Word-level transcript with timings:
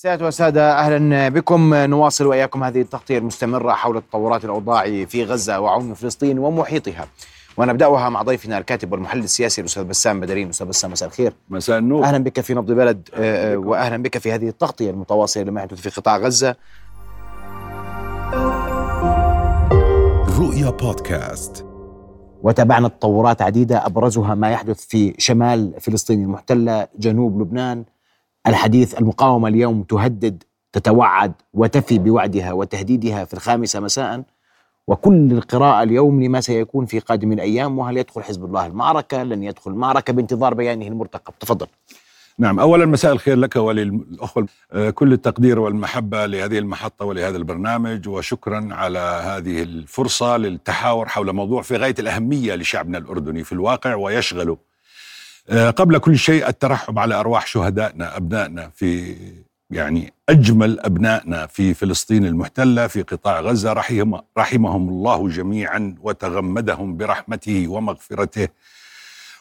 سيادة 0.00 0.26
وسادة 0.26 0.78
أهلا 0.78 1.28
بكم. 1.28 1.74
نواصل 1.74 2.26
وإياكم 2.26 2.64
هذه 2.64 2.80
التغطية 2.80 3.18
المستمرة 3.18 3.72
حول 3.72 4.02
تطورات 4.02 4.44
الأوضاع 4.44 5.04
في 5.04 5.24
غزة 5.24 5.60
وعمق 5.60 5.94
فلسطين 5.94 6.38
ومحيطها. 6.38 7.06
ونبدأها 7.56 8.08
مع 8.08 8.22
ضيفنا 8.22 8.58
الكاتب 8.58 8.92
والمحلل 8.92 9.24
السياسي 9.24 9.60
الأستاذ 9.60 9.84
بسام 9.84 10.20
بدرين 10.20 10.48
أستاذ 10.48 10.66
بسام 10.66 10.90
مساء 10.90 11.08
الخير. 11.08 11.32
مساء 11.50 11.78
النور. 11.78 12.04
أهلا 12.04 12.18
بك 12.18 12.40
في 12.40 12.54
نبض 12.54 12.72
بلد 12.72 13.08
آه، 13.14 13.56
وأهلا 13.56 14.02
بك 14.02 14.18
في 14.18 14.32
هذه 14.32 14.48
التغطية 14.48 14.90
المتواصلة 14.90 15.42
لما 15.42 15.60
يحدث 15.60 15.80
في 15.80 16.00
قطاع 16.00 16.16
غزة. 16.16 16.56
رؤيا 20.38 20.70
بودكاست. 20.70 21.66
وتابعنا 22.42 22.88
تطورات 22.88 23.42
عديدة 23.42 23.86
أبرزها 23.86 24.34
ما 24.34 24.50
يحدث 24.50 24.86
في 24.86 25.14
شمال 25.18 25.74
فلسطين 25.80 26.22
المحتلة 26.22 26.88
جنوب 26.98 27.40
لبنان. 27.40 27.84
الحديث 28.46 28.98
المقاومة 28.98 29.48
اليوم 29.48 29.82
تهدد 29.82 30.42
تتوعد 30.72 31.32
وتفي 31.54 31.98
بوعدها 31.98 32.52
وتهديدها 32.52 33.24
في 33.24 33.34
الخامسة 33.34 33.80
مساء. 33.80 34.22
وكل 34.88 35.32
القراءة 35.32 35.82
اليوم 35.82 36.22
لما 36.22 36.40
سيكون 36.40 36.86
في 36.86 36.98
قادم 36.98 37.32
الأيام 37.32 37.78
وهل 37.78 37.96
يدخل 37.96 38.22
حزب 38.22 38.44
الله 38.44 38.66
المعركة؟ 38.66 39.22
لن 39.22 39.42
يدخل 39.42 39.70
المعركة 39.70 40.12
بانتظار 40.12 40.54
بيانه 40.54 40.86
المرتقب. 40.86 41.34
تفضل. 41.40 41.66
نعم 42.38 42.60
اولا 42.60 42.86
مساء 42.86 43.12
الخير 43.12 43.36
لك 43.36 43.56
وللأخوة. 43.56 44.46
آه، 44.72 44.90
كل 44.90 45.12
التقدير 45.12 45.58
والمحبة 45.58 46.26
لهذه 46.26 46.58
المحطة 46.58 47.04
ولهذا 47.04 47.36
البرنامج 47.36 48.08
وشكرا 48.08 48.68
على 48.70 48.98
هذه 48.98 49.62
الفرصة 49.62 50.36
للتحاور 50.36 51.08
حول 51.08 51.32
موضوع 51.32 51.62
في 51.62 51.76
غاية 51.76 51.94
الأهمية 51.98 52.54
لشعبنا 52.54 52.98
الأردني 52.98 53.44
في 53.44 53.52
الواقع 53.52 53.94
ويشغله 53.94 54.56
قبل 55.50 55.98
كل 55.98 56.18
شيء 56.18 56.48
الترحم 56.48 56.98
على 56.98 57.14
أرواح 57.14 57.46
شهدائنا 57.46 58.16
أبنائنا 58.16 58.70
في 58.74 59.14
يعني 59.70 60.12
أجمل 60.28 60.80
أبنائنا 60.80 61.46
في 61.46 61.74
فلسطين 61.74 62.26
المحتلة 62.26 62.86
في 62.86 63.02
قطاع 63.02 63.40
غزة 63.40 63.72
رحم 63.72 64.14
رحمهم 64.38 64.88
الله 64.88 65.28
جميعا 65.28 65.94
وتغمدهم 66.02 66.96
برحمته 66.96 67.68
ومغفرته. 67.68 68.48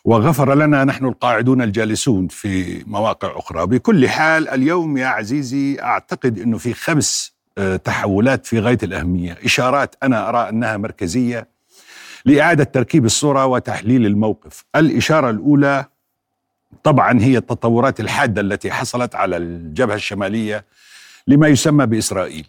وغفر 0.06 0.56
لنا 0.56 0.84
نحن 0.84 1.06
القاعدون 1.06 1.62
الجالسون 1.62 2.28
في 2.28 2.84
مواقع 2.88 3.40
أخرى. 3.40 3.66
بكل 3.68 4.10
حال 4.10 4.50
اليوم 4.50 4.98
يا 4.98 5.08
عزيزي 5.08 5.80
أعتقد 5.82 6.40
إنه 6.40 6.58
في 6.58 6.74
خمس 6.74 7.38
آه، 7.58 7.76
تحولات 7.76 8.46
في 8.46 8.60
غاية 8.60 8.78
الأهمية. 8.84 9.38
إشارات 9.46 9.96
أنا 10.04 10.30
أرى 10.30 10.50
أنها 10.50 10.78
مركزية 10.78 11.48
لإعادة 12.26 12.64
تركيب 12.64 13.06
الصورة 13.06 13.46
وتحليل 13.46 14.06
الموقف. 14.06 14.66
الإشارة 14.76 15.30
الأولى 15.30 15.86
طبعا 16.84 17.22
هي 17.22 17.38
التطورات 17.38 18.00
الحادة 18.00 18.42
التي 18.42 18.72
حصلت 18.72 19.16
على 19.16 19.38
الجبهة 19.38 19.96
الشمالية 19.96 20.66
لما 21.28 21.48
يسمى 21.48 21.86
بإسرائيل. 21.86 22.48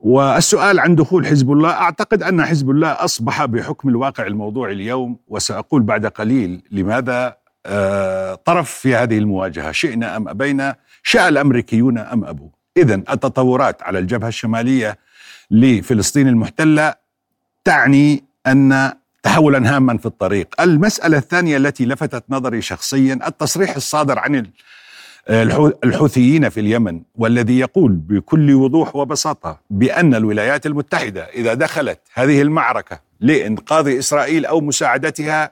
والسؤال 0.00 0.80
عن 0.80 0.94
دخول 0.94 1.26
حزب 1.26 1.52
الله 1.52 1.70
أعتقد 1.70 2.22
أن 2.22 2.44
حزب 2.44 2.70
الله 2.70 2.88
أصبح 2.88 3.44
بحكم 3.44 3.88
الواقع 3.88 4.26
الموضوعي 4.26 4.72
اليوم 4.72 5.18
وسأقول 5.28 5.82
بعد 5.82 6.06
قليل 6.06 6.62
لماذا 6.70 7.36
آه، 7.66 8.34
طرف 8.34 8.70
في 8.70 8.94
هذه 8.94 9.18
المواجهة 9.18 9.72
شئنا 9.72 10.16
أم 10.16 10.28
أبينا 10.28 10.76
شاء 11.02 11.28
الأمريكيون 11.28 11.98
أم 11.98 12.24
ابوا 12.24 12.48
اذا 12.76 12.94
التطورات 12.94 13.82
على 13.82 13.98
الجبهة 13.98 14.28
الشمالية 14.28 14.98
لفلسطين 15.50 16.28
المحتلة 16.28 16.94
تعني 17.64 18.24
أن 18.46 18.92
تحولا 19.28 19.76
هاما 19.76 19.98
في 19.98 20.06
الطريق. 20.06 20.60
المسألة 20.60 21.18
الثانية 21.18 21.56
التي 21.56 21.86
لفتت 21.86 22.24
نظري 22.30 22.62
شخصيا 22.62 23.18
التصريح 23.26 23.76
الصادر 23.76 24.18
عن 24.18 24.46
الحوثيين 25.84 26.48
في 26.48 26.60
اليمن 26.60 27.00
والذي 27.14 27.58
يقول 27.58 27.92
بكل 27.92 28.54
وضوح 28.54 28.96
وبساطة 28.96 29.60
بأن 29.70 30.14
الولايات 30.14 30.66
المتحدة 30.66 31.22
إذا 31.22 31.54
دخلت 31.54 32.00
هذه 32.14 32.42
المعركة 32.42 33.00
لإنقاذ 33.20 33.98
إسرائيل 33.98 34.46
أو 34.46 34.60
مساعدتها 34.60 35.50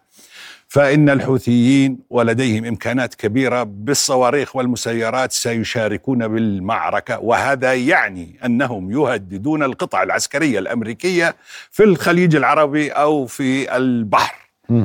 فإن 0.69 1.11
الحوثيين 1.11 1.99
ولديهم 2.11 2.65
إمكانات 2.65 3.15
كبيرة 3.15 3.63
بالصواريخ 3.63 4.57
والمسيرات 4.57 5.33
سيشاركون 5.33 6.29
بالمعركة 6.29 7.19
وهذا 7.19 7.75
يعني 7.75 8.39
أنهم 8.45 8.91
يهددون 8.91 9.63
القطع 9.63 10.03
العسكرية 10.03 10.59
الأمريكية 10.59 11.37
في 11.71 11.85
الخليج 11.85 12.37
العربي 12.37 12.91
أو 12.91 13.27
في 13.27 13.77
البحر. 13.77 14.37
م. 14.69 14.85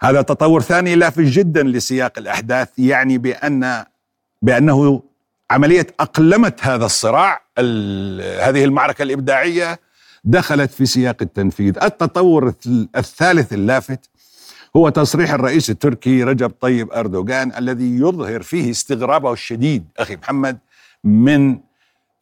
هذا 0.00 0.22
تطور 0.22 0.60
ثاني 0.62 0.94
لافت 0.94 1.20
جدا 1.20 1.62
لسياق 1.62 2.18
الأحداث 2.18 2.68
يعني 2.78 3.18
بان 3.18 3.84
بأنه 4.42 5.02
عملية 5.50 5.86
أقلمت 6.00 6.64
هذا 6.64 6.84
الصراع 6.84 7.42
هذه 8.40 8.64
المعركة 8.64 9.02
الإبداعية 9.02 9.78
دخلت 10.24 10.70
في 10.70 10.86
سياق 10.86 11.16
التنفيذ 11.22 11.78
التطور 11.82 12.54
الثالث 12.96 13.52
اللافت 13.52 14.10
هو 14.76 14.88
تصريح 14.88 15.32
الرئيس 15.32 15.70
التركي 15.70 16.22
رجب 16.22 16.52
طيب 16.60 16.92
أردوغان 16.92 17.52
الذي 17.58 17.96
يظهر 17.96 18.42
فيه 18.42 18.70
استغرابه 18.70 19.32
الشديد 19.32 19.84
أخي 19.98 20.16
محمد 20.16 20.58
من 21.04 21.58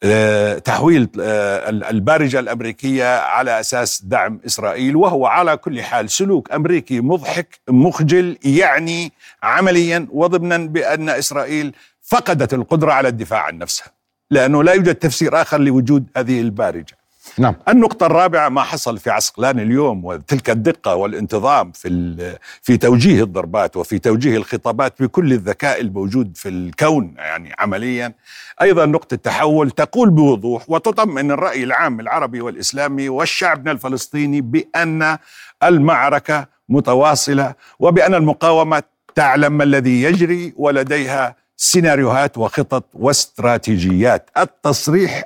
آه، 0.03 0.57
تحويل 0.57 1.09
آه، 1.21 1.69
البارجة 1.69 2.39
الأمريكية 2.39 3.19
على 3.19 3.59
أساس 3.59 4.01
دعم 4.05 4.39
إسرائيل 4.45 4.95
وهو 4.95 5.25
على 5.25 5.57
كل 5.57 5.81
حال 5.81 6.09
سلوك 6.09 6.51
أمريكي 6.51 7.01
مضحك 7.01 7.59
مخجل 7.69 8.37
يعني 8.43 9.11
عمليا 9.43 10.07
وضمنا 10.11 10.57
بأن 10.57 11.09
إسرائيل 11.09 11.75
فقدت 12.01 12.53
القدرة 12.53 12.91
على 12.91 13.07
الدفاع 13.07 13.41
عن 13.41 13.57
نفسها 13.57 13.87
لأنه 14.31 14.63
لا 14.63 14.73
يوجد 14.73 14.95
تفسير 14.95 15.41
آخر 15.41 15.61
لوجود 15.61 16.05
هذه 16.17 16.41
البارجة. 16.41 16.97
نعم. 17.37 17.55
النقطة 17.67 18.05
الرابعة 18.05 18.49
ما 18.49 18.61
حصل 18.61 18.97
في 18.97 19.09
عسقلان 19.09 19.59
اليوم 19.59 20.05
وتلك 20.05 20.49
الدقة 20.49 20.95
والانتظام 20.95 21.71
في 21.71 22.37
في 22.61 22.77
توجيه 22.77 23.23
الضربات 23.23 23.77
وفي 23.77 23.99
توجيه 23.99 24.37
الخطابات 24.37 25.01
بكل 25.01 25.33
الذكاء 25.33 25.81
الموجود 25.81 26.37
في 26.37 26.49
الكون 26.49 27.13
يعني 27.17 27.55
عمليا 27.59 28.13
أيضا 28.61 28.85
نقطة 28.85 29.15
تحول 29.15 29.71
تقول 29.71 30.09
بوضوح 30.09 30.63
وتطمئن 30.67 31.31
الرأي 31.31 31.63
العام 31.63 31.99
العربي 31.99 32.41
والإسلامي 32.41 33.09
والشعبنا 33.09 33.71
الفلسطيني 33.71 34.41
بأن 34.41 35.17
المعركة 35.63 36.47
متواصلة 36.69 37.53
وبأن 37.79 38.13
المقاومة 38.13 38.83
تعلم 39.15 39.53
ما 39.57 39.63
الذي 39.63 40.01
يجري 40.03 40.53
ولديها 40.57 41.35
سيناريوهات 41.57 42.37
وخطط 42.37 42.83
واستراتيجيات. 42.93 44.29
التصريح 44.37 45.23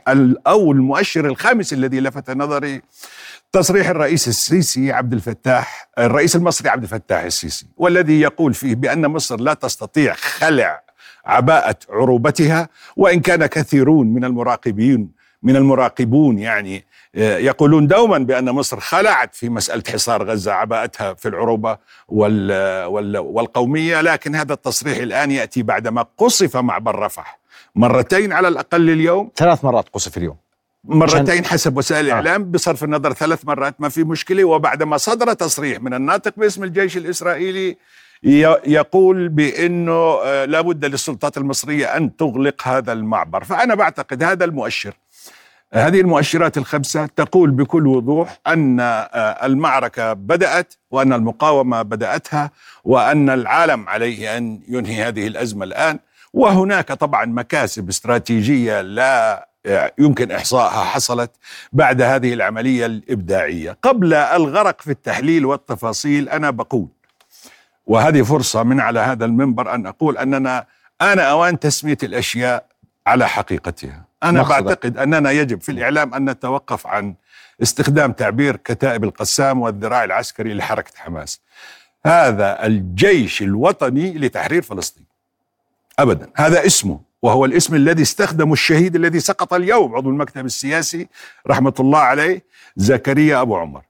أو 0.48 0.72
المؤشر 0.72 1.26
الخامس 1.26 1.74
الذي 1.74 2.00
لفت 2.00 2.32
نظري 2.32 2.82
تصريح 3.52 3.90
الرئيس 3.90 4.28
السيسي 4.28 4.92
عبد 4.92 5.14
الفتاح 5.14 5.90
الرئيس 5.98 6.36
المصري 6.36 6.70
عبد 6.70 6.84
الفتاح 6.84 7.24
السيسي 7.24 7.66
والذي 7.78 8.22
يقول 8.22 8.54
فيه 8.54 8.76
بأن 8.76 9.08
مصر 9.08 9.40
لا 9.40 9.54
تستطيع 9.54 10.14
خلع 10.14 10.82
عباءة 11.26 11.76
عروبتها 11.90 12.70
وإن 12.98 13.20
كان 13.20 13.46
كثيرون 13.46 14.08
من 14.08 14.26
المراقبين 14.26 15.12
من 15.44 15.56
المراقبون 15.56 16.40
يعني 16.40 16.86
يقولون 17.16 17.88
دوما 17.88 18.18
بأن 18.18 18.50
مصر 18.50 18.80
خلعت 18.80 19.36
في 19.36 19.50
مسألة 19.50 19.84
حصار 19.94 20.24
غزة 20.24 20.52
عباءتها 20.52 21.14
في 21.14 21.28
العروبة 21.28 21.78
والقومية 23.20 24.02
لكن 24.02 24.36
هذا 24.36 24.54
التصريح 24.54 24.98
الآن 24.98 25.32
يأتي 25.32 25.64
بعدما 25.64 26.06
قصف 26.18 26.58
معبر 26.58 27.00
رفح. 27.00 27.40
مرتين 27.76 28.34
على 28.34 28.48
الأقل 28.48 28.90
اليوم. 28.90 29.32
ثلاث 29.36 29.66
مرات 29.66 29.90
قصف 29.90 30.18
اليوم. 30.18 30.36
مرتين 30.84 31.46
حسب 31.46 31.78
وسائل 31.78 32.06
آه. 32.06 32.08
الإعلام 32.08 32.52
بصرف 32.52 32.84
النظر 32.84 33.14
ثلاث 33.14 33.46
مرات 33.46 33.82
ما 33.82 33.90
في 33.90 34.04
مشكلة. 34.04 34.44
وبعدما 34.44 34.98
صدر 34.98 35.34
تصريح 35.34 35.82
من 35.82 35.94
الناطق 35.94 36.34
باسم 36.38 36.64
الجيش 36.64 36.98
الإسرائيلي 36.98 37.78
يقول 38.24 39.30
بأنه 39.30 40.20
آه، 40.24 40.46
لابد 40.46 40.86
للسلطات 40.86 41.38
المصرية 41.38 41.86
أن 41.86 42.16
تغلق 42.16 42.68
هذا 42.68 42.94
المعبر. 42.94 43.44
فأنا 43.44 43.76
بعتقد 43.76 44.24
هذا 44.24 44.46
المؤشر 44.46 44.94
هذه 45.74 46.02
المؤشرات 46.02 46.58
الخمسة 46.58 47.06
تقول 47.06 47.52
بكل 47.52 47.88
وضوح 47.88 48.40
أن 48.48 48.80
آه، 48.80 49.46
المعركة 49.46 50.14
بدأت 50.14 50.74
وأن 50.92 51.14
المقاومة 51.14 51.82
بدأتها 51.82 52.52
وأن 52.84 53.30
العالم 53.30 53.90
عليه 53.90 54.38
أن 54.38 54.60
ينهي 54.68 55.04
هذه 55.04 55.28
الأزمة 55.28 55.66
الآن. 55.66 56.00
وهناك 56.34 56.88
طبعا 56.88 57.26
مكاسب 57.26 57.90
استراتيجية 57.90 58.82
لا 58.82 59.50
آه، 59.66 59.92
يمكن 60.00 60.32
إحصائها 60.32 60.84
حصلت 60.84 61.32
بعد 61.74 62.02
هذه 62.02 62.34
العملية 62.34 62.86
الإبداعية. 62.86 63.78
قبل 63.82 64.14
الغرق 64.14 64.82
في 64.82 64.92
التحليل 64.92 65.46
والتفاصيل 65.46 66.30
أنا 66.30 66.50
بقول 66.50 66.88
وهذه 67.86 68.22
فرصة 68.22 68.64
من 68.64 68.80
على 68.80 69.00
هذا 69.00 69.26
المنبر 69.26 69.74
أن 69.76 69.88
أقول 69.88 70.18
أننا 70.18 70.66
آن 71.02 71.20
أوان 71.20 71.60
تسمية 71.60 71.98
الأشياء 72.04 72.69
على 73.08 73.28
حقيقتها. 73.28 74.06
أنا 74.24 74.42
مخضر. 74.42 74.62
بعتقد 74.62 74.98
أننا 74.98 75.32
يجب 75.32 75.62
في 75.62 75.72
الإعلام 75.72 76.14
أن 76.14 76.30
نتوقف 76.30 76.88
عن 76.88 77.16
استخدام 77.62 78.12
تعبير 78.12 78.56
كتائب 78.56 79.04
القسام 79.04 79.62
والذراع 79.62 80.04
العسكري 80.04 80.54
لحركة 80.54 80.92
حماس. 80.98 81.42
هذا 82.06 82.66
الجيش 82.66 83.42
الوطني 83.42 84.14
لتحرير 84.14 84.62
فلسطين. 84.62 85.06
أبدا. 86.00 86.30
هذا 86.36 86.66
اسمه 86.66 87.00
وهو 87.22 87.46
الاسم 87.46 87.76
الذي 87.76 88.02
استخدمه 88.02 88.54
الشهيد 88.54 88.96
الذي 88.96 89.20
سقط 89.20 89.54
اليوم 89.54 89.96
عضو 89.96 90.10
المكتب 90.10 90.46
السياسي 90.46 91.08
رحمة 91.48 91.74
الله 91.80 92.00
عليه 92.00 92.44
زكريا 92.76 93.42
أبو 93.42 93.58
عمر. 93.58 93.82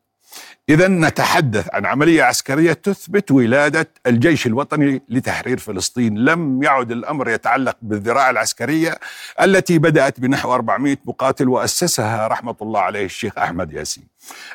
إذا 0.70 0.88
نتحدث 0.88 1.68
عن 1.74 1.86
عملية 1.86 2.24
عسكرية 2.24 2.74
تثبت 2.74 3.32
ولادة 3.32 3.90
الجيش 4.08 4.48
الوطني 4.48 5.02
لتحرير 5.10 5.58
فلسطين. 5.58 6.18
لم 6.18 6.64
يعد 6.64 6.92
الأمر 6.92 7.30
يتعلق 7.30 7.78
بالذراع 7.82 8.30
العسكرية 8.30 9.00
التي 9.42 9.80
بدأت 9.80 10.20
بنحو 10.20 10.54
400 10.54 10.98
مقاتل 11.06 11.50
وأسسها 11.50 12.28
رحمة 12.28 12.56
الله 12.62 12.80
عليه 12.80 13.06
الشيخ 13.06 13.38
أحمد 13.38 13.74
ياسين. 13.74 14.04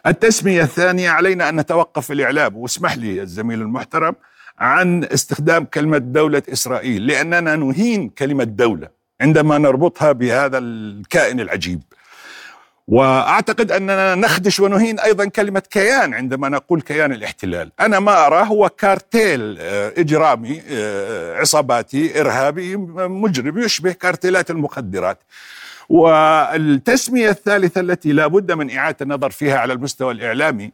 التسمية 0.06 0.62
الثانية 0.62 1.10
علينا 1.10 1.48
أن 1.48 1.60
نتوقف 1.60 2.06
في 2.06 2.12
الإعلام 2.12 2.56
واسمح 2.56 2.96
لي 2.96 3.22
الزميل 3.22 3.62
المحترم 3.62 4.14
عن 4.58 5.04
استخدام 5.04 5.64
كلمة 5.64 5.98
دولة 5.98 6.42
إسرائيل 6.52 7.06
لأننا 7.06 7.56
نهين 7.56 8.08
كلمة 8.08 8.44
دولة 8.44 8.88
عندما 9.20 9.58
نربطها 9.58 10.12
بهذا 10.12 10.58
الكائن 10.58 11.40
العجيب. 11.40 11.82
وأعتقد 12.88 13.72
أننا 13.72 14.14
نخدش 14.14 14.60
ونهين 14.60 14.98
أيضا 15.00 15.24
كلمة 15.24 15.62
كيان 15.70 16.14
عندما 16.14 16.48
نقول 16.48 16.80
كيان 16.80 17.12
الاحتلال، 17.12 17.72
أنا 17.80 18.00
ما 18.00 18.26
أراه 18.26 18.44
هو 18.44 18.68
كارتيل 18.68 19.56
آه، 19.60 19.92
إجرامي 19.98 20.62
آه، 20.70 21.36
عصاباتي 21.40 22.20
إرهابي 22.20 22.76
مجرم 22.76 23.58
يشبه 23.58 23.92
كارتيلات 23.92 24.50
المخدرات. 24.50 25.18
والتسمية 25.88 27.30
الثالثة 27.30 27.80
التي 27.80 28.12
لا 28.12 28.26
بد 28.26 28.52
من 28.52 28.76
إعادة 28.76 28.96
النظر 29.02 29.30
فيها 29.30 29.58
على 29.58 29.72
المستوى 29.72 30.12
الإعلامي 30.12 30.72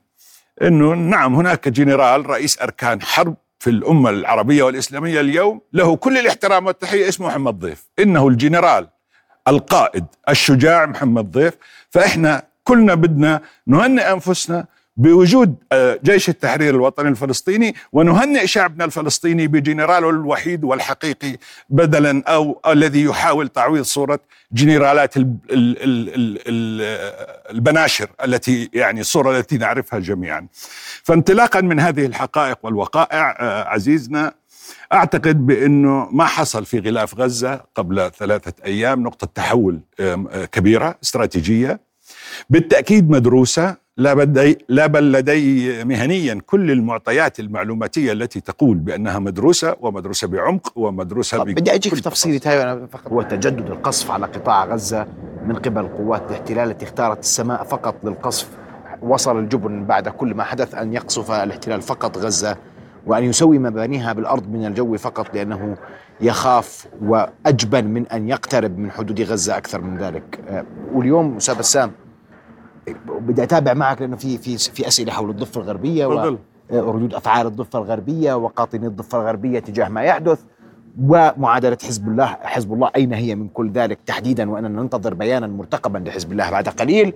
إنه 0.63 0.95
نعم 0.95 1.35
هناك 1.35 1.69
جنرال 1.69 2.31
رئيس 2.31 2.63
أركان 2.63 3.03
حرب 3.03 3.35
في 3.59 3.71
الأمة 3.71 4.11
العربية 4.11 4.63
والإسلامية 4.63 5.21
اليوم 5.21 5.61
له 5.73 5.97
كل 5.97 6.19
الاحترام 6.19 6.67
والتحية 6.67 7.09
اسمه 7.09 7.27
محمد 7.27 7.59
ضيف، 7.59 7.89
إنه 7.99 8.29
الجنرال 8.29 8.89
القائد 9.49 10.05
الشجاع 10.29 10.87
محمد 10.87 11.31
ضيف. 11.31 11.55
فإحنا 11.91 12.43
كلنا 12.65 12.95
بدنا 12.95 13.41
نهنئ 13.67 14.13
أنفسنا 14.13 14.67
بوجود 14.97 15.57
آه، 15.73 15.99
جيش 16.05 16.29
التحرير 16.29 16.75
الوطني 16.75 17.09
الفلسطيني 17.09 17.75
ونهنئ 17.93 18.47
شعبنا 18.47 18.85
الفلسطيني 18.85 19.47
بجنراله 19.47 20.11
الوحيد 20.11 20.65
والحقيقي 20.65 21.37
بدلا 21.71 22.23
أو 22.27 22.61
الذي 22.67 23.03
يحاول 23.03 23.49
تعويض 23.49 23.85
صورة 23.85 24.21
جنرالات 24.53 25.15
البناشر 27.51 28.09
التي 28.25 28.71
يعني 28.75 29.01
الصورة 29.01 29.39
التي 29.39 29.59
نعرفها 29.59 29.99
جميعا. 29.99 30.47
فانطلاقا 31.03 31.61
من 31.61 31.81
هذه 31.81 32.07
الحقائق 32.07 32.59
والوقائع 32.63 33.37
آه، 33.41 33.65
عزيزنا 33.65 34.40
أعتقد 34.93 35.47
بأنه 35.47 36.09
ما 36.13 36.25
حصل 36.25 36.65
في 36.65 36.79
غلاف 36.79 37.15
غزة 37.15 37.61
قبل 37.75 38.11
ثلاثة 38.11 38.53
أيام 38.65 39.03
نقطة 39.03 39.29
تحول 39.35 39.81
كبيرة 40.53 40.99
استراتيجية. 41.03 41.81
بالتأكيد 42.51 43.11
مدروسة 43.11 43.77
لا 43.97 44.15
بدي 44.15 44.59
لا 44.69 44.87
بل 44.87 45.13
لدي 45.13 45.85
مهنيا 45.85 46.41
كل 46.47 46.71
المعطيات 46.71 47.41
المعلوماتية 47.41 48.13
التي 48.13 48.41
تقول 48.41 48.77
بأنها 48.77 49.19
مدروسة 49.19 49.77
ومدروسة 49.81 50.29
بعمق 50.29 50.73
ومدروسة 50.77 51.45
بدي 51.45 51.75
أجيك 51.75 51.95
في 51.95 52.01
تفصيلة 52.01 52.41
هاي 52.47 52.87
فقط 52.87 53.13
هو 53.13 53.23
تجدد 53.23 53.71
القصف 53.71 54.11
على 54.11 54.27
قطاع 54.27 54.65
غزة 54.65 55.07
من 55.47 55.57
قبل 55.57 55.89
قوات 55.89 56.23
الاحتلال 56.31 56.71
التي 56.71 56.85
اختارت 56.85 57.19
السماء 57.19 57.65
فقط 57.65 57.95
للقصف. 58.05 58.49
وصل 59.03 59.39
الجبن 59.39 59.85
بعد 59.85 60.09
كل 60.09 60.35
ما 60.35 60.45
حدث 60.45 60.75
أن 60.75 60.93
يقصف 60.93 61.31
الاحتلال 61.31 61.83
فقط 61.83 62.19
غزة. 62.19 62.57
وأن 63.07 63.25
يسوي 63.25 63.59
مبانيها 63.59 64.13
بالأرض 64.13 64.49
من 64.49 64.67
الجو 64.67 64.97
فقط 64.97 65.35
لأنه 65.35 65.77
يخاف 66.21 66.87
وأجبن 67.03 67.85
من 67.85 68.07
أن 68.07 68.29
يقترب 68.29 68.79
من 68.79 68.91
حدود 68.91 69.21
غزة 69.21 69.57
أكثر 69.57 69.81
من 69.81 69.99
ذلك. 69.99 70.41
آه، 70.49 70.65
واليوم 70.95 71.37
أستاذ 71.37 71.59
بسام 71.59 71.93
بدي 73.09 73.43
أتابع 73.43 73.75
معك 73.75 74.01
لأنه 74.01 74.17
في 74.17 74.39
في 74.39 74.59
في 74.59 74.89
أسئلة 74.89 75.13
حول 75.13 75.31
الضفة 75.31 75.61
الغربية 75.61 76.07
وردود 76.71 77.15
أفعال 77.15 77.47
الضفة 77.47 77.79
الغربية 77.79 78.35
وقاطني 78.35 78.87
الضفة 78.87 79.19
الغربية 79.21 79.59
تجاه 79.59 79.89
ما 79.89 80.03
يحدث 80.03 80.39
ومعادلة 81.03 81.79
حزب 81.85 82.09
الله 82.09 82.27
حزب 82.27 82.73
الله 82.73 82.91
أين 82.97 83.13
هي 83.13 83.35
من 83.35 83.49
كل 83.49 83.71
ذلك 83.71 83.99
تحديدا 84.07 84.51
وأننا 84.51 84.83
ننتظر 84.83 85.15
بيانا 85.15 85.47
مرتقبا 85.47 85.99
لحزب 85.99 86.33
الله 86.33 86.51
بعد 86.51 86.69
قليل. 86.69 87.13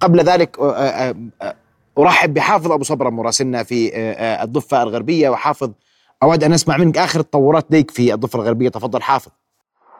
قبل 0.00 0.20
ذلك 0.20 0.58
آه، 0.58 1.14
آه، 1.42 1.54
ارحب 1.98 2.34
بحافظ 2.34 2.72
أبو 2.72 2.84
صبرة 2.84 3.10
مراسلنا 3.10 3.62
في 3.62 3.90
آه، 3.94 4.12
آه، 4.12 4.44
الضفة 4.44 4.82
الغربية. 4.82 5.28
وحافظ 5.28 5.70
أود 6.22 6.44
أن 6.44 6.52
أسمع 6.52 6.76
منك 6.76 6.98
آخر 6.98 7.20
التطورات 7.20 7.66
ليك 7.70 7.90
في 7.90 8.14
الضفة 8.14 8.38
الغربية. 8.38 8.68
تفضل 8.68 9.02
حافظ. 9.02 9.30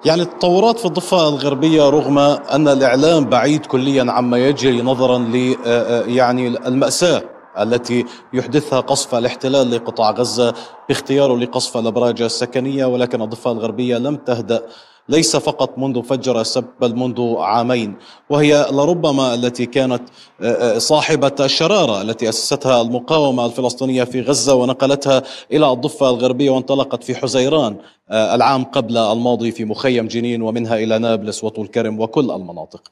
يعني 0.04 0.22
التطورات 0.22 0.78
في 0.78 0.84
الضفة 0.86 1.28
الغربية 1.28 1.88
رغم 1.90 2.18
أن 2.18 2.68
الإعلام 2.68 3.24
بعيد 3.24 3.66
كليا 3.66 4.12
عما 4.12 4.38
يجري 4.38 4.82
نظرا 4.82 5.18
ل 5.18 5.56
آه، 5.66 6.02
يعني 6.04 6.48
المأساة 6.48 7.22
التي 7.58 8.04
يحدثها 8.32 8.80
قصف 8.80 9.14
الاحتلال 9.14 9.70
لقطاع 9.70 10.10
غزة 10.10 10.54
باختياره 10.88 11.36
لقصف 11.36 11.76
الأبراج 11.76 12.22
السكنية 12.22 12.84
ولكن 12.86 13.22
الضفة 13.22 13.52
الغربية 13.52 13.98
لم 13.98 14.16
تهدأ. 14.16 14.62
ليس 15.08 15.36
فقط 15.36 15.78
منذ 15.78 16.02
فجر 16.02 16.40
السبت 16.40 16.68
بل 16.80 16.96
منذ 16.96 17.34
عامين. 17.38 17.94
وهي 18.30 18.66
لربما 18.72 19.34
التي 19.34 19.66
كانت 19.66 20.02
آه، 20.40 20.44
آه، 20.44 20.78
صاحبة 20.78 21.32
الشرارة 21.40 22.02
التي 22.02 22.28
أسستها 22.28 22.82
المقاومة 22.82 23.46
الفلسطينية 23.46 24.04
في 24.04 24.20
غزة 24.20 24.54
ونقلتها 24.54 25.22
إلى 25.52 25.72
الضفة 25.72 26.10
الغربية 26.10 26.50
وانطلقت 26.50 27.04
في 27.04 27.14
حزيران 27.14 27.76
آه، 28.10 28.34
العام 28.34 28.64
قبل 28.64 28.96
الماضي 28.96 29.52
في 29.52 29.64
مخيم 29.64 30.08
جنين 30.08 30.42
ومنها 30.42 30.76
إلى 30.76 30.98
نابلس 30.98 31.44
وطول 31.44 31.66
كرم 31.66 32.00
وكل 32.00 32.30
المناطق. 32.30 32.90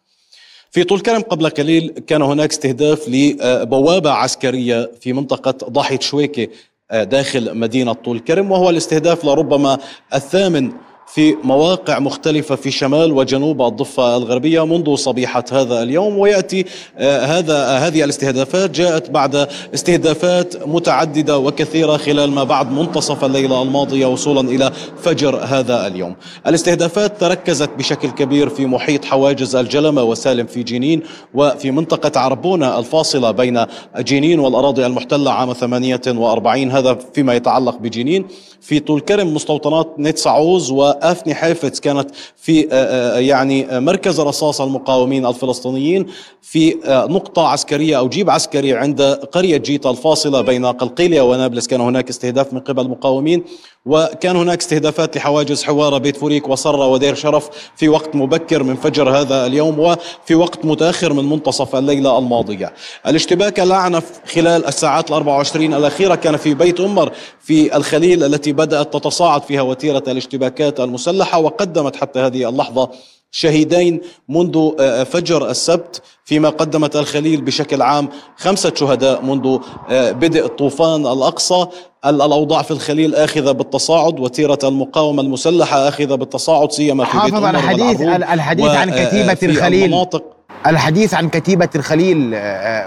في 0.71 0.85
طول 0.85 1.01
كرم 1.01 1.21
قبل 1.21 1.49
قليل 1.49 1.89
كان 2.07 2.23
هناك 2.23 2.51
استهداف 2.51 3.09
لبوابة 3.09 4.11
عسكرية 4.11 4.91
في 5.01 5.13
منطقة 5.13 5.71
ضاحية 5.71 5.99
شويكة 6.01 6.49
داخل 6.93 7.59
مدينة 7.59 7.93
طول 7.93 8.19
كرم 8.19 8.51
وهو 8.51 8.71
الاستهداف 8.71 9.25
لربما 9.25 9.79
الثامن 10.15 10.73
في 11.07 11.37
مواقع 11.45 11.99
مختلفة 11.99 12.55
في 12.55 12.71
شمال 12.71 13.13
وجنوب 13.13 13.63
الضفة 13.63 14.17
الغربية 14.17 14.67
منذ 14.67 14.95
صبيحة 14.95 15.45
هذا 15.53 15.83
اليوم 15.83 16.19
ويأتي 16.19 16.65
آه، 16.99 17.25
هذا 17.25 17.55
آه، 17.57 17.79
هذه 17.79 18.05
الاستهدافات. 18.05 18.71
جاءت 18.71 19.11
بعد 19.11 19.49
استهدافات 19.75 20.69
متعددة 20.69 21.39
وكثيرة 21.39 21.97
خلال 21.97 22.31
ما 22.31 22.45
بعد 22.45 22.73
منتصف 22.73 23.25
الليلة 23.25 23.63
الماضية 23.63 24.07
وصولا 24.07 24.41
إلى 24.41 24.73
فجر 25.03 25.37
هذا 25.37 25.87
اليوم. 25.87 26.17
الاستهدافات 26.47 27.21
تركزت 27.21 27.71
بشكل 27.79 28.11
كبير 28.11 28.49
في 28.49 28.67
محيط 28.67 29.05
حواجز 29.05 29.57
الجلمة 29.57 30.03
وسالم 30.03 30.47
في 30.47 30.63
جنين 30.63 31.03
وفي 31.35 31.71
منطقة 31.71 32.21
عربونة 32.21 32.79
الفاصلة 32.79 33.31
بين 33.31 33.65
جنين 33.99 34.41
والأراضي 34.41 34.87
المحتلة 34.87 35.31
عام 35.33 35.53
48 35.53 36.71
هذا 36.71 36.99
فيما 37.15 37.35
يتعلق 37.35 37.79
بجنين. 37.79 38.27
في 38.61 38.81
طول 38.81 39.01
كرم 39.01 39.35
مستوطنات 39.35 39.95
نيتساني 39.99 40.19
عوز 40.19 40.71
وافني 41.07 41.35
حيفتس 41.35 41.81
كانت 41.81 42.11
في 42.37 42.69
آه، 42.73 43.17
آه، 43.17 43.19
يعني 43.19 43.67
مركز 43.71 44.21
رصاص 44.21 44.61
المقاومين 44.61 45.27
الفلسطينيين 45.27 46.07
في 46.43 46.77
آه، 46.85 47.07
نقطة 47.07 47.49
عسكرية 47.49 47.99
أو 47.99 48.09
جيب 48.09 48.31
عسكري 48.31 48.75
عند 48.75 49.03
قرية 49.03 49.57
جيتا 49.57 49.91
الفاصلة 49.91 50.41
بين 50.41 50.67
قلقيلية 50.67 51.21
ونابلس. 51.21 51.67
كان 51.67 51.81
هناك 51.81 52.09
استهداف 52.09 52.53
من 52.53 52.61
قبل 52.61 52.83
المقاومين 52.83 53.45
وكان 53.87 54.37
هناك 54.37 54.61
استهدافات 54.61 55.17
لحواجز 55.17 55.63
حوارة 55.63 55.99
بيت 55.99 56.17
فوريك 56.17 56.49
وصرة 56.49 56.87
ودير 56.87 57.15
شرف 57.15 57.49
في 57.77 57.89
وقت 57.89 58.17
مبكر 58.17 58.63
من 58.63 58.77
فجر 58.77 59.11
هذا 59.11 59.47
اليوم 59.47 59.79
وفي 59.79 60.35
وقت 60.35 60.65
متأخر 60.65 61.13
من 61.13 61.25
منتصف 61.25 61.77
الليلة 61.77 62.19
الماضية. 62.19 62.73
الاشتباك 63.07 63.61
الأعنف 63.61 64.05
خلال 64.35 64.67
الساعات 64.67 65.11
الأربع 65.11 65.33
وعشرين 65.33 65.75
الأخيرة 65.75 66.15
كان 66.15 66.37
في 66.37 66.55
بيت 66.55 66.81
أمر 66.81 67.13
في 67.41 67.77
الخليل 67.77 68.25
التي 68.25 68.53
بدأت 68.53 68.93
تتصاعد 68.93 69.43
فيها 69.43 69.63
وتيرة 69.63 70.03
الاشتباكات 70.09 70.81
المسلحة 70.87 71.39
وقدمت 71.39 71.97
حتى 71.97 72.19
هذه 72.21 72.49
اللحظة 72.49 72.91
شهيدين 73.31 74.01
منذ 74.29 74.71
آه، 74.81 75.05
فجر 75.05 75.51
السبت 75.51 76.03
فيما 76.25 76.49
قدمت 76.49 76.97
الخليل 76.97 77.41
بشكل 77.41 77.83
عام 77.83 78.09
خمسة 78.37 78.73
شهداء 78.75 79.23
منذ 79.23 79.59
آه، 79.91 80.11
بدء 80.13 80.47
طوفان 80.47 81.01
الأقصى. 81.01 81.67
الأوضاع 82.07 82.63
في 82.63 82.71
الخليل 82.71 83.15
آخذة 83.15 83.53
بالتصاعد 83.53 84.21
وتيرة 84.21 84.59
المقاومة 84.65 85.23
المسلحة 85.23 85.89
آخذة 85.89 86.15
بالتصاعد 86.15 86.73
سيما 86.73 87.05
في 87.05 87.11
حافظ 87.11 87.35
بيت 87.35 87.55
الحديث 87.55 88.01
الحديث 88.01 88.71
عن 88.71 88.91
آه، 88.91 89.05
كتيبة 89.05 89.39
الخليل. 89.43 89.85
المناطق. 89.85 90.25
الحديث 90.67 91.15
عن 91.15 91.29
كتيبة 91.29 91.69
الخليل 91.75 92.31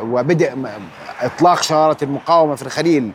وبدء 0.01 0.51
إطلاق 1.21 1.61
شرارة 1.61 1.97
المقاومة 2.03 2.55
في 2.55 2.61
الخليل. 2.61 3.11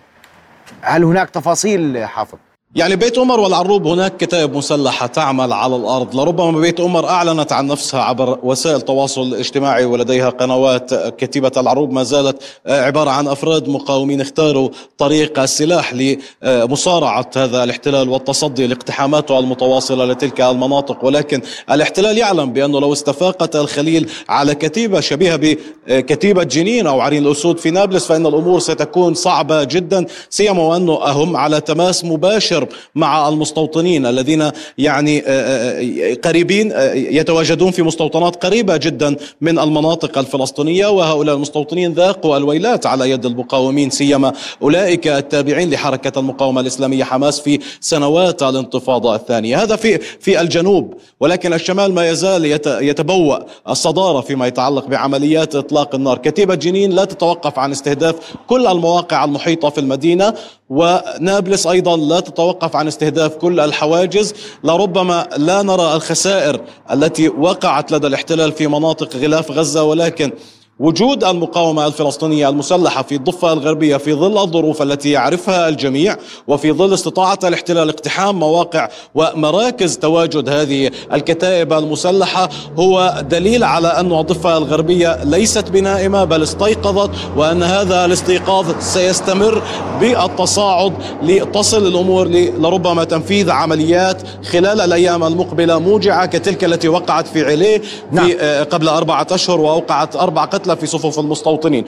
هل 0.80 1.04
هناك 1.04 1.30
تفاصيل 1.30 2.04
حافظ؟ 2.04 2.38
يعني 2.76 2.96
بيت 2.96 3.18
عمر 3.18 3.40
والعروب 3.40 3.86
هناك 3.86 4.16
كتائب 4.16 4.56
مسلحة 4.56 5.06
تعمل 5.06 5.52
على 5.52 5.76
الأرض. 5.76 6.16
لربما 6.16 6.60
بيت 6.60 6.80
عمر 6.80 7.08
أعلنت 7.08 7.52
عن 7.52 7.66
نفسها 7.66 8.00
عبر 8.00 8.38
وسائل 8.42 8.76
التواصل 8.76 9.22
الاجتماعي 9.22 9.84
ولديها 9.84 10.30
قنوات 10.30 10.94
كتيبة 10.94 11.52
العروب. 11.56 11.92
ما 11.92 12.02
زالت 12.02 12.42
عبارة 12.66 13.10
عن 13.10 13.28
أفراد 13.28 13.68
مقاومين 13.68 14.20
اختاروا 14.20 14.68
طريق 14.98 15.38
السلاح 15.38 15.94
لمصارعة 16.42 17.30
هذا 17.36 17.64
الاحتلال 17.64 18.08
والتصدي 18.08 18.66
لاقتحاماته 18.66 19.38
المتواصلة 19.38 20.04
لتلك 20.04 20.40
المناطق. 20.40 21.04
ولكن 21.04 21.42
الاحتلال 21.70 22.18
يعلم 22.18 22.52
بأنه 22.52 22.80
لو 22.80 22.92
استفاقت 22.92 23.56
الخليل 23.56 24.10
على 24.28 24.54
كتيبة 24.54 25.00
شبيهة 25.00 25.56
بكتيبة 25.88 26.42
جنين 26.42 26.86
أو 26.86 27.00
عرين 27.00 27.26
الأسود 27.26 27.58
في 27.58 27.70
نابلس 27.70 28.06
فإن 28.06 28.26
الأمور 28.26 28.58
ستكون 28.58 29.14
صعبة 29.14 29.64
جدا. 29.64 30.06
سيما 30.30 30.62
وأنه 30.62 30.92
هم 30.92 31.36
على 31.36 31.60
تماس 31.60 32.04
مباشر 32.04 32.63
الحرب 32.64 32.68
مع 32.94 33.28
المستوطنين 33.28 34.06
الذين 34.06 34.50
يعني 34.78 35.22
آه، 35.26 35.30
آه، 35.30 36.14
قريبين 36.14 36.72
آه، 36.72 36.92
يتواجدون 36.94 37.70
في 37.70 37.82
مستوطنات 37.82 38.44
قريبة 38.46 38.76
جدا 38.76 39.16
من 39.40 39.58
المناطق 39.58 40.18
الفلسطينية. 40.18 40.86
وهؤلاء 40.86 41.34
المستوطنين 41.34 41.92
ذاقوا 41.92 42.36
الويلات 42.36 42.86
على 42.86 43.10
يد 43.10 43.26
المقاومين 43.26 43.90
سيما 43.90 44.32
أولئك 44.62 45.08
التابعين 45.08 45.70
لحركة 45.70 46.18
المقاومة 46.18 46.60
الإسلامية 46.60 47.04
حماس 47.04 47.40
في 47.40 47.58
سنوات 47.80 48.42
الانتفاضة 48.42 49.14
الثانية. 49.14 49.62
هذا 49.62 49.76
في 49.76 49.98
في 49.98 50.40
الجنوب 50.40 50.94
ولكن 51.20 51.52
الشمال 51.52 51.94
ما 51.94 52.08
يزال 52.08 52.44
يتبوأ 52.66 53.38
الصدارة 53.68 54.20
فيما 54.20 54.46
يتعلق 54.46 54.86
بعمليات 54.86 55.54
إطلاق 55.54 55.94
النار. 55.94 56.18
كتيبة 56.18 56.54
جنين 56.54 56.90
لا 56.92 57.04
تتوقف 57.04 57.58
عن 57.58 57.70
استهداف 57.70 58.14
كل 58.46 58.66
المواقع 58.66 59.24
المحيطة 59.24 59.70
في 59.70 59.80
المدينة. 59.80 60.34
ونابلس 60.70 61.66
أيضا 61.66 61.96
لا 61.96 62.20
تتوقف 62.20 62.76
عن 62.76 62.86
استهداف 62.86 63.34
كل 63.36 63.60
الحواجز 63.60 64.34
لربما 64.64 65.28
لا 65.36 65.62
نرى 65.62 65.94
الخسائر 65.94 66.60
التي 66.92 67.28
وقعت 67.28 67.92
لدى 67.92 68.06
الاحتلال 68.06 68.52
في 68.52 68.66
مناطق 68.66 69.16
غلاف 69.16 69.50
غزة 69.50 69.82
ولكن 69.82 70.32
وجود 70.78 71.24
المقاومة 71.24 71.86
الفلسطينية 71.86 72.48
المسلحة 72.48 73.02
في 73.02 73.14
الضفة 73.14 73.52
الغربية 73.52 73.96
في 73.96 74.14
ظل 74.14 74.38
الظروف 74.38 74.82
التي 74.82 75.10
يعرفها 75.10 75.68
الجميع 75.68 76.16
وفي 76.48 76.72
ظل 76.72 76.94
استطاعة 76.94 77.38
الاحتلال 77.44 77.88
اقتحام 77.88 78.38
مواقع 78.38 78.88
ومراكز 79.14 79.98
تواجد 79.98 80.48
هذه 80.48 80.90
الكتائب 81.12 81.72
المسلحة 81.72 82.48
هو 82.78 83.24
دليل 83.30 83.64
على 83.64 83.88
أن 83.88 84.12
الضفة 84.12 84.58
الغربية 84.58 85.24
ليست 85.24 85.70
بنائمة 85.70 86.24
بل 86.24 86.42
استيقظت 86.42 87.10
وأن 87.36 87.62
هذا 87.62 88.04
الاستيقاظ 88.04 88.80
سيستمر 88.80 89.62
بالتصاعد 90.00 90.92
لتصل 91.22 91.86
الأمور 91.86 92.28
لربما 92.58 93.04
تنفيذ 93.04 93.50
عمليات 93.50 94.22
خلال 94.44 94.80
الأيام 94.80 95.24
المقبلة 95.24 95.78
موجعة 95.78 96.26
كتلك 96.26 96.64
التي 96.64 96.88
وقعت 96.88 97.26
في 97.26 97.44
عليه 97.44 97.78
في 97.78 97.84
نعم. 98.12 98.64
قبل 98.64 98.88
أربعة 98.88 99.26
أشهر 99.30 99.60
وأوقعت 99.60 100.16
أربع 100.16 100.44
قتلى 100.44 100.63
القتلى 100.64 100.76
في 100.76 100.86
صفوف 100.86 101.18
المستوطنين. 101.18 101.84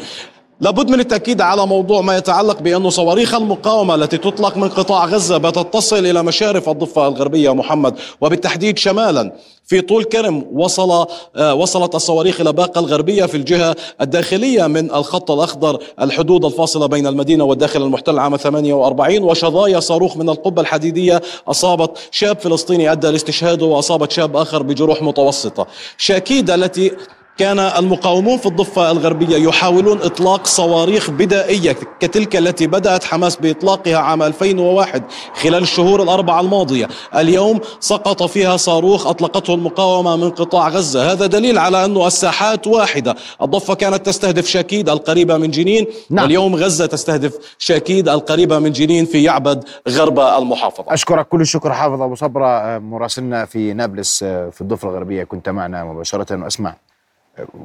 لابد 0.61 0.91
من 0.91 1.01
التأكيد 1.01 1.41
على 1.41 1.67
موضوع 1.67 2.01
ما 2.01 2.17
يتعلق 2.17 2.61
بأن 2.63 2.91
صواريخ 2.91 3.35
المقاومة 3.35 3.95
التي 3.95 4.19
تطلق 4.19 4.57
من 4.57 4.69
قطاع 4.69 5.05
غزة 5.05 5.37
باتت 5.37 5.75
تصل 5.75 6.07
إلى 6.07 6.23
مشارف 6.23 6.69
الضفة 6.69 7.09
الغربية 7.09 7.55
محمد 7.55 7.95
وبالتحديد 8.21 8.79
شمالا. 8.79 9.33
في 9.65 9.81
طول 9.81 10.05
كرم 10.05 10.47
وصل 10.53 11.07
آه، 11.37 11.55
وصلت 11.55 11.95
الصواريخ 11.95 12.41
إلى 12.41 12.53
باقة 12.53 12.79
الغربية 12.79 13.25
في 13.27 13.37
الجهة 13.37 13.77
الداخلية 14.01 14.67
من 14.67 14.91
الخط 14.91 15.31
الأخضر 15.31 15.83
الحدود 16.01 16.45
الفاصلة 16.45 16.87
بين 16.87 17.07
المدينة 17.07 17.45
والداخل 17.45 17.83
المحتل 17.83 18.19
عام 18.19 18.37
48 18.37 19.23
وشظايا 19.23 19.81
صاروخ 19.81 20.17
من 20.17 20.29
القبة 20.29 20.63
الحديدية 20.63 21.23
أصابت 21.49 21.99
شاب 22.11 22.39
فلسطيني 22.41 22.93
أدى 22.93 23.09
لاستشهاده 23.09 23.67
وأصابت 23.67 24.13
شاب 24.13 24.37
آخر 24.37 24.63
بجروح 24.63 25.03
متوسطة. 25.03 25.67
شاكيد 25.99 26.51
التي 26.51 26.93
كان 27.39 27.59
المقاومون 27.59 28.39
في 28.39 28.47
الضفة 28.47 28.91
الغربية 28.91 29.37
يحاولون 29.37 30.03
إطلاق 30.03 30.47
صواريخ 30.47 31.11
بدائية 31.11 31.77
كتلك 32.01 32.37
التي 32.37 32.67
بدأت 32.67 33.05
حماس 33.05 33.37
بإطلاقها 33.37 33.97
عام 33.97 34.23
2001 34.23 35.03
خلال 35.35 35.63
الشهور 35.63 36.03
الأربعة 36.03 36.41
الماضية. 36.41 36.89
اليوم 37.15 37.61
سقط 37.81 38.23
فيها 38.23 38.57
صاروخ 38.57 39.07
أطلقته 39.07 39.55
المقاومة 39.55 40.17
من 40.17 40.31
قطاع 40.31 40.69
غزة. 40.69 41.13
هذا 41.13 41.27
دليل 41.27 41.59
على 41.59 41.85
أن 41.85 41.97
الساحات 41.97 42.67
واحدة. 42.67 43.15
الضفة 43.43 43.75
كانت 43.75 44.07
تستهدف 44.07 44.47
شاكيد 44.47 44.89
القريبة 44.89 45.37
من 45.37 45.51
جنين. 45.51 45.87
نعم. 46.11 46.25
واليوم 46.25 46.55
غزة 46.55 46.87
تستهدف 46.87 47.57
شاكيد 47.59 48.09
القريبة 48.09 48.59
من 48.59 48.73
جنين 48.73 49.05
في 49.05 49.23
يعبد 49.23 49.65
غرب 49.89 50.21
المحافظة. 50.21 50.85
أشكرك 50.89 51.29
كل 51.29 51.41
الشكر 51.41 51.73
حافظ 51.73 52.03
أبو 52.03 52.15
صبرة. 52.15 52.79
مراسلنا 52.79 53.45
في 53.45 53.73
نابلس 53.73 54.25
في 54.25 54.61
الضفة 54.61 54.89
الغربية. 54.89 55.25
كنت 55.25 55.49
معنا 55.49 55.85
مباشرة. 55.85 56.43
وأسمع. 56.43 56.86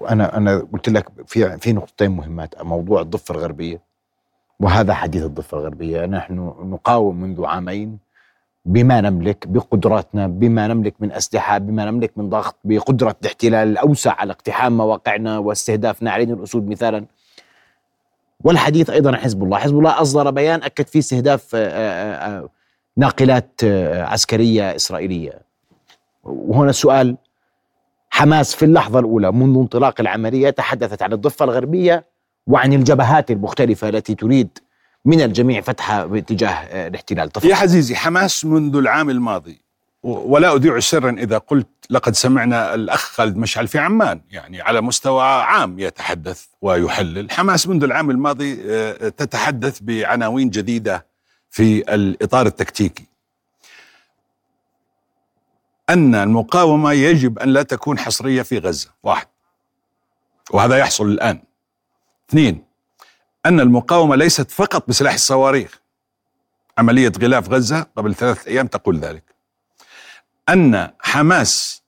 أنا 0.10 0.38
أنا 0.38 0.68
قلت 0.74 0.90
لك 0.90 1.08
في 1.28 1.58
في 1.58 1.74
نقطتين 1.74 2.12
مهمات 2.12 2.62
موضوع 2.62 3.02
الضفة 3.02 3.36
الغربية 3.36 3.82
وهذا 4.60 4.94
حديث 4.94 5.24
الضفة 5.24 5.58
الغربية. 5.58 6.06
نحن 6.06 6.36
نقاوم 6.62 7.22
منذ 7.22 7.46
عامين 7.46 7.98
بما 8.66 9.02
نملك 9.02 9.48
بقدراتنا 9.48 10.28
بما 10.28 10.68
نملك 10.68 10.94
من 11.00 11.12
أسلحة 11.12 11.58
بما 11.58 11.86
نملك 11.86 12.18
من 12.18 12.30
ضغط 12.30 12.56
بقدرة 12.64 13.16
الاحتلال 13.22 13.68
الأوسع 13.68 14.14
على 14.20 14.32
اقتحام 14.34 14.78
مواقعنا 14.78 15.38
واستهداف 15.38 16.04
نعرين 16.04 16.32
الأسود 16.32 16.68
مثالا. 16.68 17.06
والحديث 18.44 18.90
أيضا 18.90 19.10
عن 19.10 19.18
حزب 19.18 19.44
الله. 19.44 19.58
حزب 19.58 19.78
الله 19.78 20.02
أصدر 20.02 20.32
بيان 20.32 20.64
أكد 20.64 20.88
فيه 20.88 21.00
استهداف 21.00 21.56
آه، 21.56 21.60
آه، 21.60 22.40
آه، 22.40 22.50
ناقلات 22.98 23.62
عسكرية 23.94 24.76
إسرائيلية. 24.76 25.42
وهنا 26.24 26.70
السؤال 26.70 27.18
حماس 28.12 28.56
في 28.56 28.66
اللحظة 28.66 29.00
الأولى 29.00 29.32
منذ 29.32 29.58
انطلاق 29.58 30.02
العملية 30.02 30.50
تحدثت 30.50 31.02
عن 31.02 31.14
الضفة 31.14 31.46
الغربية 31.46 32.06
وعن 32.48 32.74
الجبهات 32.74 33.32
المختلفة 33.32 33.90
التي 33.90 34.16
تريد 34.16 34.50
من 35.06 35.22
الجميع 35.22 35.62
فتحها 35.62 36.06
باتجاه 36.06 36.50
آه، 36.50 36.88
الاحتلال. 36.88 37.30
تفضل. 37.30 37.50
يا 37.50 37.56
عزيزي 37.56 37.96
حماس 37.96 38.46
منذ 38.46 38.76
العام 38.76 39.10
الماضي. 39.10 39.62
ولا 40.04 40.56
أذيع 40.56 40.80
سرا 40.80 41.12
إذا 41.12 41.38
قلت 41.38 41.68
لقد 41.90 42.16
سمعنا 42.16 42.74
الأخ 42.74 43.00
خالد 43.00 43.38
مشعل 43.38 43.68
في 43.68 43.80
عمان. 43.80 44.22
يعني 44.32 44.62
على 44.62 44.82
مستوى 44.82 45.24
عام 45.24 45.80
يتحدث 45.80 46.46
ويحلل. 46.62 47.32
حماس 47.32 47.68
منذ 47.68 47.84
العام 47.84 48.12
الماضي 48.12 48.62
آه، 48.70 49.10
تتحدث 49.10 49.80
بعناوين 49.82 50.50
جديدة 50.50 51.06
في 51.50 51.94
الإطار 51.96 52.46
التكتيكي. 52.46 53.11
أن 55.92 56.16
المقاومة 56.16 56.92
يجب 56.92 57.40
أن 57.40 57.50
لا 57.50 57.64
تكون 57.64 58.00
حصرية 58.00 58.42
في 58.42 58.58
غزة. 58.58 58.90
واحد. 59.04 59.28
وهذا 60.52 60.78
يحصل 60.78 61.06
الآن. 61.06 61.44
اثنين 62.30 62.66
أن 63.46 63.60
المقاومة 63.60 64.16
ليست 64.16 64.52
فقط 64.52 64.88
بسلاح 64.88 65.14
الصواريخ. 65.14 65.82
عملية 66.78 67.12
غلاف 67.22 67.50
غزة 67.50 67.88
قبل 67.96 68.16
ثلاثة 68.16 68.48
أيام 68.52 68.68
تقول 68.68 69.00
ذلك. 69.00 69.24
أن 70.50 70.92
حماس 71.00 71.84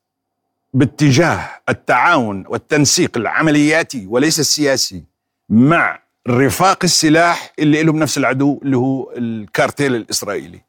باتجاه 0.74 1.50
التعاون 1.70 2.44
والتنسيق 2.48 3.18
العملياتي 3.18 4.08
وليس 4.08 4.40
السياسي 4.40 5.04
مع 5.50 6.00
رفاق 6.28 6.80
السلاح 6.84 7.54
اللي 7.60 7.84
لهم 7.84 8.00
نفس 8.00 8.18
العدو 8.18 8.60
اللي 8.64 8.78
هو 8.78 9.12
الكارتيل 9.18 9.96
الإسرائيلي. 9.96 10.62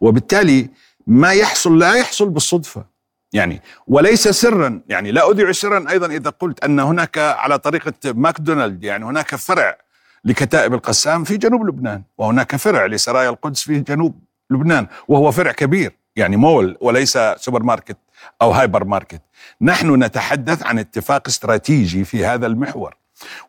وبالتالي 0.00 0.70
ما 1.06 1.32
يحصل 1.32 1.78
لا 1.78 1.94
يحصل 1.94 2.28
بالصدفة. 2.28 2.84
يعني 3.32 3.62
وليس 3.86 4.28
سرا 4.28 4.80
يعني 4.88 5.12
لا 5.12 5.30
اذيع 5.30 5.52
سرا 5.52 5.90
أيضا 5.90 6.06
إذا 6.06 6.30
قلت 6.30 6.64
أن 6.64 6.80
هناك 6.80 7.18
على 7.18 7.58
طريقة 7.58 7.92
ماكدونالد 8.04 8.84
يعني 8.84 9.04
هناك 9.04 9.34
فرع 9.34 9.78
لكتائب 10.24 10.74
القسام 10.74 11.24
في 11.24 11.36
جنوب 11.36 11.66
لبنان 11.66 12.02
وهناك 12.18 12.56
فرع 12.56 12.86
لسرايا 12.86 13.30
القدس 13.30 13.62
في 13.62 13.80
جنوب 13.80 14.24
لبنان 14.50 14.86
وهو 15.08 15.30
فرع 15.30 15.52
كبير 15.52 15.92
يعني 16.16 16.36
مول 16.36 16.76
وليس 16.80 17.18
سوبر 17.36 17.62
ماركت 17.62 17.96
أو 18.42 18.50
هايبر 18.50 18.84
ماركت. 18.84 19.22
نحن 19.60 20.02
نتحدث 20.04 20.62
عن 20.62 20.78
اتفاق 20.78 21.28
استراتيجي 21.28 22.04
في 22.04 22.26
هذا 22.26 22.46
المحور 22.46 22.94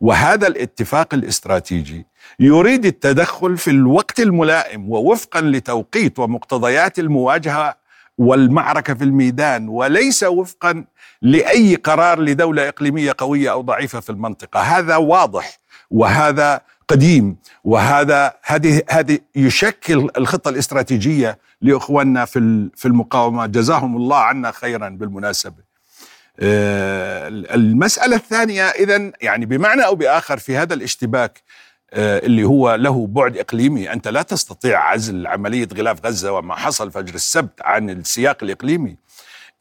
وهذا 0.01 0.48
الاتفاق 0.48 1.13
الاستراتيجي 1.13 2.05
يريد 2.39 2.86
التدخل 2.86 3.58
في 3.58 3.70
الوقت 3.72 4.20
الملائم 4.20 4.89
ووفقا 4.89 5.42
لتوقيت 5.42 6.20
ومقتضيات 6.20 7.00
المواجهة 7.00 7.75
والمعركة 8.18 8.94
في 8.94 9.03
الميدان 9.03 9.70
وليس 9.70 10.24
وفقا 10.24 10.86
لأي 11.22 11.75
قرار 11.75 12.20
لدولة 12.20 12.68
إقليمية 12.70 13.15
قوية 13.18 13.51
أو 13.51 13.62
ضعيفة 13.62 14.00
في 14.00 14.10
المنطقة. 14.10 14.60
هذا 14.60 14.96
واضح 14.96 15.60
وهذا 15.92 16.62
قديم 16.88 17.38
وهذا 17.63 18.34
هذه 18.44 18.82
هذه 18.89 19.20
يشكل 19.36 20.10
الخطة 20.18 20.50
الاستراتيجية 20.50 21.39
لإخواننا 21.62 22.25
في 22.25 22.70
في 22.75 22.88
المقاومة. 22.88 23.46
جزاهم 23.46 23.98
الله 23.98 24.18
عنا 24.18 24.51
خيرا 24.51 24.89
بالمناسبة. 24.89 25.74
آه، 26.39 27.27
المسألة 27.27 28.15
الثانية 28.15 28.63
اذا 28.63 29.12
يعني 29.22 29.46
بمعنى 29.46 29.86
أو 29.86 29.96
بآخر 29.96 30.38
في 30.38 30.58
هذا 30.58 30.74
الاشتباك 30.74 31.42
اللي 31.93 32.43
هو 32.43 32.75
له 32.75 33.07
بعد 33.07 33.38
إقليمي، 33.38 33.93
أنت 33.93 34.07
لا 34.07 34.21
تستطيع 34.21 34.89
عزل 34.89 35.27
عملية 35.27 35.67
غلاف 35.77 36.05
غزة 36.05 36.31
وما 36.31 36.55
حصل 36.55 36.91
فجر 36.91 37.15
السبت 37.15 37.62
عن 37.62 37.89
السياق 37.89 38.38
الإقليمي. 38.43 38.95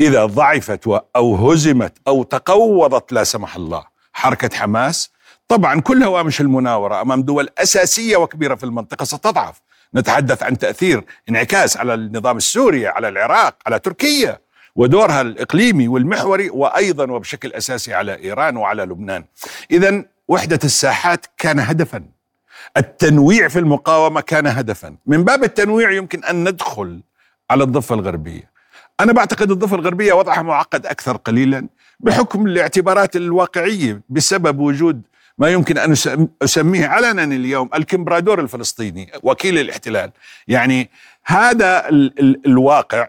إذا 0.01 0.27
ضعفت 0.27 0.87
أو 1.17 1.51
هزمت 1.51 1.99
أو 2.09 2.23
تقوضت 2.23 3.13
لا 3.13 3.25
سمح 3.25 3.57
الله 3.57 3.85
حركة 4.13 4.57
حماس 4.57 5.11
طبعا 5.49 5.81
كل 5.81 6.03
هوامش 6.03 6.41
المناورة 6.41 7.01
أمام 7.01 7.23
دول 7.23 7.49
أساسية 7.59 8.17
وكبيرة 8.17 8.55
في 8.55 8.65
المنطقة 8.65 9.05
ستضعف. 9.05 9.61
نتحدث 9.95 10.43
عن 10.43 10.59
تأثير 10.59 11.05
انعكاس 11.29 11.77
على 11.77 11.95
النظام 11.95 12.37
السوري، 12.37 12.87
على 12.87 13.09
العراق، 13.09 13.57
على 13.67 13.79
تركيا. 13.79 14.39
ودورها 14.77 15.21
الإقليمي 15.21 15.89
والمحوري 15.89 16.51
وأيضا 16.51 17.13
وبشكل 17.13 17.53
أساسي 17.53 17.95
على 17.95 18.19
إيران 18.19 18.57
وعلى 18.57 18.83
لبنان. 18.83 19.25
اذا 19.71 20.05
وحدة 20.29 20.59
الساحات 20.65 21.27
كان 21.39 21.61
هدفا. 21.61 22.05
التنويع 22.77 23.49
في 23.49 23.59
المقاومة 23.59 24.21
كان 24.21 24.47
هدفا، 24.47 24.97
من 25.07 25.25
باب 25.25 25.45
التنويع 25.45 25.91
يمكن 25.91 26.25
أن 26.25 26.49
ندخل 26.49 27.01
على 27.51 27.65
الضفة 27.65 27.95
الغربية. 27.95 28.53
أنا 29.01 29.13
بعتقد 29.13 29.51
الضفة 29.51 29.77
الغربية 29.77 30.13
وضعها 30.13 30.43
معقد 30.43 30.87
أكثر 30.87 31.17
قليلا 31.17 31.69
بحكم 32.01 32.47
الاعتبارات 32.47 33.17
الواقعية 33.17 34.03
بسبب 34.09 34.59
وجود 34.59 35.03
ما 35.39 35.49
يمكن 35.49 35.79
أن 35.79 35.95
أسميه 36.43 36.87
علنا 36.87 37.25
اليوم 37.25 37.71
الكمبرادور 37.75 38.41
الفلسطيني 38.41 39.13
وكيل 39.23 39.59
الاحتلال. 39.59 40.11
يعني 40.49 40.91
هذا 41.25 41.89
ال 41.89 42.21
ال 42.21 42.47
الواقع. 42.47 43.09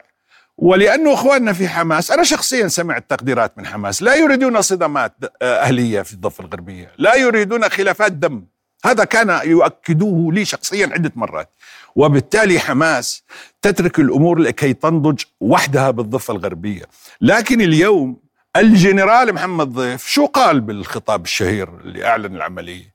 ولأنه 0.58 1.14
إخواننا 1.14 1.54
في 1.54 1.68
حماس 1.68 2.12
أنا 2.12 2.24
شخصيا 2.24 2.68
سمعت 2.68 3.06
تقديرات 3.10 3.58
من 3.58 3.66
حماس. 3.66 4.04
لا 4.04 4.16
يريدون 4.16 4.62
صدمات 4.62 5.14
أهلية 5.42 6.02
في 6.02 6.14
الضفة 6.14 6.44
الغربية. 6.44 6.92
لا 6.98 7.16
يريدون 7.16 7.70
خلافات 7.70 8.12
دم. 8.12 8.44
هذا 8.84 9.04
كان 9.04 9.50
يؤكدوه 9.50 10.34
لي 10.34 10.46
شخصيا 10.46 10.90
عدة 10.94 11.12
مرات. 11.16 11.50
وبالتالي 11.96 12.60
حماس 12.60 13.24
تترك 13.62 14.00
الأمور 14.00 14.40
لكي 14.40 14.74
تنضج 14.74 15.24
وحدها 15.42 15.92
بالضفة 15.92 16.34
الغربية. 16.34 16.84
لكن 17.22 17.62
اليوم 17.62 18.18
الجنرال 18.56 19.34
محمد 19.34 19.74
ضيف 19.74 20.08
شو 20.08 20.26
قال 20.26 20.62
بالخطاب 20.62 21.24
الشهير 21.24 21.70
اللي 21.80 22.06
اعلن 22.06 22.36
العملية؟ 22.36 22.94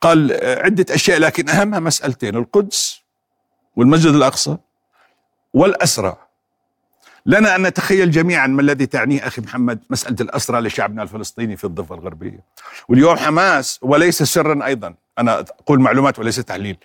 قال 0.00 0.38
عدة 0.42 0.94
أشياء 0.94 1.18
لكن 1.18 1.48
أهمها 1.48 1.80
مسألتين 1.80 2.36
القدس 2.36 3.00
والمسجد 3.76 4.14
الأقصى 4.14 4.56
والأسرى. 5.54 6.16
لنا 7.28 7.56
أن 7.56 7.62
نتخيل 7.62 8.10
جميعا 8.10 8.46
ما 8.46 8.62
الذي 8.62 8.86
تعنيه 8.86 9.26
أخي 9.26 9.42
محمد 9.42 9.78
مسألة 9.90 10.16
الأسرى 10.20 10.60
لشعبنا 10.60 11.02
الفلسطيني 11.02 11.56
في 11.56 11.64
الضفة 11.64 11.94
الغربية. 11.94 12.44
واليوم 12.88 13.16
حماس 13.16 13.78
وليس 13.82 14.22
سرا 14.22 14.66
أيضا. 14.66 14.94
أنا 15.18 15.40
أقول 15.40 15.80
معلومات 15.80 16.18
وليس 16.18 16.36
تحليل 16.36 16.76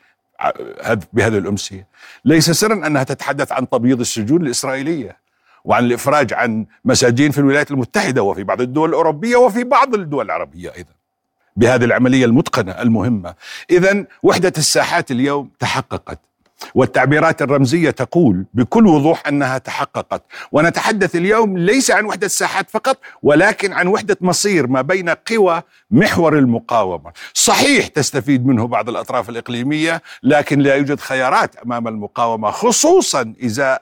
بهذه 1.13 1.38
الأمسية. 1.38 1.88
ليس 2.25 2.51
سرا 2.51 2.88
أنها 2.88 3.03
تتحدث 3.03 3.51
عن 3.51 3.69
تبييض 3.69 4.00
السجون 4.00 4.41
الإسرائيلية 4.45 5.17
وعن 5.65 5.83
الإفراج 5.83 6.33
عن 6.33 6.65
مساجين 6.85 7.31
في 7.31 7.38
الولايات 7.38 7.71
المتحدة 7.71 8.23
وفي 8.23 8.43
بعض 8.43 8.62
الدول 8.62 8.89
الأوروبية 8.89 9.35
وفي 9.35 9.63
بعض 9.63 9.93
الدول 9.93 10.25
العربية 10.25 10.73
أيضا. 10.75 10.91
بهذه 11.55 11.83
العملية 11.83 12.25
المتقنة 12.25 12.71
المهمة. 12.71 13.35
اذا 13.69 14.05
وحدة 14.23 14.53
الساحات 14.57 15.12
اليوم 15.12 15.50
تحققت. 15.59 16.19
والتعبيرات 16.75 17.41
الرمزية 17.41 17.89
تقول 17.89 18.46
بكل 18.53 18.88
وضوح 18.88 19.27
أنها 19.27 19.58
تحققت. 19.58 20.24
ونتحدث 20.51 21.15
اليوم 21.15 21.58
ليس 21.58 21.91
عن 21.91 22.05
وحدة 22.05 22.25
الساحات 22.25 22.70
فقط 22.70 22.98
ولكن 23.24 23.74
عن 23.74 23.88
وحدة 23.88 24.17
مصير 24.22 24.67
ما 24.67 24.82
بين 24.82 25.10
قوى 25.10 25.62
محور 25.91 26.38
المقاومة. 26.38 27.12
صحيح 27.34 27.88
تستفيد 27.88 28.46
منه 28.46 28.67
بعض 28.67 28.89
الأطراف 28.89 29.29
الإقليمية 29.29 30.01
لكن 30.24 30.60
لا 30.60 30.75
يوجد 30.75 31.00
خيارات 31.00 31.55
أمام 31.55 31.88
المقاومة 31.88 32.51
خصوصا 32.51 33.34
إذا 33.41 33.79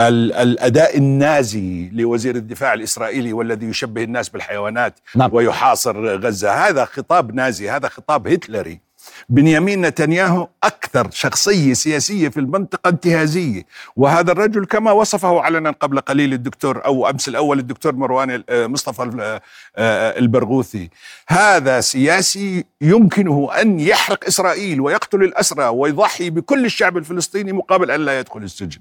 الأداء 0.00 0.96
النازي 0.98 1.90
لوزير 1.92 2.36
الدفاع 2.36 2.74
الإسرائيلي 2.74 3.32
والذي 3.32 3.66
يشبه 3.66 4.02
الناس 4.02 4.28
بالحيوانات 4.28 4.98
نعم. 5.16 5.30
ويحاصر 5.34 6.16
غزة. 6.16 6.68
هذا 6.68 6.84
خطاب 6.84 7.34
نازي 7.34 7.70
هذا 7.70 7.88
خطاب 7.88 8.28
هتلري. 8.28 8.80
بنيامين 9.28 9.80
نتنياهو 9.80 10.48
أكثر 10.64 11.10
شخصية 11.10 11.72
سياسية 11.72 12.28
في 12.28 12.40
المنطقة 12.40 12.88
انتهازية. 12.88 13.62
وهذا 13.96 14.32
الرجل 14.32 14.64
كما 14.64 14.92
وصفه 14.92 15.40
علنا 15.40 15.70
قبل 15.70 16.00
قليل 16.00 16.32
الدكتور 16.32 16.84
أو 16.84 17.10
أمس 17.10 17.28
الأول 17.28 17.58
الدكتور 17.58 17.94
مروان 17.94 18.44
آه، 18.48 18.66
مصطفى 18.66 19.02
آه، 19.20 19.42
آه، 19.76 20.18
البرغوثي. 20.18 20.90
هذا 21.28 21.80
سياسي 21.80 22.64
يمكنه 22.80 23.50
أن 23.60 23.80
يحرق 23.80 24.26
إسرائيل 24.26 24.80
ويقتل 24.80 25.22
الأسرى 25.22 25.64
ويضحي 25.64 26.30
بكل 26.30 26.64
الشعب 26.64 26.96
الفلسطيني 26.96 27.52
مقابل 27.52 27.90
أن 27.90 28.04
لا 28.04 28.18
يدخل 28.18 28.42
السجن. 28.42 28.80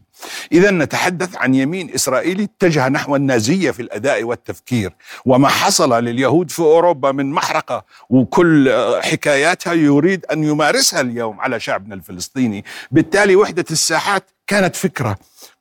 إذا 0.51 0.71
نتحدث 0.71 1.37
عن 1.37 1.55
يمين 1.55 1.93
إسرائيلي 1.95 2.43
اتجه 2.43 2.89
نحو 2.89 3.15
النازية 3.15 3.71
في 3.71 3.81
الأداء 3.81 4.23
والتفكير. 4.23 4.93
وما 5.25 5.47
حصل 5.47 6.03
لليهود 6.03 6.51
في 6.51 6.59
أوروبا 6.59 7.11
من 7.11 7.31
محرقة 7.31 7.85
وكل 8.09 8.71
حكاياتها 9.03 9.73
يريد 9.73 10.25
أن 10.31 10.43
يمارسها 10.43 11.01
اليوم 11.01 11.39
على 11.39 11.59
شعبنا 11.59 11.95
الفلسطيني. 11.95 12.65
بالتالي 12.91 13.35
وحدة 13.35 13.65
الساحات 13.71 14.29
كانت 14.47 14.75
فكرة. 14.75 15.17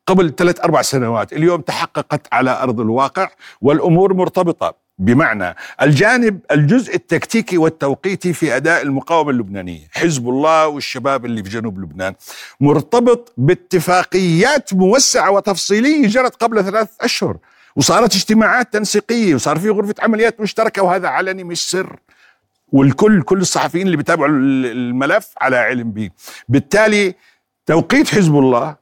قبل 0.06 0.34
ثلاث 0.36 0.60
أربع 0.60 0.82
سنوات 0.82 1.32
اليوم 1.32 1.60
تحققت 1.60 2.26
على 2.32 2.62
أرض 2.62 2.80
الواقع 2.80 3.28
والأمور 3.60 4.14
مرتبطة. 4.14 4.88
بمعنى 5.00 5.54
الجانب 5.82 6.40
الجزء 6.50 6.94
التكتيكي 6.94 7.58
والتوقيتي 7.58 8.32
في 8.32 8.56
أداء 8.56 8.82
المقاومة 8.82 9.30
اللبنانية، 9.30 9.88
حزب 9.92 10.28
الله 10.28 10.66
والشباب 10.66 11.24
اللي 11.24 11.42
في 11.42 11.50
جنوب 11.50 11.78
لبنان. 11.78 12.14
مرتبط 12.60 13.32
باتفاقيات 13.36 14.74
موسعة 14.74 15.30
وتفصيلية 15.30 16.08
جرت 16.08 16.42
قبل 16.42 16.64
ثلاث 16.64 16.88
أشهر، 17.00 17.36
وصارت 17.76 18.14
اجتماعات 18.14 18.72
تنسيقية 18.72 19.34
وصار 19.34 19.58
في 19.58 19.70
غرفة 19.70 19.94
عمليات 19.98 20.40
مشتركة 20.40 20.82
وهذا 20.82 21.08
علني 21.08 21.44
مش 21.44 21.70
سر. 21.70 21.96
والكل 22.72 23.22
كل 23.22 23.38
الصحفيين 23.38 23.86
اللي 23.86 23.96
بيتابعوا 23.96 24.28
الملف 24.30 25.28
على 25.40 25.56
علم 25.56 25.90
به 25.92 26.10
بالتالي 26.48 27.14
توقيت 27.66 28.08
حزب 28.08 28.34
الله 28.38 28.76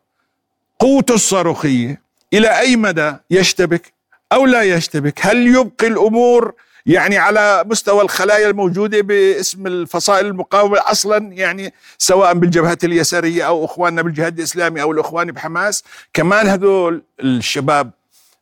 قوته 0.79 1.14
الصاروخية 1.14 2.03
إلى 2.33 2.59
أي 2.59 2.77
مدى 2.77 3.12
يشتبك 3.31 3.92
أو 4.33 4.46
لا 4.46 4.62
يشتبك؟ 4.62 5.27
هل 5.27 5.46
يبقي 5.46 5.87
الأمور 5.87 6.55
يعني 6.87 7.18
على 7.18 7.64
مستوى 7.66 8.03
الخلايا 8.03 8.49
الموجودة 8.51 9.01
باسم 9.01 9.66
الفصائل 9.66 10.27
المقاومة 10.27 10.79
أصلا؟ 10.81 11.33
يعني 11.33 11.75
سواء 11.99 12.35
بالجبهات 12.35 12.85
اليسارية 12.85 13.46
أو 13.46 13.64
أخواننا 13.64 14.03
بالجهاد 14.03 14.38
الإسلامي 14.38 14.83
أو 14.83 14.92
الأخوان 14.92 15.33
بحماس. 15.33 15.85
كمان 16.12 16.46
هذول 16.46 17.03
الشباب 17.20 17.90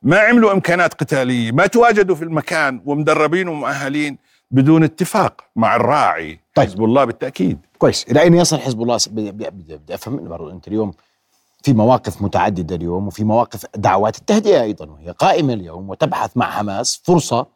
ما 0.02 0.18
عملوا 0.18 0.52
إمكانات 0.52 0.94
قتالية 0.94 1.52
ما 1.52 1.66
تواجدوا 1.66 2.16
في 2.16 2.22
المكان 2.24 2.83
ومدربين 2.85 3.48
ومؤهلين. 3.48 4.18
بدون 4.54 4.84
اتفاق 4.84 5.40
مع 5.56 5.76
الراعي 5.76 6.40
طيب. 6.54 6.66
حزب 6.66 6.84
الله 6.84 7.04
بالتأكيد. 7.04 7.58
كويس. 7.78 8.06
إلى 8.10 8.20
أين 8.20 8.34
يصل 8.34 8.58
حزب 8.58 8.82
الله؟ 8.82 8.98
بدي 9.10 9.94
أفهم 9.94 10.28
برضو. 10.28 10.50
أنت 10.50 10.68
اليوم 10.68 10.92
في 11.62 11.72
مواقف 11.72 12.22
متعددة 12.22 12.76
اليوم 12.76 13.06
وفي 13.06 13.24
مواقف 13.24 13.66
دعوات 13.76 14.18
التهدئة 14.18 14.62
أيضا 14.62 14.86
وهي 14.86 15.10
قائمة 15.10 15.52
اليوم 15.52 15.90
وتبحث 15.90 16.36
مع 16.36 16.50
حماس 16.50 17.02
فرصة 17.04 17.46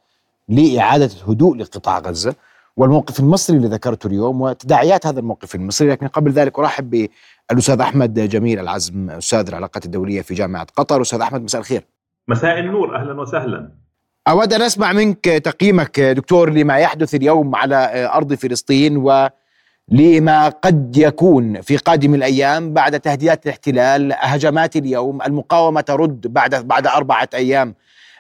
لإعادة 0.49 1.11
الهدوء 1.23 1.57
لقطاع 1.57 1.99
غزة 1.99 2.35
والموقف 2.77 3.21
المصري 3.21 3.57
اللي 3.57 3.69
ذكرته 3.69 4.07
اليوم 4.07 4.41
وتداعيات 4.41 5.07
هذا 5.07 5.21
الموقف 5.21 5.55
المصري. 5.55 5.89
لكن 5.89 6.07
قبل 6.09 6.31
ذلك 6.31 6.59
أرحب 6.59 7.09
بالأستاذ 7.51 7.81
أحمد 7.81 8.15
جميل 8.15 8.59
العزم 8.59 9.11
أستاذ 9.11 9.49
العلاقات 9.49 9.85
الدولية 9.85 10.23
في 10.23 10.35
جامعة 10.35 10.67
قطر. 10.77 11.03
أستاذ 11.03 11.21
أحمد 11.21 11.43
مساء 11.43 11.61
الخير. 11.61 11.85
مساء 12.29 12.59
النور. 12.59 12.97
أهلا 12.97 13.21
وسهلا. 13.21 13.88
أود 14.29 14.53
أن 14.53 14.63
أسمع 14.63 14.93
منك 14.93 15.25
تقييمك 15.25 16.01
دكتور 16.01 16.51
لما 16.51 16.77
يحدث 16.79 17.15
اليوم 17.15 17.57
على 17.57 18.11
أرض 18.13 18.35
فلسطين 18.35 18.97
ولما 18.97 20.49
قد 20.49 20.97
يكون 20.97 21.61
في 21.61 21.77
قادم 21.77 22.15
الأيام 22.15 22.73
بعد 22.73 23.01
تهديدات 23.01 23.47
الاحتلال 23.47 24.15
هجمات 24.19 24.77
اليوم 24.77 25.23
المقاومة 25.23 25.81
ترد 25.81 26.27
بعد 26.27 26.55
بعد 26.55 26.87
أربعة 26.87 27.29
أيام 27.35 27.75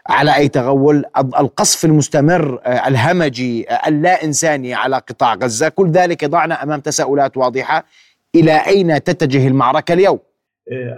على 0.08 0.36
أي 0.36 0.48
تغول 0.48 1.04
القصف 1.38 1.84
المستمر 1.84 2.60
الهمجي 2.66 3.66
اللا 3.86 4.24
إنساني 4.24 4.74
على 4.74 4.96
قطاع 4.96 5.34
غزة 5.34 5.68
كل 5.68 5.90
ذلك 5.90 6.22
يضعنا 6.22 6.62
أمام 6.62 6.80
تساؤلات 6.80 7.36
واضحة 7.36 7.84
إلى 8.34 8.66
أين 8.66 9.02
تتجه 9.04 9.46
المعركة 9.48 9.92
اليوم؟ 9.94 10.18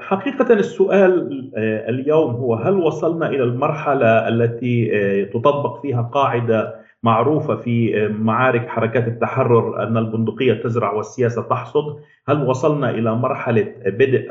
حقيقة 0.01 0.53
السؤال 0.55 1.51
آه، 1.57 1.91
اليوم 1.91 2.31
هو 2.31 2.55
هل 2.55 2.75
وصلنا 2.75 3.29
إلى 3.29 3.43
المرحلة 3.43 4.29
التي 4.29 4.91
آه، 4.93 5.25
تطبق 5.25 5.83
فيها 5.83 6.03
قاعدة 6.03 6.81
معروفة 7.03 7.57
في 7.57 8.09
معارك 8.09 8.69
حركات 8.69 9.09
التحرر 9.09 9.83
أن 9.83 9.97
البندقية 9.97 10.53
تزرع 10.53 10.93
والسياسة 10.93 11.43
تحصد؟ 11.43 11.97
هل 12.29 12.43
وصلنا 12.47 12.91
إلى 12.91 13.15
مرحلة 13.15 13.75
بدء 13.87 14.29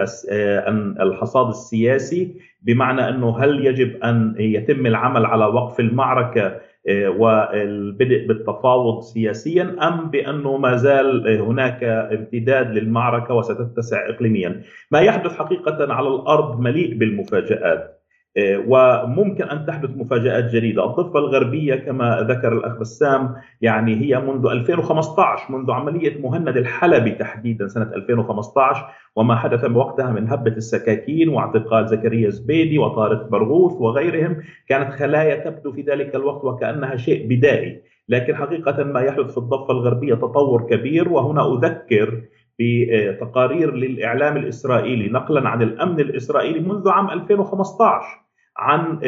الحصاد 1.01 1.47
السياسي؟ 1.47 2.35
بمعنى 2.61 3.09
أنه 3.09 3.37
هل 3.37 3.65
يجب 3.65 4.03
أن 4.03 4.35
يتم 4.39 4.85
العمل 4.85 5.25
على 5.25 5.45
وقف 5.45 5.79
المعركة 5.79 6.59
والبدء 6.87 8.27
بالتفاوض 8.27 9.01
سياسيا 9.01 9.75
أم 9.87 10.09
بأنه 10.09 10.57
ما 10.57 10.75
زال 10.75 11.41
هناك 11.41 11.83
امتداد 11.83 12.71
للمعركة 12.71 13.33
وستتسع 13.33 14.09
اقليميا. 14.09 14.61
ما 14.91 14.99
يحدث 14.99 15.37
حقيقه 15.37 15.93
على 15.93 16.07
الأرض 16.07 16.59
مليء 16.59 16.97
بالمفاجآت. 16.97 17.98
آه، 18.39 18.63
وممكن 18.67 19.43
أن 19.43 19.65
تحدث 19.65 19.89
مفاجآت 19.97 20.43
جديدة، 20.43 20.85
الضفة 20.85 21.19
الغربية 21.19 21.75
كما 21.75 22.27
ذكر 22.29 22.53
الأخ 22.53 22.79
بسام 22.79 23.35
يعني 23.61 23.95
هي 23.95 24.19
منذ 24.19 24.47
2015 24.47 25.51
منذ 25.51 25.71
عملية 25.71 26.21
مهند 26.21 26.57
الحلبي 26.57 27.11
تحديدا 27.11 27.67
سنة 27.67 27.91
2015 27.95 28.85
وما 29.15 29.35
حدث 29.35 29.65
وقتها 29.71 30.11
من 30.11 30.29
هبة 30.29 30.51
السكاكين 30.51 31.29
واعتقال 31.29 31.87
زكريا 31.87 32.29
زبيدي 32.29 32.79
وطارق 32.79 33.29
برغوث 33.29 33.73
وغيرهم. 33.73 34.37
كانت 34.67 34.93
خلايا 34.93 35.35
تبدو 35.35 35.71
في 35.71 35.81
ذلك 35.81 36.15
الوقت 36.15 36.45
وكأنها 36.45 36.95
شيء 36.95 37.27
بدائي، 37.29 37.81
لكن 38.09 38.35
حقيقة 38.35 38.83
ما 38.83 39.01
يحدث 39.01 39.31
في 39.31 39.37
الضفة 39.37 39.71
الغربية 39.71 40.13
تطور 40.15 40.67
كبير 40.69 41.09
وهنا 41.09 41.53
أذكر 41.53 42.21
بتقارير 42.59 43.75
للإعلام 43.75 44.37
الإسرائيلي 44.37 45.09
نقلا 45.09 45.49
عن 45.49 45.61
الأمن 45.61 45.99
الإسرائيلي 45.99 46.59
منذ 46.59 46.89
عام 46.89 47.09
2015 47.09 48.28
عن 48.59 48.99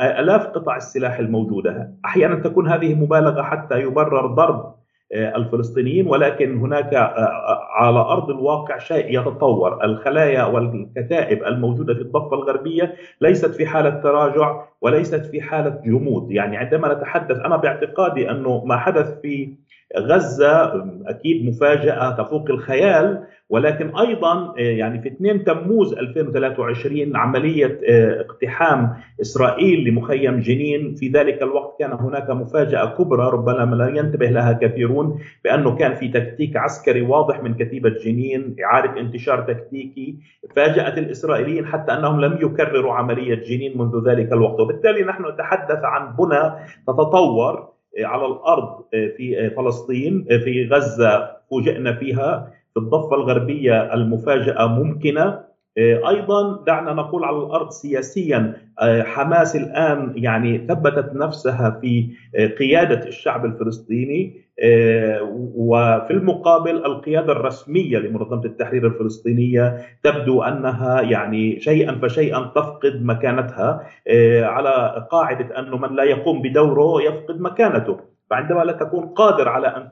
آلاف 0.00 0.46
قطع 0.46 0.76
السلاح 0.76 1.18
الموجودة، 1.18 1.94
أحيانا 2.04 2.34
تكون 2.34 2.68
هذه 2.68 2.94
مبالغة 2.94 3.42
حتى 3.42 3.80
يبرر 3.80 4.26
ضرب 4.26 4.78
آه، 5.12 5.36
الفلسطينيين 5.36 6.06
ولكن 6.06 6.58
هناك 6.58 6.94
آه، 6.94 6.98
آه، 6.98 7.68
على 7.70 7.98
أرض 7.98 8.30
الواقع 8.30 8.78
شيء 8.78 9.20
يتطور، 9.20 9.84
الخلايا 9.84 10.44
والكتائب 10.44 11.44
الموجودة 11.44 11.94
في 11.94 12.00
الضفة 12.00 12.34
الغربية 12.34 12.94
ليست 13.20 13.54
في 13.54 13.66
حالة 13.66 13.90
تراجع 13.90 14.64
وليست 14.80 15.26
في 15.26 15.40
حالة 15.40 15.80
جمود، 15.84 16.30
يعني 16.30 16.56
عندما 16.56 16.94
نتحدث 16.94 17.36
أنا 17.38 17.56
باعتقادي 17.56 18.30
أنه 18.30 18.64
ما 18.64 18.76
حدث 18.76 19.20
في 19.20 19.54
غزة 19.98 20.84
أكيد 21.06 21.48
مفاجأة 21.48 22.10
تفوق 22.10 22.50
الخيال 22.50 23.24
ولكن 23.50 23.96
أيضا 23.96 24.54
آه، 24.58 24.60
يعني 24.60 25.02
في 25.02 25.08
2 25.08 25.44
تموز 25.44 25.92
2023 25.92 27.16
عملية 27.16 27.80
آه، 27.88 28.20
اقتحام 28.20 28.96
إسرائيل 29.20 29.88
لمخيم 29.88 30.40
جنين. 30.40 30.94
في 30.94 31.08
ذلك 31.08 31.42
الوقت 31.42 31.78
كان 31.78 31.92
هناك 31.92 32.30
مفاجأة 32.30 32.84
كبرى 32.84 33.30
ربما 33.30 33.74
لا 33.74 33.88
ينتبه 33.88 34.26
لها 34.26 34.52
كثيرون 34.52 35.20
بأنه 35.44 35.76
كان 35.76 35.94
في 35.94 36.08
تكتيك 36.08 36.56
عسكري 36.56 37.02
واضح 37.02 37.42
من 37.42 37.54
كتيبة 37.54 37.90
جنين 37.90 38.56
إعادة 38.64 39.00
انتشار 39.00 39.40
تكتيكي. 39.40 40.18
فاجأت 40.56 40.98
الإسرائيليين 40.98 41.66
حتى 41.66 41.92
أنهم 41.92 42.20
لم 42.20 42.38
يكرروا 42.42 42.92
عملية 42.92 43.34
جنين 43.34 43.78
منذ 43.78 44.08
ذلك 44.08 44.32
الوقت. 44.32 44.60
وبالتالي 44.60 45.04
نحن 45.04 45.24
نتحدث 45.34 45.84
عن 45.84 46.16
بنى 46.16 46.52
تتطور 46.86 47.68
على 47.98 48.26
الأرض 48.26 48.84
في 48.90 49.50
فلسطين 49.56 50.26
في 50.44 50.68
غزة 50.72 51.30
فوجئنا 51.50 51.92
فيها. 51.92 52.58
في 52.78 52.84
الضفة 52.84 53.16
الغربية 53.16 53.94
المفاجأة 53.94 54.66
ممكنة. 54.66 55.48
أيضا 55.78 56.64
دعنا 56.66 56.92
نقول 56.92 57.24
على 57.24 57.36
الأرض 57.36 57.70
سياسيا 57.70 58.54
حماس 58.80 59.56
الآن 59.56 60.12
يعني 60.16 60.66
ثبتت 60.68 61.14
نفسها 61.14 61.70
في 61.80 62.10
قيادة 62.58 63.06
الشعب 63.08 63.44
الفلسطيني 63.44 64.48
آه، 64.62 65.22
وفي 65.54 66.10
المقابل 66.10 66.76
القيادة 66.76 67.32
الرسمية 67.32 67.98
لمنظمة 67.98 68.44
التحرير 68.44 68.86
الفلسطينية 68.86 69.76
تبدو 70.02 70.42
أنها 70.42 71.00
يعني 71.00 71.60
شيئا 71.60 71.98
فشيئا 72.02 72.52
تفقد 72.54 73.02
مكانتها 73.02 73.86
آه، 74.08 74.44
على 74.44 75.06
قاعدة 75.10 75.58
انه 75.58 75.76
من 75.76 75.96
لا 75.96 76.02
يقوم 76.02 76.42
بدوره 76.42 77.02
يفقد 77.02 77.40
مكانته. 77.40 77.96
فعندما 78.30 78.64
لا 78.64 78.72
تكون 78.72 79.06
قادر 79.06 79.48
على 79.48 79.68
أن 79.68 79.90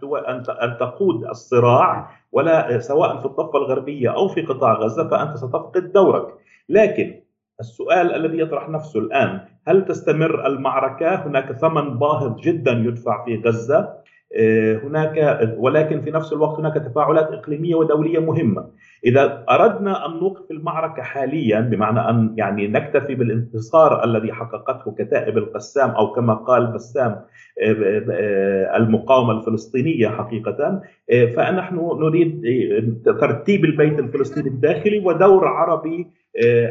أن 0.62 0.77
تقود 0.81 1.25
الصراع 1.25 2.11
ولا 2.37 2.79
سواء 2.79 3.18
في 3.18 3.27
الضفه 3.27 3.59
الغربية 3.59 4.14
أو 4.14 4.29
في 4.29 4.42
قطاع 4.42 4.72
غزة 4.72 5.09
فأنت 5.09 5.37
ستفقد 5.37 5.92
دورك. 5.92 6.35
لكن 6.68 7.20
السؤال 7.61 8.14
الذي 8.14 8.38
يطرح 8.38 8.68
نفسه 8.68 9.01
الآن 9.01 9.40
هل 9.66 9.85
تستمر 9.85 10.46
المعركة؟ 10.46 11.27
هناك 11.27 11.53
ثمن 11.53 11.99
باهظ 11.99 12.40
جدا 12.40 12.72
يدفع 12.72 13.25
في 13.25 13.35
آه، 13.35 14.06
هناك 14.85 15.41
ولكن 15.59 16.01
في 16.01 16.11
نفس 16.11 16.33
الوقت 16.33 16.59
هناك 16.59 16.75
تفاعلات 16.75 17.29
إقليمية 17.29 17.75
ودولية 17.75 18.19
مهمة. 18.19 18.71
إذا 19.05 19.45
أردنا 19.51 20.07
أن 20.07 20.11
نوقف 20.21 20.51
المعركة 20.51 21.03
حاليا 21.03 21.61
بمعنى 21.61 22.01
أن 22.11 22.35
يعني 22.37 22.69
نكتفي 22.69 23.15
بالانتصار 23.15 24.05
الذي 24.05 24.33
حققته 24.33 24.95
كتائب 24.99 25.39
القسام 25.39 25.91
أو 25.91 26.12
كما 26.12 26.35
قال 26.35 26.67
بسام 26.67 27.11
آه، 27.62 28.05
آه، 28.11 28.77
المقاومة 28.77 29.33
الفلسطينية 29.33 30.09
حقيقه 30.09 30.83
فنحن 31.37 31.77
نريد 31.77 32.43
ترتيب 33.05 33.65
البيت 33.65 33.99
الفلسطيني 33.99 34.49
الداخلي 34.49 34.99
ودور 34.99 35.49
عربي 35.49 36.07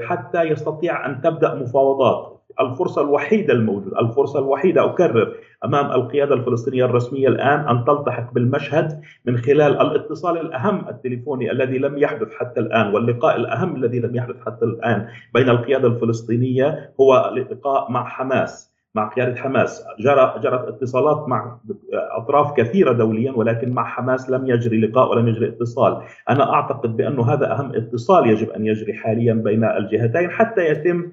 حتى 0.02 0.44
يستطيع 0.44 1.06
أن 1.06 1.22
تبدأ 1.22 1.56
مفاوضات 1.56 2.35
الفرصة 2.60 3.02
الوحيدة 3.02 3.54
الموجودة 3.54 4.00
الفرصة 4.00 4.39
الوحيدة 4.39 4.86
أكرر 4.86 5.36
أمام 5.65 5.91
القيادة 5.91 6.36
الفلسطينية 6.36 6.86
الرسمية 6.86 7.28
الآن 7.28 7.60
أن 7.60 7.86
تلتحق 7.86 8.34
بالمشهد 8.34 9.02
من 9.26 9.38
خلال 9.38 9.82
الاتصال 9.82 10.38
الأهم 10.38 10.89
التليفوني 10.89 11.52
الذي 11.52 11.78
لم 11.78 11.98
يحدث 11.98 12.34
حتى 12.34 12.60
الآن 12.60 12.94
واللقاء 12.94 13.36
الأهم 13.36 13.76
الذي 13.76 14.00
لم 14.00 14.15
يحدث 14.15 14.36
حتى 14.46 14.65
الآن 14.65 15.08
بين 15.34 15.50
القيادة 15.50 15.88
الفلسطينية 15.88 16.94
هو 17.02 17.32
اللقاء 17.34 17.91
مع 17.91 18.10
حماس 18.10 18.76
مع 18.96 19.10
قيادة 19.10 19.36
حماس. 19.36 19.86
جرى 20.00 20.36
جرت 20.44 20.68
اتصالات 20.68 21.30
مع 21.30 21.58
أطراف 21.94 22.54
كثيرة 22.54 22.91
دوليا 22.91 23.32
ولكن 23.32 23.72
مع 23.72 23.86
حماس 23.86 24.30
لم 24.30 24.48
يجري 24.48 24.82
لقاء 24.82 25.12
ولم 25.12 25.28
يجري 25.28 25.48
اتصال. 25.48 26.02
أنا 26.30 26.54
أعتقد 26.54 26.98
بأن 26.98 27.20
هذا 27.20 27.52
أهم 27.52 27.76
اتصال 27.76 28.30
يجب 28.30 28.50
أن 28.50 28.65
يجري 28.65 28.94
حاليا 28.94 29.34
بين 29.34 29.63
الجهتين 29.63 30.32
حتى 30.32 30.70
يتم 30.70 31.12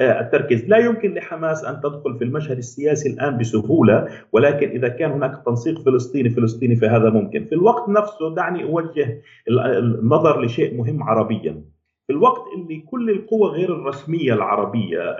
التركيز. 0.00 0.64
لا 0.68 0.76
يمكن 0.76 1.14
لحماس 1.14 1.64
أن 1.64 1.80
تدخل 1.80 2.18
في 2.18 2.24
المشهد 2.24 2.56
السياسي 2.56 3.08
الآن 3.08 3.38
بسهولة 3.38 4.08
ولكن 4.32 4.68
إذا 4.68 4.88
كان 4.88 5.10
هناك 5.10 5.42
تنسيق 5.46 5.78
فلسطيني 5.84 6.30
فلسطيني 6.30 6.76
فهذا 6.76 7.10
ممكن. 7.10 7.44
في 7.44 7.54
الوقت 7.54 7.88
نفسه 7.88 8.34
دعني 8.34 8.64
أوجه 8.64 9.22
النظر 9.48 10.40
لشيء 10.40 10.76
مهم 10.76 11.02
عربيا. 11.02 11.64
في 12.08 12.14
الوقت 12.14 12.42
اللي 12.56 12.80
كل 12.90 13.10
القوى 13.10 13.50
غير 13.50 13.74
الرسمية 13.74 14.34
العربية 14.34 15.16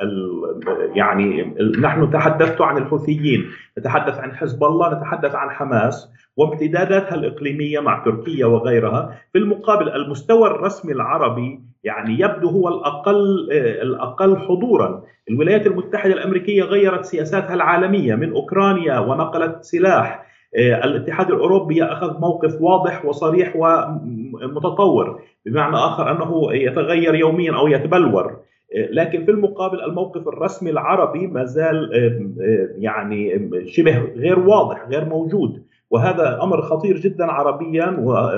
يعني 0.94 1.54
نحن 1.80 2.10
تحدثت 2.10 2.60
عن 2.60 2.76
الحوثيين، 2.78 3.44
نتحدث 3.78 4.18
عن 4.18 4.36
حزب 4.36 4.64
الله، 4.64 4.94
نتحدث 4.94 5.34
عن 5.34 5.50
حماس 5.50 6.12
وامتداداتها 6.36 7.14
الإقليمية 7.14 7.80
مع 7.80 8.04
تركيا 8.04 8.46
وغيرها، 8.46 9.18
في 9.32 9.38
المقابل 9.38 9.88
المستوى 9.88 10.46
الرسمي 10.46 10.92
العربي 10.92 11.60
يعني 11.84 12.20
يبدو 12.20 12.48
هو 12.48 12.68
الأقل 12.68 13.52
الأقل 13.82 14.36
حضورا، 14.36 15.02
الولايات 15.30 15.66
المتحدة 15.66 16.14
الأمريكية 16.14 16.62
غيرت 16.62 17.04
سياساتها 17.04 17.54
العالمية 17.54 18.14
من 18.14 18.32
أوكرانيا 18.32 18.98
ونقلت 18.98 19.64
سلاح 19.64 20.27
الاتحاد 20.56 21.30
الأوروبي 21.30 21.84
أخذ 21.84 22.20
موقف 22.20 22.60
واضح 22.60 23.04
وصريح 23.04 23.56
ومتطور 23.56 25.20
بمعنى 25.46 25.76
آخر 25.76 26.10
أنه 26.10 26.54
يتغير 26.54 27.14
يوميا 27.14 27.56
أو 27.56 27.68
يتبلور. 27.68 28.36
آه، 28.76 28.88
لكن 28.90 29.24
في 29.24 29.30
المقابل 29.30 29.80
الموقف 29.80 30.28
الرسمي 30.28 30.70
العربي 30.70 31.26
ما 31.26 31.44
زال 31.44 31.94
آه، 31.94 32.68
يعني 32.78 33.50
شبه 33.66 33.98
غير 33.98 34.38
واضح 34.38 34.88
غير 34.88 35.04
موجود. 35.04 35.62
وهذا 35.90 36.42
أمر 36.42 36.62
خطير 36.62 36.96
جدا 36.96 37.24
عربيا 37.24 37.96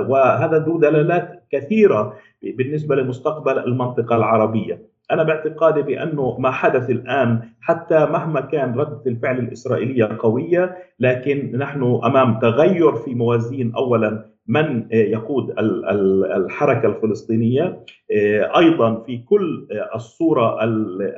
وهذا 0.08 0.58
ذو 0.58 0.78
دلالات 0.78 1.42
كثيرة 1.50 2.14
بالنسبة 2.42 2.96
لمستقبل 2.96 3.58
المنطقة 3.58 4.16
العربية. 4.16 4.89
أنا 5.10 5.22
باعتقادي 5.22 5.82
بأنه 5.82 6.36
ما 6.38 6.50
حدث 6.50 6.90
الآن 6.90 7.40
حتى 7.60 8.06
مهما 8.06 8.40
كان 8.40 8.74
ردة 8.74 9.02
الفعل 9.06 9.38
الإسرائيلية 9.38 10.16
قوية 10.18 10.76
لكن 11.00 11.58
نحن 11.58 12.00
أمام 12.04 12.38
تغير 12.38 12.92
في 12.92 13.14
موازين. 13.14 13.72
اولا 13.74 14.30
من 14.48 14.86
يقود 14.92 15.54
الحركة 16.36 16.88
الفلسطينية؟ 16.88 17.84
أيضا 18.56 19.02
في 19.06 19.18
كل 19.18 19.68
الصورة 19.94 20.64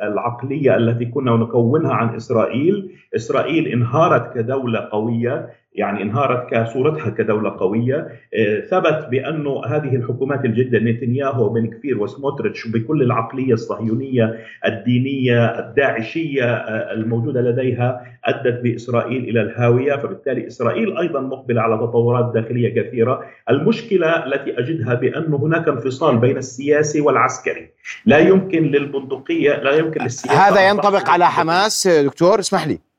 العقلية 0.03 0.77
التي 0.77 1.05
كنا 1.05 1.37
نكونها 1.37 1.93
عن 1.93 2.15
إسرائيل. 2.15 2.93
إسرائيل 3.17 3.67
انهارت 3.67 4.35
كدولة 4.35 4.89
قوية. 4.93 5.49
يعني 5.75 6.03
انهارت 6.03 6.51
كصورتها 6.51 7.11
كدولة 7.11 7.51
قوية 7.51 8.09
آه، 8.35 8.61
ثبت 8.61 9.07
بأن 9.11 9.47
هذه 9.47 9.97
الحكومات 9.97 10.45
الجديدة 10.45 10.79
نتنياهو 10.79 11.47
وبن 11.47 11.67
كفير 11.67 11.99
وسموتريتش 11.99 12.69
بكل 12.69 13.03
العقلية 13.03 13.53
الصهيونية 13.53 14.39
الدينية 14.67 15.59
الداعشية 15.59 16.45
آه، 16.45 16.93
الموجودة 16.93 17.41
لديها 17.41 18.13
أدت 18.25 18.63
بإسرائيل 18.63 19.25
إلى 19.29 19.43
الهاوية 19.43 19.97
فبالتالي 19.97 20.47
إسرائيل 20.47 20.99
أيضا 20.99 21.21
مقبلة 21.21 21.63
على 21.63 21.77
تطورات 21.77 22.35
داخلية 22.35 22.83
كثيرة. 22.83 23.25
المشكلة 23.51 24.27
التي 24.27 24.59
أجدها 24.59 24.95
بأن 24.95 25.35
هناك 25.35 25.69
انفصال 25.69 26.19
بين 26.19 26.37
السياسي 26.37 27.01
والعسكري. 27.01 27.71
لا 28.07 28.19
يمكن 28.19 28.63
للبندقية 28.63 29.63
لا 29.63 29.73
يمكن 29.73 30.03
للسياسة 30.05 30.49
هذا 30.49 30.69
ينطبق 30.69 31.11
على 31.11 31.27
حماس 31.27 31.89
دكتور 31.89 32.39
اسمح 32.39 32.67
لي. 32.67 32.92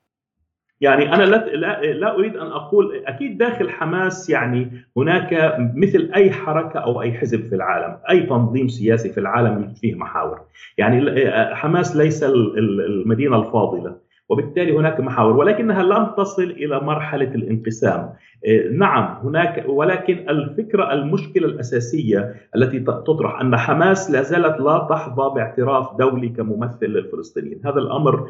يعني 0.80 1.14
أنا 1.14 1.22
لا 1.22 1.82
لا, 1.92 2.14
أريد 2.14 2.36
أن 2.36 2.46
أقول 2.46 3.02
أكيد 3.06 3.38
داخل 3.38 3.70
حماس 3.70 4.30
يعني 4.30 4.70
هناك 4.96 5.56
مثل 5.74 6.10
أي 6.14 6.30
حركة 6.30 6.80
أو 6.80 7.02
أي 7.02 7.12
حزب 7.12 7.40
في 7.48 7.54
العالم، 7.54 7.96
أي 8.10 8.20
تنظيم 8.20 8.68
سياسي 8.68 9.12
في 9.12 9.20
العالم 9.20 9.74
فيه 9.74 9.94
محاور، 9.94 10.40
يعني 10.78 11.30
حماس 11.54 11.96
ليس 11.96 12.24
المدينة 12.24 13.36
الفاضلة، 13.38 13.96
وبالتالي 14.34 14.76
هناك 14.76 15.00
محاور 15.00 15.36
ولكنها 15.36 15.82
لم 15.82 16.06
تصل 16.16 16.42
إلى 16.42 16.80
مرحلة 16.80 17.34
الانقسام. 17.34 18.12
إيه، 18.44 18.70
نعم 18.70 19.16
هناك 19.24 19.64
ولكن 19.68 20.28
الفكرة 20.28 20.92
المشكلة 20.92 21.46
الأساسية 21.46 22.34
التي 22.56 22.80
تطرح 22.80 23.40
أن 23.40 23.56
حماس 23.56 24.10
لا 24.10 24.22
زالت 24.22 24.60
لا 24.60 24.86
تحظى 24.90 25.34
باعتراف 25.34 25.96
دولي 25.98 26.28
كممثل 26.28 26.86
للفلسطينيين. 26.86 27.60
هذا 27.64 27.78
الأمر 27.78 28.28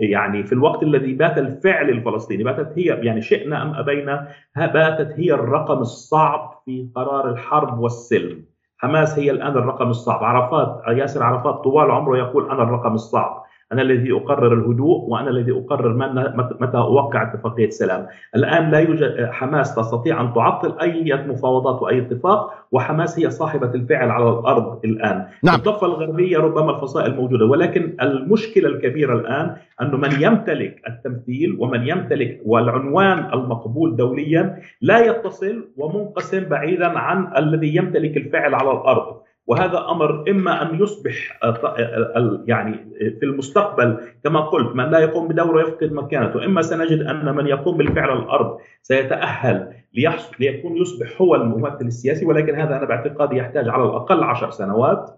يعني 0.00 0.44
في 0.44 0.52
الوقت 0.52 0.82
الذي 0.82 1.14
بات 1.14 1.38
الفعل 1.38 1.90
الفلسطيني 1.90 2.44
باتت 2.44 2.78
هي 2.78 2.84
يعني 2.84 3.20
شئنا 3.20 3.62
أم 3.62 3.74
أبينا 3.74 4.28
باتت 4.56 5.12
هي 5.16 5.34
الرقم 5.34 5.78
الصعب 5.78 6.62
في 6.64 6.88
قرار 6.94 7.30
الحرب 7.30 7.78
والسلم. 7.78 8.44
حماس 8.78 9.18
هي 9.18 9.30
الآن 9.30 9.52
الرقم 9.52 9.88
الصعب. 9.88 10.24
عرفات 10.24 10.82
ياسر 10.88 11.22
عرفات 11.22 11.54
طوال 11.54 11.90
عمره 11.90 12.18
يقول 12.18 12.50
أنا 12.50 12.62
الرقم 12.62 12.94
الصعب. 12.94 13.45
أنا 13.72 13.82
الذي 13.82 14.12
أقرر 14.12 14.54
الهدوء 14.54 15.04
وأنا 15.08 15.30
الذي 15.30 15.52
أقرر 15.52 15.94
متى 16.60 16.76
أوقع 16.76 17.22
اتفاقية 17.22 17.70
سلام 17.70 18.06
الآن 18.36 18.70
لا 18.70 18.78
يوجد 18.78 19.28
حماس 19.30 19.74
تستطيع 19.74 20.20
أن 20.20 20.34
تعطل 20.34 20.78
أي 20.80 21.26
مفاوضات 21.26 21.82
وأي 21.82 21.98
اتفاق 21.98 22.54
وحماس 22.72 23.18
هي 23.18 23.30
صاحبة 23.30 23.74
الفعل 23.74 24.10
على 24.10 24.28
الأرض 24.28 24.80
الآن. 24.84 25.26
نعم. 25.42 25.54
الضفة 25.54 25.86
الغربية 25.86 26.38
ربما 26.38 26.76
الفصائل 26.76 27.14
موجودة 27.14 27.46
ولكن 27.46 27.96
المشكلة 28.02 28.68
الكبيرة 28.68 29.14
الآن 29.14 29.56
أن 29.82 30.00
من 30.00 30.10
يمتلك 30.20 30.82
التمثيل 30.88 31.56
ومن 31.58 31.88
يمتلك 31.88 32.40
والعنوان 32.44 33.18
المقبول 33.18 33.96
دوليا 33.96 34.58
لا 34.80 35.06
يتصل 35.06 35.68
ومنقسم 35.76 36.44
بعيدا 36.44 36.98
عن 36.98 37.36
الذي 37.36 37.76
يمتلك 37.76 38.16
الفعل 38.16 38.54
على 38.54 38.70
الأرض. 38.70 39.25
وهذا 39.46 39.78
أمر 39.90 40.24
إما 40.30 40.62
أن 40.62 40.82
يصبح 40.82 41.38
آه، 41.42 41.46
آه، 41.46 42.44
يعني 42.46 42.74
في 43.20 43.22
المستقبل 43.22 43.98
كما 44.24 44.40
قلت 44.40 44.76
من 44.76 44.90
لا 44.90 44.98
يقوم 44.98 45.28
بدوره 45.28 45.62
يفقد 45.62 45.92
مكانته، 45.92 46.44
إما 46.44 46.62
سنجد 46.62 47.02
أن 47.02 47.34
من 47.34 47.46
يقوم 47.46 47.76
بالفعل 47.76 48.10
على 48.10 48.18
الأرض 48.18 48.58
سيتأهل 48.82 49.72
ليحصل 49.94 50.34
ليكون 50.40 50.76
يصبح 50.76 51.20
هو 51.20 51.34
الممثل 51.34 51.86
السياسي 51.86 52.26
ولكن 52.26 52.54
هذا 52.54 52.76
أنا 52.76 52.84
باعتقادي 52.84 53.36
يحتاج 53.36 53.68
على 53.68 53.84
الأقل 53.84 54.24
عشر 54.24 54.50
سنوات. 54.50 55.10
آه، 55.10 55.15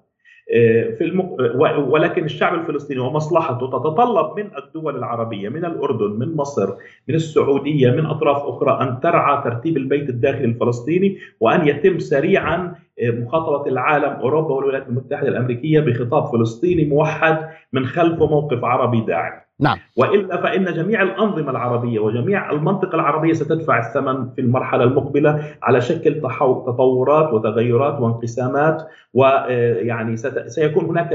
في 0.98 1.00
المق... 1.00 1.36
ولكن 1.78 2.24
الشعب 2.24 2.54
الفلسطيني 2.54 3.00
ومصلحته 3.00 3.66
تتطلب 3.66 4.36
من 4.36 4.50
الدول 4.58 4.96
العربية 4.96 5.48
من 5.48 5.64
الأردن 5.64 6.18
من 6.18 6.36
مصر 6.36 6.74
من 7.08 7.14
السعودية 7.14 7.90
من 7.90 8.06
أطراف 8.06 8.36
أخرى 8.36 8.88
أن 8.88 9.00
ترعى 9.00 9.42
ترتيب 9.44 9.76
البيت 9.76 10.08
الداخلي 10.08 10.44
الفلسطيني 10.44 11.18
وأن 11.40 11.68
يتم 11.68 11.98
سريعا 11.98 12.74
آه، 13.00 13.10
مخاطبة 13.10 13.70
العالم 13.70 14.12
أوروبا 14.20 14.54
والولايات 14.54 14.88
المتحدة 14.88 15.28
الأمريكية 15.28 15.80
بخطاب 15.80 16.24
فلسطيني 16.24 16.84
موحد 16.84 17.48
من 17.72 17.86
خلفه 17.86 18.26
موقف 18.26 18.64
عربي 18.64 19.00
داعم. 19.00 19.47
نعم 19.60 19.78
وإلا 19.96 20.42
فإن 20.42 20.64
جميع 20.64 21.02
الأنظمة 21.02 21.50
العربية 21.50 21.98
وجميع 21.98 22.50
المنطقة 22.50 22.94
العربية 22.94 23.32
ستدفع 23.32 23.78
الثمن 23.78 24.28
في 24.34 24.40
المرحلة 24.40 24.84
المقبلة 24.84 25.44
على 25.62 25.80
شكل 25.80 26.20
تطورات 26.66 27.32
وتغيرات 27.32 28.00
وانقسامات 28.00 28.88
ويعني 29.14 30.16
سيكون 30.46 30.84
هناك 30.84 31.10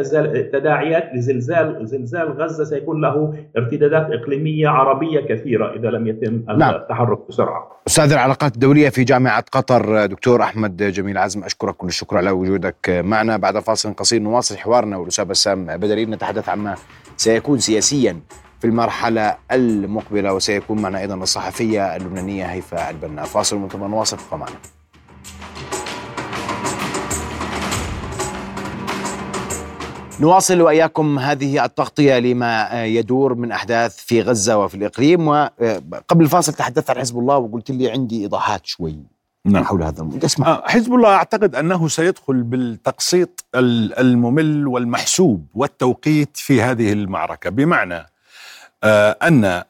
تداعيات 0.54 1.10
لزلزال 1.16 1.88
زلزال 1.88 2.32
غزة 2.32 2.64
سيكون 2.64 3.02
له 3.02 3.34
ارتدادات 3.58 4.12
إقليمية 4.12 4.68
عربية 4.68 5.20
كثيرة 5.20 5.74
إذا 5.74 5.90
لم 5.90 6.08
يتم 6.08 6.44
نعم. 6.58 6.76
التحرك 6.76 7.20
بسرعة. 7.30 7.68
أستاذ 7.88 8.12
العلاقات 8.12 8.54
الدولية 8.54 8.90
في 8.90 9.04
جامعة 9.04 9.44
قطر 9.52 10.06
دكتور 10.06 10.42
أحمد 10.42 10.78
جميل 10.78 11.18
عزم 11.18 11.44
أشكرك 11.44 11.76
كل 11.76 11.88
الشكر 11.88 12.18
على 12.18 12.32
وجودك 12.32 13.02
معنا 13.04 13.38
بعد 13.38 13.60
فاصل 13.60 13.94
قصير 13.94 14.22
نواصل 14.22 14.58
حوارنا 14.58 14.98
والأستاذ 14.98 15.26
بسام 15.26 15.78
بدري 15.78 16.06
نتحدث 16.06 16.50
عما 16.50 16.76
سيكون 17.18 17.60
سياسيا 17.60 18.20
في 18.64 18.70
المرحلة 18.70 19.38
المقبلة 19.52 20.34
وسيكون 20.34 20.82
معنا 20.82 21.00
أيضا 21.00 21.16
الصحفية 21.16 21.96
اللبنانية 21.96 22.46
هيفاء 22.46 22.90
البنا. 22.90 23.24
فاصل 23.24 23.70
ثم 23.72 23.84
نواصل 23.84 24.18
معنا. 24.32 24.56
نواصل 30.20 30.62
وإياكم 30.62 31.20
هذه 31.20 31.66
التغطية 31.66 32.20
لما 32.20 32.86
يدور 32.86 33.36
من 33.36 33.52
أحداث 33.52 33.96
في 33.98 34.22
غزة 34.22 34.58
وفي 34.58 34.76
الإقليم. 34.76 35.28
وقبل 35.28 36.24
الفاصل 36.24 36.54
تحدثت 36.54 36.90
عن 36.90 36.98
حزب 37.00 37.20
الله 37.20 37.38
وقلت 37.38 37.72
لي 37.72 37.92
عندي 37.92 38.22
إيضاحات 38.22 38.66
شوي 38.66 39.00
نعم. 39.46 39.64
حول 39.64 39.84
هذا 39.84 40.00
الموضوع. 40.02 40.20
اسمع. 40.26 40.48
آه، 40.48 40.64
حزب 40.68 40.94
الله 40.94 41.10
أعتقد 41.10 41.56
أنه 41.56 41.88
سيدخل 41.88 42.44
بالتقسيط 42.44 43.46
الممل 43.56 44.68
والمحسوب 44.68 45.48
والتوقيت 45.54 46.38
في 46.38 46.62
هذه 46.62 46.94
المعركة. 46.94 47.50
بمعنى 47.50 48.13
آه، 48.84 49.18
أن 49.24 49.64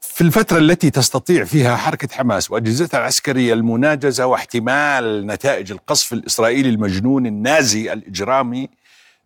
في 0.00 0.20
الفترة 0.20 0.58
التي 0.58 0.90
تستطيع 0.90 1.44
فيها 1.44 1.76
حركة 1.76 2.08
حماس 2.14 2.50
وأجهزتها 2.50 2.98
العسكرية 2.98 3.52
المناجزة 3.54 4.26
واحتمال 4.26 5.26
نتائج 5.26 5.72
القصف 5.72 6.12
الإسرائيلي 6.12 6.68
المجنون 6.68 7.26
النازي 7.26 7.92
الإجرامي 7.92 8.68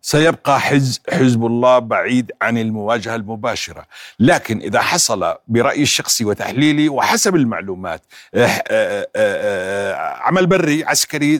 سيبقى 0.01 0.59
حز 0.59 1.01
حزب 1.09 1.45
الله 1.45 1.79
بعيد 1.79 2.31
عن 2.41 2.57
المواجهة 2.57 3.15
المباشرة. 3.15 3.85
لكن 4.19 4.59
إذا 4.59 4.81
حصل 4.81 5.35
برأيي 5.47 5.83
الشخصي 5.83 6.25
وتحليلي 6.25 6.89
وحسب 6.89 7.35
المعلومات 7.35 8.01
عمل 10.21 10.45
بري 10.47 10.83
عسكري 10.83 11.37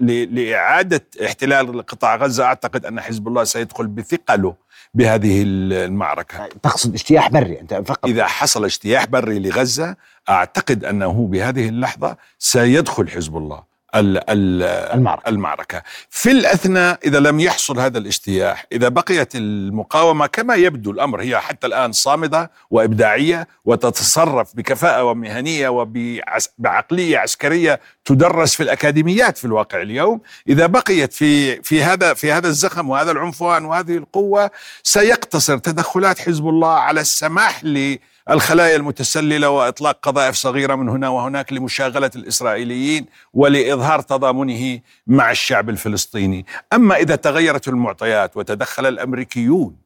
لإعادة 0.00 1.04
احتلال 1.24 1.86
قطاع 1.86 2.16
غزة 2.16 2.44
أعتقد 2.44 2.86
أن 2.86 3.00
حزب 3.00 3.28
الله 3.28 3.44
سيدخل 3.44 3.86
بثقله. 3.86 4.54
بهذه 4.94 5.42
المعركة. 5.46 6.46
تقصد 6.46 6.94
اجتياح 6.94 7.28
بري 7.30 7.60
أنت 7.60 7.74
فقط. 7.74 8.06
إذا 8.06 8.26
حصل 8.26 8.64
اجتياح 8.64 9.06
بري 9.06 9.38
لغزة 9.38 9.96
أعتقد 10.28 10.84
أنه 10.84 11.26
بهذه 11.26 11.68
اللحظة 11.68 12.16
سيدخل 12.38 13.08
حزب 13.08 13.36
الله. 13.36 13.71
المعركة. 13.94 15.28
المعركة 15.28 15.82
في 16.10 16.30
الأثناء 16.30 16.98
إذا 17.04 17.20
لم 17.20 17.40
يحصل 17.40 17.78
هذا 17.80 17.98
الاجتياح 17.98 18.66
إذا 18.72 18.88
بقيت 18.88 19.36
المقاومة 19.36 20.26
كما 20.26 20.54
يبدو 20.54 20.90
الأمر 20.90 21.20
هي 21.20 21.38
حتى 21.40 21.66
الآن 21.66 21.92
صامدة 21.92 22.50
وإبداعية 22.70 23.48
وتتصرف 23.64 24.56
بكفاءة 24.56 25.04
ومهنية 25.04 25.68
وبعقلية 25.68 27.18
عسكرية 27.18 27.80
تدرس 28.04 28.54
في 28.54 28.62
الأكاديميات 28.62 29.38
في 29.38 29.44
الواقع 29.44 29.82
اليوم 29.82 30.20
إذا 30.48 30.66
بقيت 30.66 31.12
في 31.12 31.62
في 31.62 31.82
هذا 31.82 32.14
في 32.14 32.32
هذا 32.32 32.48
الزخم 32.48 32.90
وهذا 32.90 33.10
العنفوان 33.10 33.64
وهذه 33.64 33.96
القوة 33.96 34.50
سيقتصر 34.82 35.58
تدخلات 35.58 36.18
حزب 36.18 36.48
الله 36.48 36.72
على 36.72 37.00
السماح 37.00 37.64
ل 37.64 37.96
الخلايا 38.30 38.76
المتسللة 38.76 39.48
وإطلاق 39.48 39.98
قذائف 40.02 40.34
صغيرة 40.34 40.74
من 40.74 40.88
هنا 40.88 41.08
وهناك 41.08 41.52
لمشاغلة 41.52 42.10
الإسرائيليين 42.16 43.06
ولإظهار 43.34 44.00
تضامنه 44.00 44.80
مع 45.06 45.30
الشعب 45.30 45.70
الفلسطيني، 45.70 46.46
أما 46.72 46.96
إذا 46.96 47.16
تغيرت 47.16 47.68
المعطيات 47.68 48.36
وتدخل 48.36 48.86
الأمريكيون 48.86 49.76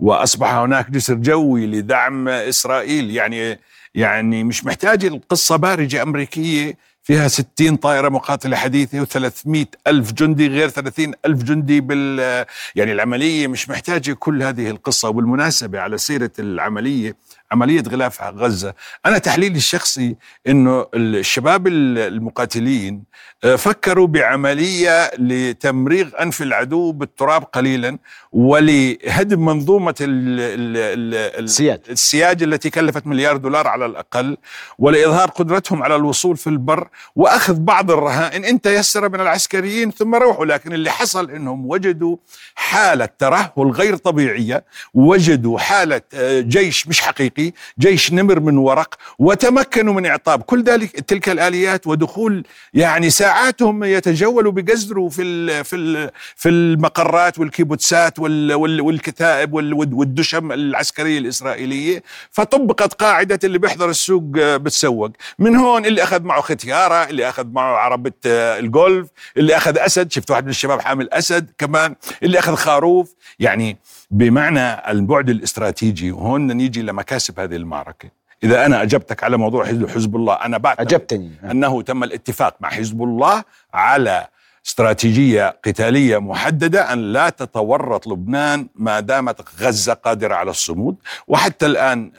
وأصبح 0.00 0.54
هناك 0.54 0.90
جسر 0.90 1.14
جوي 1.14 1.66
لدعم 1.66 2.28
إسرائيل 2.28 3.10
يعني 3.10 3.60
يعني 3.94 4.44
مش 4.44 4.64
محتاج 4.64 5.04
القصة 5.04 5.56
بارجه 5.56 6.02
أمريكية 6.02 6.76
فيها 7.02 7.28
60 7.28 7.76
طائرة 7.76 8.08
مقاتلة 8.08 8.56
حديثة 8.56 9.04
و300 9.04 9.64
ألف 9.86 10.12
جندي 10.12 10.48
غير 10.48 10.68
30 10.68 11.12
ألف 11.26 11.42
جندي 11.42 11.80
بال 11.80 12.46
يعني 12.74 12.92
العملية 12.92 13.46
مش 13.46 13.68
محتاجة 13.68 14.12
كل 14.12 14.42
هذه 14.42 14.70
القصة. 14.70 15.08
وبالمناسبة 15.08 15.80
على 15.80 15.98
سيرة 15.98 16.30
العملية 16.38 17.16
عملية 17.54 17.82
غلاف 17.82 18.22
غزة 18.22 18.74
أنا 19.06 19.18
تحليلي 19.18 19.56
الشخصي 19.56 20.16
إنه 20.46 20.86
الشباب 20.94 21.66
المقاتلين 21.68 23.04
آه، 23.44 23.56
فكروا 23.56 24.06
بعملية 24.06 25.10
لتمريغ 25.18 26.08
أنف 26.20 26.42
العدو 26.42 26.92
بالتراب 26.92 27.42
قليلا 27.42 27.98
ولهدم 28.32 29.50
ال 29.50 31.14
السياج. 31.44 31.80
السياج 31.90 32.42
التي 32.42 32.70
كلفت 32.70 33.06
مليار 33.06 33.36
دولار 33.36 33.66
على 33.68 33.86
الأقل 33.86 34.36
ولإظهار 34.78 35.30
قدرتهم 35.30 35.82
على 35.82 35.96
الوصول 35.96 36.36
في 36.36 36.46
البر 36.46 36.88
وأخذ 37.16 37.54
بعض 37.54 37.90
الرهائن 37.90 38.44
إن 38.44 38.60
تيسر 38.60 39.08
من 39.08 39.20
العسكريين 39.20 39.90
ثم 39.90 40.14
روحوا 40.14 40.44
لكن 40.46 40.72
اللي 40.72 40.90
حصل 40.90 41.30
إنهم 41.30 41.66
وجدوا 41.66 42.16
حالة 42.54 43.08
ترهل 43.18 43.50
غير 43.58 43.96
طبيعية 43.96 44.64
وجدوا 44.94 45.58
حالة 45.58 46.00
آه، 46.14 46.40
جيش 46.40 46.88
مش 46.88 47.00
حقيقي 47.00 47.43
جيش 47.78 48.12
نمر 48.12 48.40
من 48.40 48.56
ورق 48.58 48.94
وتمكنوا 49.18 49.94
من 49.94 50.06
إعطاب. 50.06 50.42
كل 50.42 50.62
ذلك 50.62 50.90
تلك 50.90 51.28
الآليات 51.28 51.86
ودخول 51.86 52.44
يعني 52.74 53.10
ساعاتهم 53.10 53.84
يتجولوا 53.84 54.52
بقزروا 54.52 55.10
في 55.10 55.64
في 55.64 56.10
في 56.36 56.48
المقرات 56.48 57.38
والكيبوتسات 57.38 58.18
والكتائب 58.18 59.52
والدشم 59.94 60.52
العسكريه 60.52 61.18
الاسرائيليه 61.18 62.02
فطبقت 62.30 62.92
قاعدة 62.94 63.38
اللي 63.44 63.58
بيحضر 63.58 63.90
السوق 63.90 64.24
آه، 64.38 64.56
بتسوق. 64.56 65.10
من 65.38 65.56
هون 65.56 65.86
اللي 65.86 66.02
أخذ 66.02 66.22
معه 66.22 66.40
ختياره 66.40 66.94
اللي 67.10 67.28
أخذ 67.28 67.46
معه 67.46 67.76
عربة 67.76 68.12
آه، 68.26 68.58
الجولف 68.58 69.08
اللي 69.36 69.56
أخذ 69.56 69.78
أسد. 69.78 70.12
شفت 70.12 70.30
واحد 70.30 70.44
من 70.44 70.50
الشباب 70.50 70.80
حامل 70.80 71.10
أسد 71.12 71.50
كمان 71.58 71.94
اللي 72.22 72.38
أخذ 72.38 72.54
خروف 72.54 73.14
يعني 73.38 73.76
بمعنى 74.14 74.90
البعد 74.90 75.30
الاستراتيجي. 75.30 76.12
وهون 76.12 76.52
نيجي 76.52 76.82
لمكاسب 76.82 77.40
هذه 77.40 77.56
المعركة. 77.56 78.08
إذا 78.44 78.66
أنا 78.66 78.82
أجبتك 78.82 79.24
على 79.24 79.36
موضوع 79.36 79.66
حزب 79.66 80.16
الله 80.16 80.34
أنا 80.34 80.58
بعد 80.58 80.80
أجبتني. 80.80 81.30
أنه 81.50 81.82
تم 81.82 82.04
الاتفاق 82.04 82.56
مع 82.60 82.68
حزب 82.68 83.02
الله 83.02 83.44
على 83.74 84.26
استراتيجية 84.66 85.58
قتالية 85.64 86.18
محددة 86.18 86.92
أن 86.92 87.12
لا 87.12 87.28
تتورط 87.28 88.06
لبنان 88.06 88.68
ما 88.74 89.00
دامت 89.00 89.40
غزة 89.60 89.92
قادرة 89.92 90.34
على 90.34 90.50
الصمود. 90.50 90.96
وحتى 91.28 91.66
الآن 91.66 92.12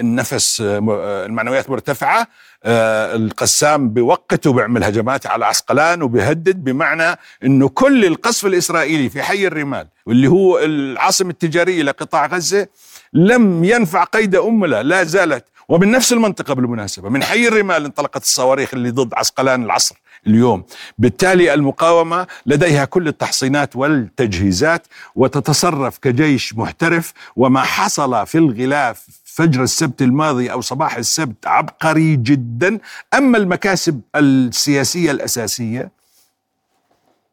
النفس 0.00 0.60
المعنويات 0.60 1.70
مرتفعة. 1.70 2.26
آه، 2.64 3.16
القسام 3.16 3.88
بوقت 3.88 4.46
وبيعمل 4.46 4.84
هجمات 4.84 5.26
على 5.26 5.44
عسقلان 5.44 6.02
وبيهدد 6.02 6.64
بمعنى 6.64 7.18
أنه 7.44 7.68
كل 7.68 8.04
القصف 8.04 8.46
الإسرائيلي 8.46 9.08
في 9.08 9.22
حي 9.22 9.46
الرمال 9.46 9.88
واللي 10.06 10.28
هو 10.28 10.58
العاصمة 10.58 11.30
التجارية 11.30 11.82
لقطاع 11.82 12.26
غزة 12.26 12.66
لم 13.12 13.64
ينفع 13.64 14.04
قيد 14.04 14.36
أملة 14.36 14.82
لا 14.82 15.04
زالت. 15.04 15.44
ومن 15.68 15.90
نفس 15.90 16.12
المنطقة 16.12 16.54
بالمناسبة 16.54 17.08
من 17.08 17.22
حي 17.24 17.48
الرمال 17.48 17.84
انطلقت 17.84 18.22
الصواريخ 18.22 18.74
اللي 18.74 18.90
ضد 18.90 19.14
عسقلان 19.14 19.64
العصر. 19.64 20.01
اليوم. 20.26 20.64
بالتالي 20.98 21.54
المقاومة 21.54 22.26
لديها 22.46 22.84
كل 22.84 23.08
التحصينات 23.08 23.76
والتجهيزات 23.76 24.86
وتتصرف 25.14 25.98
كجيش 25.98 26.54
محترف 26.54 27.12
وما 27.36 27.62
حصل 27.62 28.26
في 28.26 28.38
الغلاف 28.38 29.06
فجر 29.24 29.62
السبت 29.62 30.02
الماضي 30.02 30.52
أو 30.52 30.60
صباح 30.60 30.96
السبت 30.96 31.46
عبقري 31.46 32.16
جدا. 32.16 32.78
أما 33.14 33.38
المكاسب 33.38 34.00
السياسية 34.16 35.10
الأساسية 35.10 35.90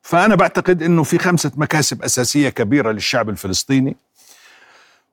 فأنا 0.02 0.36
بعتقد 0.36 0.84
إنه 0.84 1.04
في 1.04 1.17
خمسة 1.17 1.52
مكاسب 1.56 2.04
أساسية 2.04 2.49
كبيرة 2.49 2.91
للشعب 2.91 3.30
الفلسطيني 3.30 3.97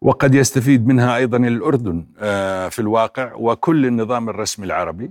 وقد 0.03 0.35
يستفيد 0.35 0.87
منها 0.87 1.17
أيضا 1.17 1.37
الأردن 1.37 2.07
آه، 2.19 2.69
في 2.69 2.79
الواقع 2.79 3.33
وكل 3.35 3.87
النظام 3.87 4.29
الرسمي 4.29 4.67
العربي. 4.67 5.11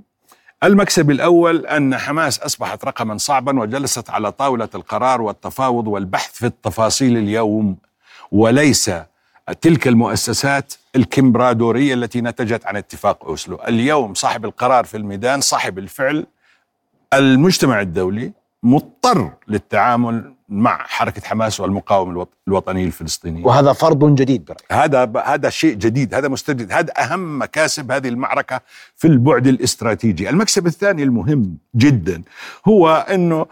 المكسب 0.63 1.11
الأول 1.11 1.65
أن 1.65 1.97
حماس 1.97 2.39
أصبحت 2.39 2.85
رقما 2.85 3.17
صعبا 3.17 3.59
وجلست 3.59 4.09
على 4.09 4.31
طاولة 4.31 4.69
القرار 4.75 5.21
والتفاوض 5.21 5.87
والبحث 5.87 6.31
في 6.33 6.45
التفاصيل 6.45 7.17
اليوم 7.17 7.77
وليس 8.31 8.91
تلك 9.61 9.87
المؤسسات 9.87 10.73
الكمبرادورية 10.95 11.93
التي 11.93 12.21
نتجت 12.21 12.65
عن 12.65 12.75
اتفاق 12.75 13.25
أوسلو، 13.25 13.59
اليوم 13.67 14.13
صاحب 14.13 14.45
القرار 14.45 14.85
في 14.85 14.97
الميدان 14.97 15.41
صاحب 15.41 15.79
الفعل 15.79 16.25
المجتمع 17.13 17.81
الدولي 17.81 18.31
مضطر 18.63 19.31
للتعامل 19.47 20.34
مع 20.49 20.77
حركة 20.77 21.21
حماس 21.21 21.59
والمقاومة 21.59 22.27
الوطنية 22.47 22.85
الفلسطينية. 22.85 23.45
وهذا 23.45 23.73
فرض 23.73 24.15
جديد 24.15 24.45
برأيك. 24.45 24.71
هذا 24.71 25.13
هذا 25.25 25.49
شيء 25.49 25.75
جديد 25.75 26.13
هذا 26.13 26.27
مستجد 26.27 26.71
هذا 26.71 26.93
أهم 26.97 27.41
مكاسب 27.41 27.91
هذه 27.91 28.07
المعركة 28.07 28.61
في 28.95 29.07
البعد 29.07 29.47
الاستراتيجي. 29.47 30.29
المكسب 30.29 30.67
الثاني 30.67 31.03
المهم 31.03 31.57
جدا 31.75 32.23
هو 32.67 33.05
إنه 33.09 33.45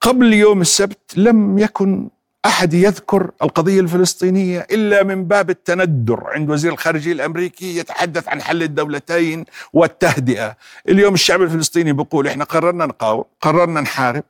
قبل 0.00 0.32
يوم 0.32 0.60
السبت 0.60 0.98
لم 1.16 1.58
يكن 1.58 2.08
أحد 2.46 2.74
يذكر 2.74 3.30
القضية 3.42 3.80
الفلسطينية 3.80 4.66
إلا 4.70 5.02
من 5.02 5.24
باب 5.24 5.50
التندر 5.50 6.24
عند 6.26 6.50
وزير 6.50 6.72
الخارجية 6.72 7.12
الأمريكي 7.12 7.76
يتحدث 7.76 8.28
عن 8.28 8.42
حل 8.42 8.62
الدولتين 8.62 9.44
والتهدئة. 9.72 10.56
اليوم 10.88 11.14
الشعب 11.14 11.42
الفلسطيني 11.42 11.92
بيقول 11.92 12.26
إحنا 12.26 12.44
قررنا 12.44 12.86
نقاوم 12.86 13.24
قررنا 13.40 13.80
نحارب. 13.80 14.24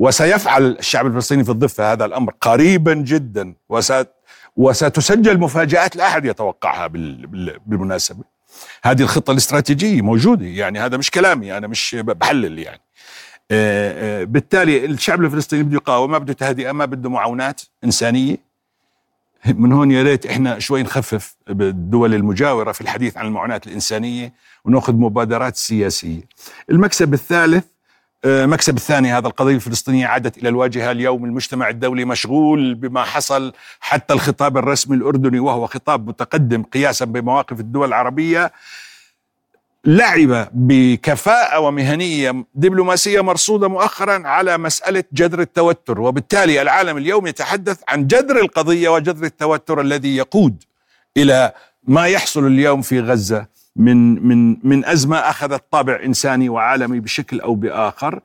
وسيفعل 0.00 0.76
الشعب 0.78 1.06
الفلسطيني 1.06 1.44
في 1.44 1.50
الضفة 1.50 1.92
هذا 1.92 2.04
الأمر 2.04 2.34
قريبا 2.40 2.94
جدا. 2.94 3.54
وست 3.68 4.08
وستسجل 4.56 5.38
مفاجآت 5.38 5.96
لا 5.96 6.06
أحد 6.06 6.24
يتوقعها 6.24 6.86
بالمناسبة. 7.66 8.24
هذه 8.84 9.02
الخطة 9.02 9.30
الاستراتيجية 9.30 10.02
موجودة. 10.02 10.46
يعني 10.46 10.78
هذا 10.80 10.96
مش 10.96 11.10
كلامي 11.10 11.56
أنا 11.56 11.66
مش 11.66 11.96
بحلل 12.00 12.58
يعني. 12.58 12.80
آه، 13.50 14.22
آه، 14.22 14.24
بالتالي 14.24 14.84
الشعب 14.84 15.24
الفلسطيني 15.24 15.62
بده 15.62 15.74
يقاوم 15.74 16.10
ما 16.10 16.18
بده 16.18 16.32
تهدئة 16.32 16.72
ما 16.72 16.84
بده 16.84 17.10
معاونات 17.10 17.62
إنسانية. 17.84 18.36
من 19.46 19.72
هون 19.72 19.90
يا 19.90 20.02
ريت 20.02 20.26
إحنا 20.26 20.58
شوي 20.58 20.82
نخفف 20.82 21.36
بالدول 21.46 22.14
المجاورة 22.14 22.72
في 22.72 22.80
الحديث 22.80 23.16
عن 23.16 23.26
المعونات 23.26 23.66
الإنسانية 23.66 24.32
ونأخذ 24.64 24.94
مبادرات 24.94 25.56
سياسية. 25.56 26.22
المكسب 26.70 27.14
الثالث 27.14 27.64
مكسب 28.26 28.76
الثاني 28.76 29.12
هذا 29.12 29.26
القضية 29.26 29.54
الفلسطينية 29.54 30.06
عادت 30.06 30.38
إلى 30.38 30.48
الواجهة. 30.48 30.90
اليوم 30.90 31.24
المجتمع 31.24 31.68
الدولي 31.68 32.04
مشغول 32.04 32.74
بما 32.74 33.04
حصل 33.04 33.52
حتى 33.80 34.14
الخطاب 34.14 34.56
الرسمي 34.56 34.96
الأردني 34.96 35.40
وهو 35.40 35.66
خطاب 35.66 36.08
متقدم 36.08 36.62
قياسا 36.62 37.04
بمواقف 37.04 37.60
الدول 37.60 37.88
العربية 37.88 38.52
لعب 39.84 40.48
بكفاءة 40.52 41.58
ومهنية 41.60 42.44
دبلوماسية 42.54 43.20
مرصودة 43.20 43.68
مؤخرا 43.68 44.28
على 44.28 44.58
مسألة 44.58 45.04
جذر 45.12 45.40
التوتر. 45.40 46.00
وبالتالي 46.00 46.62
العالم 46.62 46.96
اليوم 46.96 47.26
يتحدث 47.26 47.80
عن 47.88 48.06
جذر 48.06 48.40
القضية 48.40 48.88
وجذر 48.88 49.24
التوتر 49.24 49.80
الذي 49.80 50.16
يقود 50.16 50.64
إلى 51.16 51.52
ما 51.84 52.06
يحصل 52.06 52.46
اليوم 52.46 52.82
في 52.82 53.00
غزة. 53.00 53.59
من 53.80 54.26
من 54.28 54.56
من 54.62 54.84
أزمة 54.84 55.16
اخذت 55.16 55.64
طابع 55.70 56.00
إنساني 56.04 56.48
وعالمي 56.48 57.00
بشكل 57.00 57.40
أو 57.40 57.54
بآخر. 57.54 58.20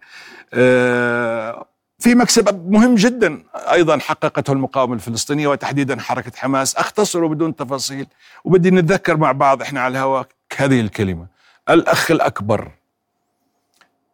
آه، 0.53 1.65
في 1.99 2.15
مكسب 2.15 2.71
مهم 2.71 2.95
جدا 2.95 3.43
أيضا 3.55 3.97
حققته 3.97 4.53
المقاومة 4.53 4.93
الفلسطينية 4.93 5.47
وتحديدا 5.47 5.99
حركة 5.99 6.31
حماس. 6.35 6.75
اختصره 6.75 7.27
بدون 7.27 7.55
تفاصيل 7.55 8.07
وبدي 8.43 8.71
نتذكر 8.71 9.17
مع 9.17 9.31
بعض 9.31 9.61
إحنا 9.61 9.81
على 9.81 9.91
الهواء 9.91 10.27
هذه 10.57 10.81
الكلمة. 10.81 11.27
الأخ 11.69 12.11
الأكبر. 12.11 12.71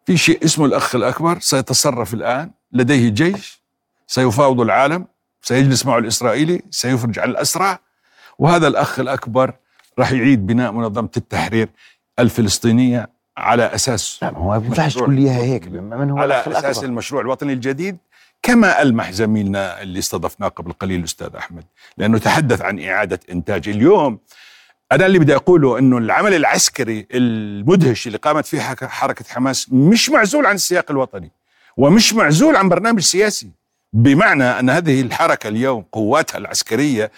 في 0.05 0.17
شيء 0.17 0.45
اسمه 0.45 0.65
الأخ 0.65 0.95
الأكبر 0.95 1.39
سيتصرف 1.39 2.13
الآن 2.13 2.51
لديه 2.71 3.09
جيش 3.09 3.61
سيفاوض 4.07 4.61
العالم 4.61 5.05
سيجلس 5.41 5.85
معه 5.85 5.97
الإسرائيلي 5.97 6.61
سيفرج 6.69 7.19
عن 7.19 7.29
الأسرى. 7.29 7.77
وهذا 8.39 8.67
الأخ 8.67 8.99
الأكبر 8.99 9.53
راح 9.99 10.11
يعيد 10.11 10.47
بناء 10.47 10.71
منظمة 10.71 11.09
التحرير 11.17 11.69
الفلسطينية 12.19 13.09
على 13.37 13.63
أساس 13.63 14.19
لا 14.21 14.29
هو 14.29 14.49
ما 14.59 14.65
ينفعش 14.65 14.95
تقول 14.95 15.13
لي 15.15 15.29
هيك. 15.31 15.67
من 15.67 16.09
هو 16.09 16.17
على 16.17 16.33
أساس 16.41 16.47
الأكبر. 16.67 16.85
المشروع 16.85 17.21
الوطني 17.21 17.53
الجديد 17.53 17.97
كما 18.43 18.81
ألمح 18.81 19.11
زميلنا 19.11 19.81
اللي 19.81 19.99
استضفناه 19.99 20.47
قبل 20.47 20.71
قليل 20.71 20.99
الاستاذ 20.99 21.35
أحمد 21.35 21.63
لأنه 21.97 22.17
تحدث 22.17 22.61
عن 22.61 22.79
إعادة 22.79 23.19
إنتاج. 23.31 23.69
اليوم 23.69 24.19
أنا 24.91 25.05
اللي 25.05 25.19
بدي 25.19 25.35
أقوله 25.35 25.79
إنه 25.79 25.97
العمل 25.97 26.33
العسكري 26.33 27.07
المدهش 27.11 28.07
اللي 28.07 28.17
قامت 28.17 28.45
فيه 28.45 28.59
حركة 28.87 29.25
حماس 29.29 29.67
مش 29.71 30.09
معزول 30.09 30.45
عن 30.45 30.55
السياق 30.55 30.91
الوطني 30.91 31.31
ومش 31.77 32.13
معزول 32.13 32.55
عن 32.55 32.69
برنامج 32.69 32.99
سياسي. 32.99 33.51
بمعنى 33.93 34.43
أن 34.43 34.69
هذه 34.69 35.01
الحركة 35.01 35.47
اليوم 35.47 35.85
قواتها 35.91 36.37
العسكرية 36.37 37.11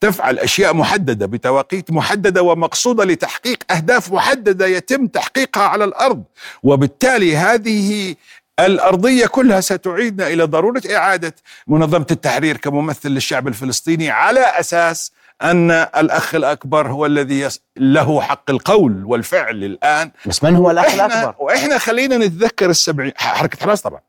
تفعل 0.00 0.38
أشياء 0.38 0.74
محددة 0.74 1.26
بتواقيت 1.26 1.90
محددة 1.90 2.42
ومقصودة 2.42 3.04
لتحقيق 3.04 3.72
أهداف 3.72 4.12
محددة 4.12 4.66
يتم 4.66 5.06
تحقيقها 5.06 5.62
على 5.62 5.84
الأرض 5.84 6.22
وبالتالي 6.62 7.36
هذه 7.36 8.14
الأرضية 8.60 9.26
كلها 9.26 9.60
ستعيدنا 9.60 10.28
إلى 10.28 10.44
ضرورة 10.44 10.82
إعادة 10.94 11.34
منظمة 11.66 12.06
التحرير 12.10 12.56
كممثل 12.56 13.08
للشعب 13.08 13.48
الفلسطيني 13.48 14.10
على 14.10 14.40
أساس 14.40 15.12
أن 15.42 15.70
الأخ 15.70 16.34
الأكبر 16.34 16.88
هو 16.88 17.06
الذي. 17.06 17.48
له 17.76 18.20
حق 18.20 18.50
القول 18.50 19.04
والفعل 19.04 19.64
الآن 19.64 20.10
بس 20.26 20.44
من 20.44 20.56
هو 20.56 20.70
الأخ 20.70 20.94
الأكبر؟ 20.94 21.34
وإحنا 21.38 21.78
خلينا 21.78 22.16
نتذكر 22.16 22.70
السبعين 22.70 23.12
حركة 23.16 23.58
حماس 23.62 23.82
طبعا. 23.82 24.00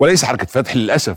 وليس 0.00 0.24
حركة 0.24 0.46
فتح 0.46 0.76
للأسف 0.76 1.16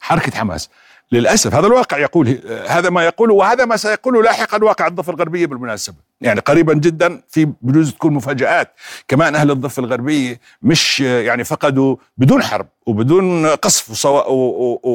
حركة 0.00 0.38
حماس 0.38 0.70
للأسف 1.12 1.54
هذا 1.54 1.66
الواقع 1.66 1.98
يقول 1.98 2.40
هذا 2.68 2.90
ما 2.90 3.04
يقوله 3.04 3.34
وهذا 3.34 3.64
ما 3.64 3.76
سيقوله 3.76 4.22
لاحقا 4.22 4.64
واقع 4.64 4.86
الضفة 4.86 5.12
الغربية 5.12 5.46
بالمناسبة. 5.46 5.96
يعني 6.20 6.40
قريبا 6.40 6.74
جدا 6.74 7.22
في 7.28 7.52
بجوز 7.62 7.92
تكون 7.92 8.14
مفاجآت. 8.14 8.72
كمان 9.08 9.34
أهل 9.34 9.50
الضفة 9.50 9.80
الغربية 9.80 10.40
مش 10.62 11.00
يعني 11.00 11.44
فقدوا 11.44 11.96
بدون 12.18 12.42
حرب 12.42 12.66
وبدون 12.86 13.46
قصف 13.46 14.06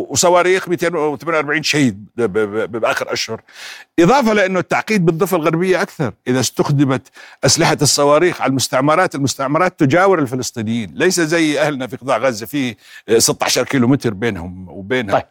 وصواريخ 0.10 0.70
248 0.70 1.64
شهيد 1.64 2.06
بآخر 2.16 3.14
أشهر. 3.14 3.42
إضافة 4.00 4.34
لأنه 4.34 4.60
التعقيد 4.60 5.06
بالضفة 5.06 5.38
الغربية 5.38 5.82
أكثر. 5.82 6.14
إذا 6.28 6.40
استخدمت 6.40 7.08
أسلحة 7.44 7.78
الصواريخ 7.82 8.42
على 8.42 8.50
المستعمرات 8.50 9.16
المستعمرات 9.16 9.80
تجاور 9.80 10.20
الفلسطينيين. 10.20 10.92
ليس 10.94 11.22
زي 11.22 11.62
أهلنا 11.62 11.88
في 11.88 11.96
قطاع 11.96 12.18
غزة 12.18 12.46
في 12.46 12.76
16 13.18 13.64
كيلو 13.64 13.88
متر 13.88 14.14
بينهم 14.14 14.70
وبينها. 14.70 15.14
طيب. 15.14 15.26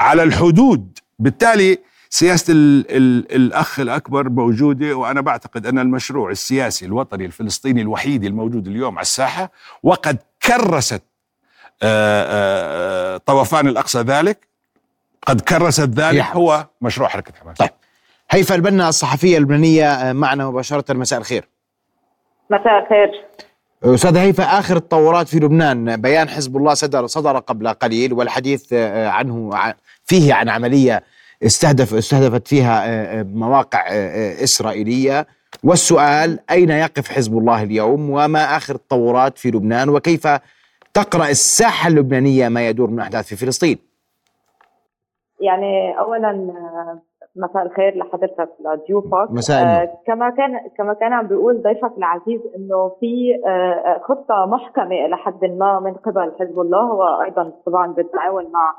على 0.00 0.22
الحدود 0.22 0.98
بالتالي 1.18 1.78
سياسة 2.10 2.52
ال 2.52 2.86
ال 2.90 3.34
الأخ 3.36 3.80
الأكبر 3.80 4.28
موجودة 4.28 4.94
وأنا 4.94 5.20
بعتقد 5.20 5.66
أن 5.66 5.78
المشروع 5.78 6.30
السياسي 6.30 6.86
الوطني 6.86 7.24
الفلسطيني 7.24 7.80
الوحيد 7.82 8.24
الموجود 8.24 8.66
اليوم 8.66 8.94
على 8.94 9.02
الساحة 9.02 9.50
وقد 9.82 10.18
كرست 10.46 11.02
آه، 11.82 13.14
آه، 13.14 13.16
طوفان 13.16 13.68
الأقصى 13.68 13.98
ذلك 13.98 14.48
قد 15.26 15.40
كرست 15.40 15.80
ذلك. 15.80 16.22
هو 16.32 16.66
مشروع 16.80 17.08
حركة 17.08 17.32
حماس 17.40 17.56
طيب. 17.56 17.70
هيفا 18.30 18.54
البنا 18.54 18.88
الصحفية 18.88 19.36
اللبنانية 19.38 19.92
آه، 19.92 20.12
معنا 20.12 20.46
مباشرة 20.46 20.92
مساء 20.92 21.18
الخير. 21.18 21.48
مساء 22.50 22.82
الخير 22.82 23.24
أستاذ 23.94 24.16
هيفا 24.16 24.44
آخر 24.44 24.76
التطورات 24.76 25.28
في 25.28 25.38
لبنان 25.38 26.00
بيان 26.00 26.28
حزب 26.28 26.56
الله 26.56 26.74
صدر 26.74 27.06
صدر 27.06 27.38
قبل 27.38 27.68
قليل 27.68 28.12
والحديث 28.12 28.72
آه، 28.72 29.08
عنه 29.08 29.50
فيه 30.04 30.34
عن 30.34 30.48
عملية 30.48 31.02
استهدف 31.42 31.94
استهدفت 31.94 32.48
فيها 32.48 32.84
آه، 32.84 33.20
آه، 33.20 33.22
مواقع 33.22 33.86
إسرائيلية. 34.42 35.26
والسؤال 35.64 36.38
أين 36.50 36.70
يقف 36.70 37.08
حزب 37.08 37.38
الله 37.38 37.62
اليوم؟ 37.62 38.10
وما 38.10 38.56
آخر 38.56 38.74
التطورات 38.74 39.38
في 39.38 39.50
لبنان؟ 39.50 39.88
وكيف 39.88 40.28
تقرأ 40.94 41.28
الساحة 41.28 41.88
اللبنانية 41.88 42.48
ما 42.48 42.68
يدور 42.68 42.90
من 42.90 43.00
أحداث 43.00 43.26
في 43.26 43.36
فلسطين؟ 43.36 43.78
يعني 45.40 45.98
اولا 45.98 46.30
مساء 47.36 47.62
الخير 47.66 47.96
لحضرتك 47.98 48.48
لضيوفك 48.60 49.30
مساء. 49.30 49.64
آه، 49.66 49.88
كما 50.06 50.30
كان 50.30 50.60
كما 50.78 50.92
كان 50.94 51.12
عم 51.12 51.26
بيقول 51.26 51.62
ضيفك 51.62 51.92
العزيز 51.98 52.40
إنه 52.56 52.88
في 53.00 53.40
آه، 53.46 53.98
خطة 54.04 54.46
محكمة 54.46 55.06
إلى 55.06 55.16
حد 55.16 55.44
ما 55.44 55.80
من 55.80 55.94
قبل 55.94 56.32
حزب 56.40 56.60
الله 56.60 56.92
وأيضا 56.92 57.52
طبعا 57.66 57.92
بالتعاون 57.92 58.44
مع 58.52 58.74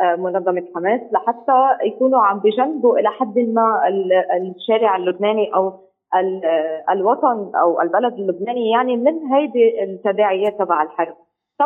آه، 0.00 0.16
منظمة 0.16 0.62
حماس 0.74 1.00
لحتى 1.12 1.84
يكونوا 1.86 2.20
عم 2.20 2.38
بجنبوا 2.38 2.98
إلى 2.98 3.08
حد 3.08 3.38
ما 3.38 3.88
ال- 3.88 4.12
الشارع 4.56 4.96
اللبناني 4.96 5.54
أو 5.54 5.68
ال- 6.16 6.44
الوطن 6.90 7.50
أو 7.62 7.80
البلد 7.80 8.12
اللبناني 8.14 8.70
يعني 8.70 8.96
من 8.96 9.32
هيدي 9.32 9.84
التداعيات 9.84 10.58
تبع 10.58 10.82
الحرب 10.82 11.14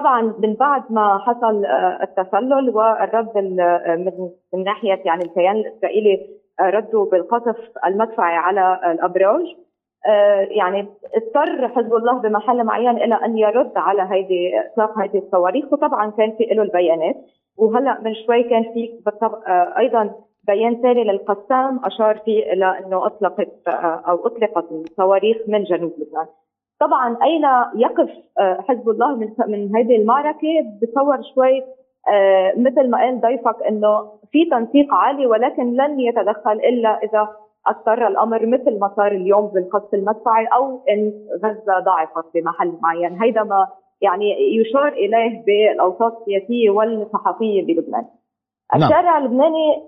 طبعا 0.01 0.35
من 0.39 0.55
بعد 0.55 0.83
ما 0.91 1.19
حصل 1.19 1.65
آه، 1.65 1.99
التسلل 2.03 2.71
والرد 2.77 3.37
ال- 3.37 3.61
آه، 3.61 4.31
من 4.55 4.65
ناحية 4.65 5.01
يعني 5.05 5.25
الكيان 5.25 5.57
الإسرائيلي 5.57 6.27
آه، 6.61 6.71
ردوا 6.71 7.11
بالقصف 7.11 7.57
المدفعي 7.87 8.37
على 8.37 8.81
الأبراج. 8.93 9.45
يعني 10.51 10.89
اضطر 11.15 11.69
حزب 11.69 11.95
الله 11.95 12.19
بمحل 12.19 12.65
معين 12.65 12.97
إلى 12.97 13.15
أن 13.15 13.39
يرد 13.39 13.73
على 13.77 14.03
هيدي 14.11 14.61
إطلاق 14.61 14.99
هيدي 14.99 15.19
الصواريخ. 15.19 15.73
وطبعا 15.73 16.11
كان 16.11 16.33
في 16.39 16.45
له 16.45 16.63
البيانات. 16.63 17.17
وهلأ 17.59 18.01
من 18.01 18.15
شوي 18.15 18.43
كان 18.43 18.63
في 18.63 19.01
أيضا 19.79 20.15
بيان 20.47 20.83
ثاني 20.83 21.05
للقسام 21.05 21.81
أشار 21.85 22.19
فيه 22.25 22.53
إلى 22.53 22.79
إنه 22.79 23.07
أطلقت 23.07 23.49
أو 24.09 24.27
أطلقت 24.27 24.73
الصواريخ 24.73 25.37
من 25.49 25.65
جنوب 25.65 25.93
لبنان. 25.99 26.27
طبعا 26.81 27.17
أين 27.23 27.45
يقف 27.75 28.11
آه، 28.39 28.65
حزب 28.69 28.89
الله 28.89 29.15
من 29.15 29.29
من 29.49 29.77
هذه 29.77 29.97
المعركة 29.97 30.49
بتصور 30.83 31.23
شوي 31.35 31.63
آه، 32.09 32.53
مثل 32.57 32.91
ما 32.91 32.99
قال 32.99 33.21
ضيفك 33.21 33.63
إنه 33.69 34.13
في 34.33 34.45
تنسيق 34.45 34.95
عالي 34.95 35.27
ولكن 35.27 35.73
لن 35.77 36.01
يتدخل 36.01 36.53
إلا 36.53 36.99
إذا 37.05 37.29
اضطر 37.67 38.09
الأمر 38.09 38.47
مثل 38.47 38.79
ما 38.79 38.93
صار 38.97 39.13
اليوم 39.13 39.47
بالقصف 39.47 39.95
المدفعي 39.95 40.47
أو 40.47 40.81
إن 40.91 41.13
غزة 41.45 41.79
ضعفت 41.79 42.25
بمحل 42.35 42.79
معين، 42.83 43.23
هيدا 43.23 43.43
ما 43.43 43.69
يعني 44.01 44.57
يشار 44.57 44.89
إليه 44.89 45.45
بالأوساط 45.47 46.19
السياسية 46.21 46.71
والصحفيه 46.71 47.67
بلبنان. 47.67 48.05
نعم. 48.75 48.83
الشارع 48.83 49.19
اللبناني 49.19 49.83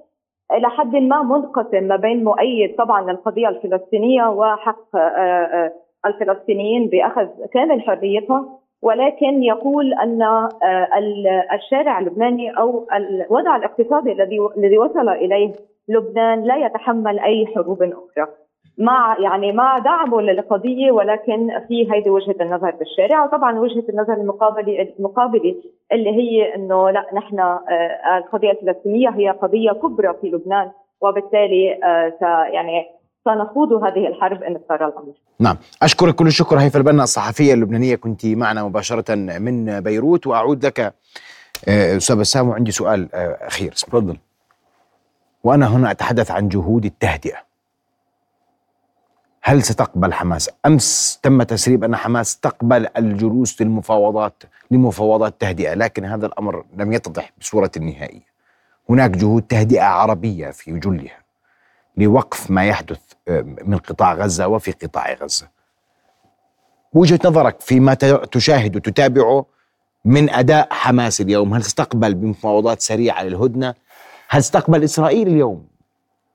إلى 0.53 0.69
حد 0.69 0.97
ما 0.97 1.23
منقسم 1.23 1.85
ما 1.85 1.97
بين 1.97 2.25
مؤيد 2.25 2.77
طبعا 2.77 3.11
للقضية 3.11 3.49
الفلسطينية 3.49 4.29
وحق 4.29 4.97
آه، 4.97 5.73
الفلسطينيين 6.07 6.87
بأخذ 6.89 7.27
كامل 7.53 7.83
حريتهم 7.83 8.49
ولكن 8.83 9.43
يقول 9.43 9.95
أن 9.95 10.23
آه، 10.23 10.49
ال- 10.99 11.45
الشارع 11.53 11.99
اللبناني 11.99 12.51
أو 12.59 12.87
الوضع 12.97 13.57
الاقتصادي 13.57 14.13
الذي 14.13 14.39
الذي 14.57 14.79
وصل 14.79 15.09
إليه 15.09 15.53
لبنان 15.89 16.43
لا 16.45 16.57
يتحمل 16.57 17.19
أي 17.19 17.47
حروب 17.47 17.83
أخرى. 17.83 18.27
مع 18.81 19.17
يعني 19.21 19.53
مع 19.53 19.79
دعمه 19.79 20.21
للقضية 20.21 20.91
ولكن 20.91 21.51
في 21.69 21.93
هيدي 21.93 22.11
وجهة 22.11 22.35
النظر 22.41 22.71
بالشارع 22.71 23.25
وطبعا 23.25 23.59
وجهة 23.59 23.85
النظر 23.89 24.13
المقابله 24.13 24.89
المقابله 24.99 25.55
اللي 25.93 26.11
هي 26.11 26.55
إنه 26.55 26.91
لا 26.91 27.07
نحن 27.15 27.41
آه، 27.41 28.19
القضية 28.19 28.51
الفلسطينية 28.51 29.09
هي 29.09 29.31
قضية 29.31 29.71
كبرى 29.73 30.15
في 30.21 30.27
لبنان 30.31 30.71
وبالتالي 31.03 31.75
آه، 31.85 32.45
يعني 32.53 32.87
سنخوض 33.29 33.73
هذه 33.73 34.07
الحرب 34.09 34.43
إن 34.43 34.55
اضطر 34.55 34.89
الأمر. 34.89 35.13
نعم. 35.41 35.57
أشكرك 35.83 36.15
كل 36.15 36.27
الشكر 36.27 36.59
هيفا 36.61 36.79
البنا. 36.79 37.03
الصحفية 37.03 37.55
اللبنانية 37.55 37.97
كنت 37.97 38.27
معنا 38.27 38.65
مباشرة 38.65 39.15
من 39.15 39.81
بيروت. 39.81 40.27
وأعود 40.27 40.67
لك 40.67 40.81
آه، 41.69 41.97
أستاذ 41.97 42.17
بسام 42.17 42.49
وعندي 42.49 42.71
سؤال 42.71 43.09
آه، 43.15 43.39
أخير. 43.47 43.73
تفضل. 43.73 44.17
وأنا 45.45 45.67
هنا 45.67 45.91
أتحدث 45.91 46.31
عن 46.31 46.49
جهود 46.49 46.85
التهدئة. 46.85 47.49
هل 49.43 49.63
ستقبل 49.63 50.13
حماس؟ 50.13 50.51
أمس 50.67 51.21
تم 51.23 51.43
تسريب 51.43 51.85
أن 51.85 51.97
حماس 51.97 52.41
تقبل 52.41 52.87
الجلوس 52.97 53.63
للمفاوضات 53.63 54.43
لمفاوضات 54.71 55.41
تهدئة 55.41 55.75
لكن 55.75 56.05
هذا 56.05 56.27
الأمر 56.27 56.65
لم 56.77 56.93
يتضح 56.93 57.33
بصورة 57.41 57.71
نهائية 57.81 58.29
هناك 58.91 59.11
جهود 59.11 59.43
تهدئة 59.43 59.83
عربية 59.83 60.51
في 60.51 60.79
جلها 60.79 61.19
لوقف 61.97 62.51
ما 62.51 62.65
يحدث 62.65 63.01
من 63.65 63.79
قطاع 63.79 64.15
غزة 64.15 64.49
وفي 64.49 64.73
قطاع 64.73 65.13
غزة. 65.13 65.49
وجهة 66.93 67.21
نظرك 67.25 67.61
فيما 67.61 67.95
تشاهد 68.33 68.77
وتتابعه 68.77 69.47
من 70.05 70.31
أداء 70.31 70.69
حماس 70.71 71.21
اليوم. 71.21 71.55
هل 71.55 71.63
تستقبل 71.63 72.15
بمفاوضات 72.15 72.81
سريعة 72.81 73.23
للهدنة؟ 73.23 73.75
هل 74.29 74.41
تستقبل 74.41 74.85
إسرائيل 74.85 75.29
اليوم؟ 75.29 75.67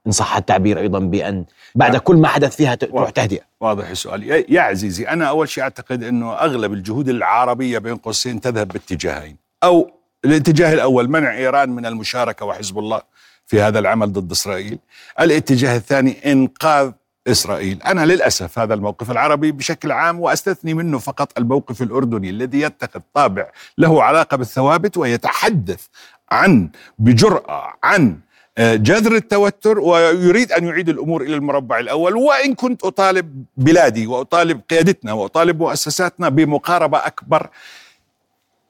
إن 0.07 0.11
صح 0.11 0.37
التعبير 0.37 0.79
أيضا 0.79 0.99
بأن 0.99 1.45
بعد 1.75 1.97
كل 1.97 2.15
ما 2.15 2.27
حدث 2.27 2.55
فيها 2.55 2.75
تروح 2.75 3.09
تهدئة. 3.09 3.41
واضح 3.59 3.89
السؤال. 3.89 4.45
يا 4.53 4.61
عزيزي 4.61 5.07
أنا 5.07 5.25
أول 5.25 5.49
شيء 5.49 5.63
أعتقد 5.63 6.03
إنه 6.03 6.33
أغلب 6.33 6.73
الجهود 6.73 7.09
العربية 7.09 7.77
بين 7.77 7.95
قوسين 7.97 8.41
تذهب 8.41 8.67
باتجاهين. 8.67 9.37
أو 9.63 9.91
الاتجاه 10.25 10.73
الأول 10.73 11.09
منع 11.09 11.33
إيران 11.33 11.69
من 11.69 11.85
المشاركة 11.85 12.45
وحزب 12.45 12.79
الله. 12.79 13.01
في 13.47 13.61
هذا 13.61 13.79
العمل 13.79 14.13
ضد 14.13 14.31
إسرائيل. 14.31 14.79
الاتجاه 15.19 15.77
الثاني 15.77 16.31
إنقاذ 16.31 16.91
إسرائيل. 17.27 17.81
أنا 17.81 18.05
للأسف 18.05 18.59
هذا 18.59 18.73
الموقف 18.73 19.11
العربي 19.11 19.51
بشكل 19.51 19.91
عام 19.91 20.19
وأستثني 20.19 20.73
منه 20.73 20.99
فقط 20.99 21.37
الموقف 21.37 21.81
الأردني 21.81 22.29
الذي 22.29 22.61
يتخذ 22.61 22.99
طابع 23.13 23.51
له 23.77 24.03
علاقة 24.03 24.37
بالثوابت 24.37 24.97
ويتحدث 24.97 25.85
عن 26.31 26.69
بجرأة 26.99 27.73
عن 27.83 28.19
آه، 28.57 28.75
جذر 28.75 29.15
التوتر 29.15 29.79
ويريد 29.79 30.51
أن 30.51 30.67
يعيد 30.67 30.89
الأمور 30.89 31.21
إلى 31.21 31.35
المربع 31.35 31.79
الأول. 31.79 32.15
وإن 32.15 32.53
كنت 32.55 32.83
أطالب 32.83 33.45
بلادي 33.57 34.07
وأطالب 34.07 34.61
قيادتنا 34.69 35.13
وأطالب 35.13 35.59
مؤسساتنا 35.59 36.29
بمقاربة 36.29 36.97
أكبر 36.97 37.49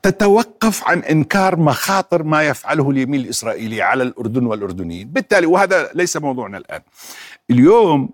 تتوقف 0.03 0.83
عن 0.87 0.99
إنكار 0.99 1.55
مخاطر 1.55 2.23
ما 2.23 2.43
يفعله 2.43 2.89
اليمين 2.91 3.21
الإسرائيلي 3.21 3.81
على 3.81 4.03
الأردن 4.03 4.45
والأردنيين، 4.45 5.07
بالتالي 5.09 5.45
وهذا 5.45 5.89
ليس 5.95 6.17
موضوعنا 6.17 6.57
الآن. 6.57 6.81
اليوم 7.49 8.09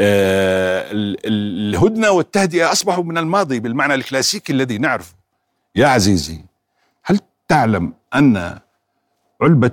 آه 0.00 0.90
ال- 0.92 1.26
ال- 1.26 1.74
الهدنة 1.74 2.10
والتهدئة 2.10 2.72
أصبحوا 2.72 3.04
من 3.04 3.18
الماضي 3.18 3.60
بالمعنى 3.60 3.94
الكلاسيكي 3.94 4.52
الذي 4.52 4.78
نعرفه. 4.78 5.14
يا 5.76 5.86
عزيزي 5.86 6.44
هل 7.04 7.18
تعلم 7.48 7.92
أن 8.14 8.58
علبة 9.42 9.70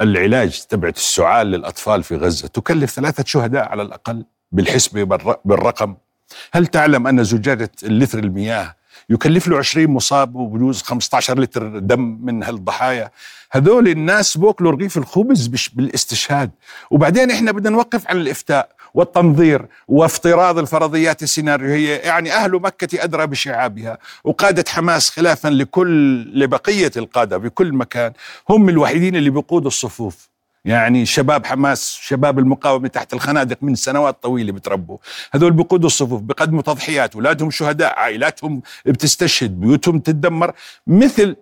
العلاج 0.00 0.60
تبعت 0.68 0.96
السعال 0.96 1.46
للأطفال 1.46 2.02
في 2.02 2.16
غزة 2.16 2.48
تكلف 2.48 2.90
ثلاثة 2.90 3.24
شهداء 3.26 3.68
على 3.68 3.82
الأقل 3.82 4.24
بالحسبة 4.52 5.04
بالرقم 5.44 5.94
هل 6.52 6.66
تعلم 6.66 7.06
أن 7.06 7.24
زجاجة 7.24 7.70
اللتر 7.82 8.18
المياه 8.18 8.74
يكلف 9.10 9.48
له 9.48 9.58
20 9.58 9.86
مصاب 9.86 10.34
وبجوز 10.36 10.82
15 10.82 11.40
لتر 11.40 11.78
دم 11.78 12.18
من 12.22 12.42
هالضحايا. 12.42 13.10
هذول 13.52 13.88
الناس 13.88 14.36
بوكلوا 14.36 14.72
رغيف 14.72 14.96
الخبز 14.98 15.46
بالاستشهاد. 15.46 16.50
وبعدين 16.90 17.30
إحنا 17.30 17.52
بدنا 17.52 17.70
نوقف 17.70 18.08
عن 18.08 18.16
الإفتاء 18.16 18.68
والتنظير 18.94 19.66
وافتراض 19.88 20.58
الفرضيات 20.58 21.22
السيناريوهية. 21.22 21.96
يعني 21.96 22.32
أهل 22.32 22.52
مكة 22.52 23.04
أدرى 23.04 23.26
بشعابها 23.26 23.98
وقادة 24.24 24.64
حماس 24.68 25.10
خلافا 25.10 25.48
لكل 25.48 26.22
لبقية 26.40 26.90
القادة 26.96 27.36
بكل 27.36 27.72
مكان. 27.72 28.12
هم 28.48 28.68
الوحيدين 28.68 29.16
اللي 29.16 29.30
بيقودوا 29.30 29.68
الصفوف. 29.68 30.28
يعني 30.68 31.06
شباب 31.06 31.46
حماس 31.46 31.98
شباب 32.02 32.38
المقاومة 32.38 32.88
تحت 32.88 33.14
الخنادق 33.14 33.56
من 33.62 33.74
سنوات 33.74 34.22
طويلة 34.22 34.52
بتربوا. 34.52 34.98
هذول 35.32 35.52
بقودوا 35.52 35.86
الصفوف 35.86 36.22
بقدموا 36.22 36.62
تضحيات 36.62 37.14
أولادهم 37.14 37.50
شهداء 37.50 37.98
عائلاتهم 37.98 38.62
بتستشهد 38.86 39.60
بيوتهم 39.60 39.98
تتدمر 39.98 40.52
مثل 40.86 41.36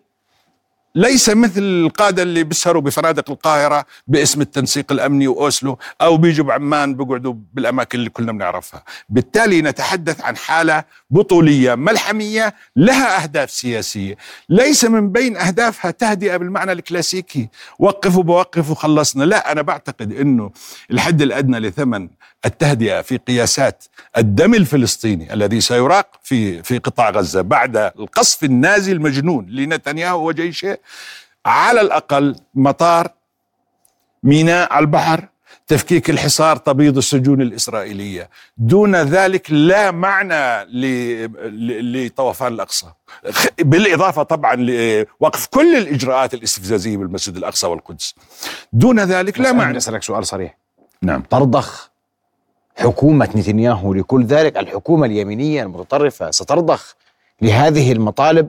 ليس 0.97 1.29
مثل 1.29 1.63
القادة 1.63 2.23
اللي 2.23 2.45
بيسهروا 2.45 2.83
بفنادق 2.83 3.31
القاهرة 3.31 3.87
باسم 4.07 4.41
التنسيق 4.41 4.93
الأمني 4.93 5.29
وأوسلو 5.29 5.79
أو 6.01 6.17
بيجوا 6.17 6.45
بعمان 6.45 6.95
بيقعدوا 6.95 7.35
بالأماكن 7.55 7.99
اللي 7.99 8.11
كلنا 8.11 8.33
بنعرفها، 8.33 8.83
بالتالي 9.09 9.63
نتحدث 9.63 10.21
عن 10.21 10.37
حالة 10.37 10.85
بطولية 11.11 11.75
ملحمية 11.75 12.55
لها 12.77 13.23
أهداف 13.23 13.51
سياسية، 13.51 14.17
ليس 14.49 14.85
من 14.85 15.13
بين 15.13 15.37
أهدافها 15.37 15.91
تهدئة 15.91 16.37
بالمعنى 16.37 16.73
الكلاسيكي، 16.73 17.49
وقفوا 17.79 18.23
بوقف 18.23 18.71
وخلصنا، 18.71 19.25
لا 19.25 19.53
أنا 19.53 19.63
بعتقد 19.63 20.13
إنه 20.13 20.51
الحد 20.91 21.23
الأدنى 21.23 21.59
لثمن 21.59 22.09
التهدئة 22.45 23.03
في 23.03 23.17
قياسات 23.17 23.85
الدم 24.17 24.55
الفلسطيني 24.55 25.33
الذي 25.33 25.61
سيراق 25.61 26.07
في 26.23 26.63
في 26.63 26.79
قطاع 26.79 27.11
غزة 27.11 27.41
بعد 27.41 27.77
القصف 27.77 28.45
النازي 28.45 28.93
المجنون 28.93 29.47
لنتنياهو 29.47 30.29
وجيشه 30.29 30.79
على 31.47 31.81
الأقل 31.81 32.37
مطار 32.55 33.09
ميناء 34.23 34.79
البحر 34.79 35.29
تفكيك 35.67 36.11
الحصار 36.11 36.57
تبيض 36.57 36.97
السجون 36.97 37.43
الإسرائيلية. 37.43 38.31
دون 38.59 38.97
ذلك 38.97 39.51
لا 39.51 39.91
معنى 39.91 40.67
لطوفان 41.93 42.53
الأقصى. 42.53 42.87
بالإضافة 43.59 44.23
طبعا 44.23 44.55
لوقف 44.57 45.47
كل 45.47 45.77
الإجراءات 45.77 46.35
الاستفزازية 46.35 46.97
بالمسجد 46.97 47.37
الأقصى 47.37 47.67
والقدس. 47.67 48.15
دون 48.73 49.01
ذلك 49.01 49.41
لا 49.41 49.53
معنى. 49.53 49.77
أسألك 49.77 50.03
سؤال 50.03 50.27
صريح. 50.27 50.59
نعم. 51.03 51.23
ترضخ 51.23 51.91
حكومة 52.77 53.29
نتنياهو 53.37 53.95
لكل 53.95 54.25
ذلك 54.25 54.57
الحكومة 54.57 55.07
اليمينية 55.07 55.63
المتطرفة 55.63 56.31
سترضخ 56.31 56.95
لهذه 57.43 57.93
المطالب. 57.93 58.49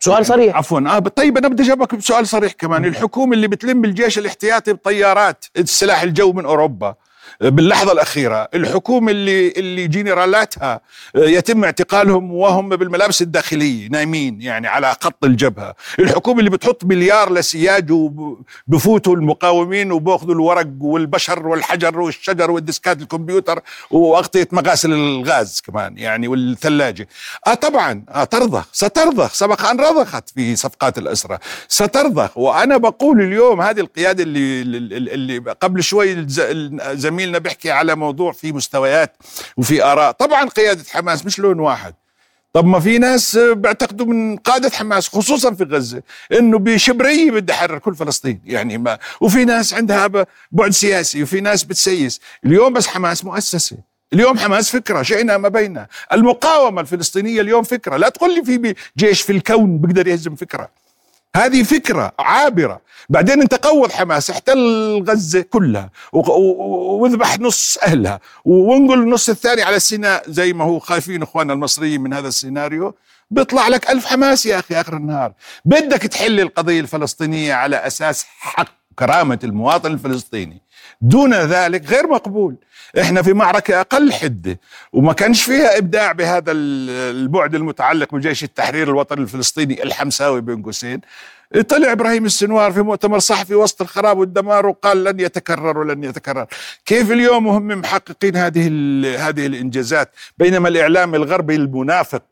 سؤال 0.00 0.26
صريح. 0.26 0.56
عفوا. 0.56 0.80
آه 0.80 0.98
طيب 0.98 1.38
أنا 1.38 1.48
بدي 1.48 1.62
أجاوبك 1.62 1.94
بسؤال 1.94 2.26
صريح 2.26 2.52
كمان. 2.52 2.84
الحكومة 2.84 3.32
اللي 3.34 3.48
بتلم 3.48 3.84
الجيش 3.84 4.18
الاحتياطي 4.18 4.72
بطيارات 4.72 5.44
السلاح 5.58 6.02
الجو 6.02 6.32
من 6.32 6.44
أوروبا. 6.44 6.94
باللحظة 7.40 7.92
الأخيرة 7.92 8.48
الحكومة 8.54 9.10
اللي 9.12 9.48
اللي 9.50 9.86
جنرالاتها 9.88 10.80
آه، 11.16 11.24
يتم 11.24 11.64
اعتقالهم 11.64 12.32
وهم 12.32 12.68
بالملابس 12.68 13.22
الداخلية 13.22 13.88
نايمين 13.88 14.40
يعني 14.40 14.68
على 14.68 14.96
خط 15.00 15.24
الجبهة. 15.24 15.74
الحكومة 15.98 16.38
اللي 16.38 16.50
بتحط 16.50 16.84
مليار 16.84 17.32
لسياج 17.32 17.90
وبفوتوا 17.92 19.16
المقاومين 19.16 19.92
وبأخذوا 19.92 20.34
الورق 20.34 20.68
والبشر 20.80 21.48
والحجر 21.48 22.00
والشجر 22.00 22.50
والديسكات 22.50 23.02
الكمبيوتر 23.02 23.60
وأغطية 23.90 24.48
مغاسل 24.52 24.92
الغاز 24.92 25.62
كمان 25.66 25.98
يعني 25.98 26.28
والثلاجة. 26.28 27.08
آه 27.46 27.54
طبعا 27.54 28.04
آه 28.08 28.24
ترضخ 28.24 28.68
سترضخ 28.72 29.32
سبق 29.34 29.66
أن 29.66 29.80
رضخت 29.80 30.28
في 30.28 30.56
صفقات 30.56 30.98
الاسرى 30.98 31.38
سترضخ 31.68 32.38
وأنا 32.38 32.76
بقول 32.76 33.20
اليوم 33.20 33.60
هذه 33.60 33.80
القيادة 33.80 34.22
اللي 34.22 34.62
اللي 35.14 35.38
قبل 35.38 35.82
شوي 35.82 36.26
زميل 36.28 37.15
زميلنا 37.16 37.38
بيحكي 37.38 37.70
على 37.70 37.94
موضوع 37.94 38.32
في 38.32 38.52
مستويات 38.52 39.16
وفي 39.56 39.84
آراء. 39.84 40.10
طبعا 40.12 40.48
قيادة 40.48 40.84
حماس 40.90 41.26
مش 41.26 41.38
لون 41.38 41.60
واحد. 41.60 41.94
طب 42.52 42.66
ما 42.66 42.80
في 42.80 42.98
ناس 42.98 43.38
بيعتقدوا 43.38 44.06
من 44.06 44.36
قادة 44.36 44.70
حماس 44.70 45.08
خصوصا 45.08 45.54
في 45.54 45.64
غزة 45.64 46.02
إنه 46.32 46.58
بشبرية 46.58 47.30
بدي 47.30 47.52
أحرر 47.52 47.78
كل 47.78 47.94
فلسطين. 47.94 48.40
يعني 48.44 48.78
ما 48.78 48.98
وفي 49.20 49.44
ناس 49.44 49.74
عندها 49.74 50.26
بعد 50.52 50.70
سياسي 50.70 51.22
وفي 51.22 51.40
ناس 51.40 51.64
بتسيس. 51.64 52.20
اليوم 52.44 52.72
بس 52.72 52.86
حماس 52.86 53.24
مؤسسة. 53.24 53.76
اليوم 54.12 54.38
حماس 54.38 54.70
فكرة 54.70 55.02
شئنا 55.02 55.36
ما 55.38 55.48
بيننا 55.48 55.86
المقاومة 56.12 56.80
الفلسطينية 56.80 57.40
اليوم 57.40 57.62
فكرة. 57.62 57.96
لا 57.96 58.08
تقول 58.08 58.34
لي 58.34 58.44
في 58.44 58.74
جيش 58.96 59.22
في 59.22 59.32
الكون 59.32 59.78
بيقدر 59.78 60.06
يهزم 60.08 60.34
فكرة. 60.34 60.68
هذه 61.36 61.62
فكرة 61.62 62.12
عابرة. 62.18 62.80
بعدين 63.08 63.40
انت 63.40 63.54
قوض 63.54 63.92
حماس 63.92 64.30
احتل 64.30 65.04
غزة 65.08 65.40
كلها 65.40 65.90
واذبح 66.12 67.40
نص 67.40 67.78
أهلها 67.82 68.20
وانقل 68.44 68.98
النص 68.98 69.28
الثاني 69.28 69.62
على 69.62 69.80
سيناء 69.80 70.30
زي 70.30 70.52
ما 70.52 70.64
هو 70.64 70.78
خايفين 70.78 71.22
اخواننا 71.22 71.52
المصريين 71.52 72.00
من 72.00 72.14
هذا 72.14 72.28
السيناريو. 72.28 72.94
بيطلع 73.30 73.68
لك 73.68 73.90
ألف 73.90 74.06
حماس 74.06 74.46
يا 74.46 74.58
أخي 74.58 74.74
آخر 74.80 74.96
النهار. 74.96 75.32
بدك 75.64 76.02
تحل 76.02 76.40
القضية 76.40 76.80
الفلسطينية 76.80 77.54
على 77.54 77.76
أساس 77.76 78.26
حق 78.38 78.68
كرامة 78.98 79.38
المواطن 79.44 79.92
الفلسطيني. 79.92 80.62
دون 81.00 81.34
ذلك 81.34 81.86
غير 81.90 82.06
مقبول. 82.06 82.56
إحنا 83.00 83.22
في 83.22 83.32
معركة 83.32 83.80
أقل 83.80 84.12
حدة 84.12 84.60
وما 84.92 85.12
كانش 85.12 85.42
فيها 85.42 85.78
إبداع 85.78 86.12
بهذا 86.12 86.52
البعد 86.52 87.54
المتعلق 87.54 88.14
بجيش 88.14 88.44
التحرير 88.44 88.88
الوطني 88.88 89.22
الفلسطيني 89.22 89.82
الحمساوي 89.82 90.40
بين 90.40 90.62
قوسين 90.62 91.00
طلع 91.68 91.92
إبراهيم 91.92 92.24
السنوار 92.24 92.72
في 92.72 92.82
مؤتمر 92.82 93.18
صحفي 93.18 93.54
وسط 93.54 93.82
الخراب 93.82 94.18
والدمار 94.18 94.66
وقال 94.66 95.04
لن 95.04 95.20
يتكرر 95.20 95.78
ولن 95.78 96.04
يتكرر. 96.04 96.46
كيف 96.86 97.10
اليوم 97.10 97.48
هم 97.48 97.66
محققين 97.66 98.36
هذه 98.36 98.66
هذه 99.28 99.46
الإنجازات؟ 99.46 100.10
بينما 100.38 100.68
الإعلام 100.68 101.14
الغربي 101.14 101.54
المنافق 101.54 102.22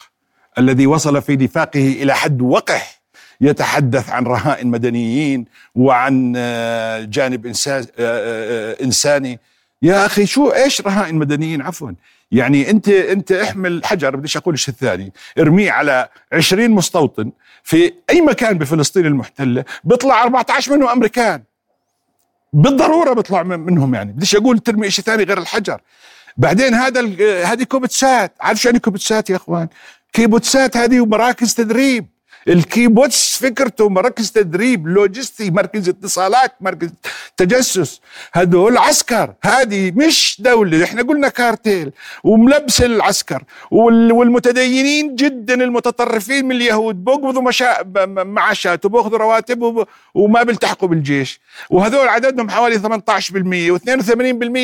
الذي 0.59 0.87
وصل 0.87 1.23
في 1.23 1.37
نفاقه 1.37 1.89
إلى 2.03 2.15
حد 2.15 2.43
وقح 2.43 3.04
يتحدث 3.41 4.11
عن 4.11 4.25
رهائن 4.25 4.67
مدنيين 4.67 5.45
وعن 5.75 6.33
آه، 6.37 7.05
جانب 7.05 7.47
آه، 7.47 7.83
آه، 7.99 8.77
إنساني. 8.83 9.41
يا 9.83 10.07
أخي 10.07 10.27
شو 10.27 10.51
إيش 10.51 10.81
رهائن 10.81 11.15
مدنيين؟ 11.15 11.63
عفوا. 11.63 11.91
يعني 12.33 12.71
أنت 12.71 12.89
أنت 12.89 13.33
احمل 13.33 13.85
حجر 13.85 14.17
بديش 14.17 14.37
أقول 14.37 14.55
الشيء 14.55 14.75
الثاني 14.75 15.13
ارميه 15.39 15.71
على 15.71 16.09
20 16.33 16.71
مستوطن 16.71 17.33
في 17.63 17.93
أي 18.11 18.21
مكان 18.21 18.59
بفلسطين 18.59 19.07
المحتلة 19.07 19.65
بيطلع 19.85 20.23
14 20.23 20.77
منهم 20.77 20.89
أمريكان. 20.89 21.43
بالضرورة 22.53 23.13
بيطلع 23.13 23.43
منهم 23.43 23.95
يعني. 23.95 24.13
بديش 24.13 24.37
أقول 24.37 24.59
ترمي 24.59 24.91
شيء 24.91 25.05
ثاني 25.05 25.25
غير 25.25 25.39
الحجر. 25.39 25.81
بعدين 26.37 26.75
هذا 26.75 27.01
هذه 27.45 27.63
كيبوتسات. 27.63 28.33
عارف 28.41 28.61
شو 28.61 28.69
يعني 28.69 28.79
كيبوتسات 28.79 29.31
يا 29.31 29.37
أخوان؟ 29.37 29.69
كيبوتسات 30.13 30.77
هذه 30.77 31.07
مراكز 31.07 31.55
تدريب. 31.55 32.14
الكيبوتس 32.49 33.39
فكرته 33.39 33.89
مركز 33.89 34.31
تدريب 34.31 34.89
لوجستي 34.89 35.51
مركز 35.51 35.89
اتصالات 35.89 36.53
مركز 36.61 36.91
تجسس. 37.37 38.01
هدول 38.33 38.77
عسكر. 38.77 39.35
هذه 39.45 39.93
مش 39.97 40.37
دولة. 40.41 40.85
إحنا 40.85 41.03
قلنا 41.03 41.29
كارتيل 41.29 41.93
وملبس 42.25 42.83
العسكر. 42.83 43.43
والمتدينين 43.71 45.15
جدا 45.15 45.55
المتطرفين 45.55 46.45
من 46.45 46.57
اليهود 46.57 47.05
بيقبضوا 47.05 47.43
مشا... 47.43 47.83
معاشات 48.07 48.85
وبياخذوا 48.85 49.19
رواتب 49.19 49.87
وما 50.15 50.43
بيلتحقوا 50.43 50.89
بالجيش. 50.89 51.41
وهذول 51.71 52.09
عددهم 52.09 52.51
حوالي 52.51 52.79
18% 52.79 53.79
و82% 53.79 54.13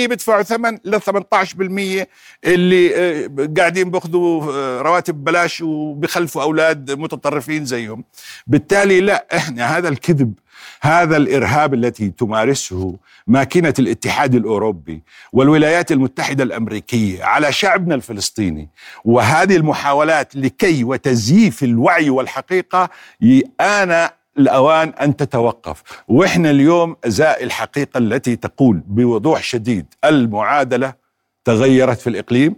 بيدفعوا 0.08 0.42
ثمن 0.42 0.78
ل 0.84 1.00
18% 1.00 2.06
اللي 2.44 2.96
آه، 2.96 3.30
قاعدين 3.56 3.90
بياخذوا 3.90 4.52
آه، 4.52 4.82
رواتب 4.82 5.24
بلاش 5.24 5.60
وبيخلفوا 5.60 6.42
أولاد 6.42 6.90
متطرفين 6.90 7.64
زيهم. 7.70 8.04
بالتالي 8.46 9.00
لا 9.00 9.26
إحنا 9.36 9.76
هذا 9.76 9.88
الكذب 9.88 10.34
هذا 10.82 11.16
الإرهاب 11.16 11.74
التي 11.74 12.10
تمارسه 12.10 12.96
ماكينة 13.26 13.74
الاتحاد 13.78 14.34
الأوروبي 14.34 15.02
والولايات 15.32 15.92
المتحدة 15.92 16.44
الأمريكية 16.44 17.24
على 17.24 17.52
شعبنا 17.52 17.94
الفلسطيني 17.94 18.68
وهذه 19.04 19.56
المحاولات 19.56 20.36
لكي 20.36 20.84
وتزييف 20.84 21.62
الوعي 21.64 22.10
والحقيقة 22.10 22.88
أنا 23.60 24.10
الأوان 24.38 24.88
أن 24.88 25.16
تتوقف. 25.16 25.82
وإحنا 26.08 26.50
اليوم 26.50 26.96
ازاء 27.06 27.44
الحقيقة 27.44 27.98
التي 27.98 28.36
تقول 28.36 28.82
بوضوح 28.86 29.42
شديد 29.42 29.86
المعادلة 30.04 30.94
تغيرت 31.44 32.00
في 32.00 32.10
الإقليم 32.10 32.56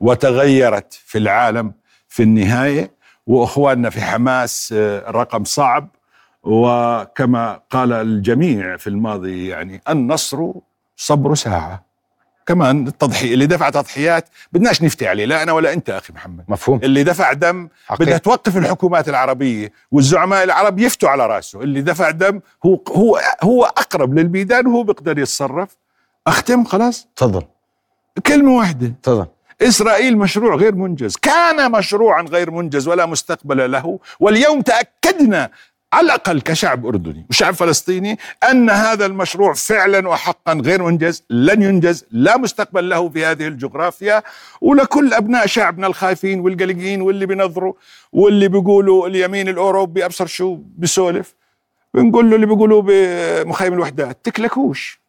وتغيرت 0.00 0.92
في 1.06 1.18
العالم 1.18 1.72
في 2.08 2.22
النهاية 2.22 2.90
وإخواننا 3.26 3.90
في 3.90 4.00
حماس 4.00 4.74
آه، 4.76 5.10
رقم 5.10 5.44
صعب. 5.44 5.88
وكما 6.42 7.60
قال 7.70 7.92
الجميع 7.92 8.76
في 8.76 8.86
الماضي 8.86 9.48
يعني 9.48 9.80
النصر 9.88 10.52
صبر 10.96 11.34
ساعة. 11.34 11.84
كمان 12.46 12.86
التضحية 12.86 13.34
اللي 13.34 13.46
دفع 13.46 13.70
تضحيات 13.70 14.28
بدناش 14.52 14.82
نفتي 14.82 15.08
عليه 15.08 15.24
لا 15.24 15.42
أنا 15.42 15.52
ولا 15.52 15.72
أنت 15.72 15.90
أخي 15.90 16.12
محمد. 16.12 16.44
مفهوم. 16.48 16.80
اللي 16.82 17.04
دفع 17.04 17.32
دم. 17.32 17.68
بدها 18.00 18.18
توقف 18.18 18.56
الحكومات 18.56 19.08
العربية 19.08 19.72
والزعماء 19.92 20.44
العرب 20.44 20.78
يفتوا 20.78 21.08
على 21.08 21.26
رأسه. 21.26 21.60
اللي 21.62 21.80
دفع 21.82 22.10
دم 22.10 22.40
هو 22.66 22.80
هو 22.88 23.20
هو 23.42 23.64
أقرب 23.64 24.18
للميدان 24.18 24.66
وهو 24.66 24.82
بيقدر 24.82 25.18
يتصرف. 25.18 25.76
أختم 26.26 26.64
خلاص؟ 26.64 27.08
تفضل. 27.16 27.42
كلمة 28.26 28.52
واحدة. 28.56 28.94
تفضل. 29.02 29.26
إسرائيل 29.62 30.18
مشروع 30.18 30.54
غير 30.54 30.74
منجز. 30.74 31.16
كان 31.16 31.72
مشروعا 31.72 32.22
غير 32.22 32.50
منجز 32.50 32.88
ولا 32.88 33.06
مستقبل 33.06 33.72
له 33.72 33.98
واليوم 34.20 34.60
تأكدنا 34.60 35.50
على 35.92 36.04
الأقل 36.04 36.40
كشعب 36.40 36.86
أردني 36.86 37.26
وشعب 37.30 37.54
فلسطيني 37.54 38.18
أن 38.50 38.70
هذا 38.70 39.06
المشروع 39.06 39.54
فعلا 39.54 40.08
وحقا 40.08 40.54
غير 40.54 40.82
منجز 40.82 41.24
لن 41.30 41.62
ينجز 41.62 42.04
لا 42.10 42.36
مستقبل 42.36 42.88
له 42.88 43.08
في 43.08 43.24
هذه 43.24 43.46
الجغرافيا. 43.46 44.22
ولكل 44.60 45.14
أبناء 45.14 45.46
شعبنا 45.46 45.86
الخايفين 45.86 46.40
والقلقين 46.40 47.00
واللي 47.00 47.26
بينظروا 47.26 47.72
واللي 48.12 48.48
بيقولوا 48.48 49.06
اليمين 49.06 49.48
الأوروبي 49.48 50.04
أبصر 50.04 50.26
شو 50.26 50.58
بيسولف. 50.76 51.34
بنقول 51.94 52.30
له 52.30 52.36
اللي 52.36 52.46
بيقولوا 52.46 52.82
بمخيم 52.86 53.72
الوحدات 53.72 54.18
تكلكوش. 54.24 55.03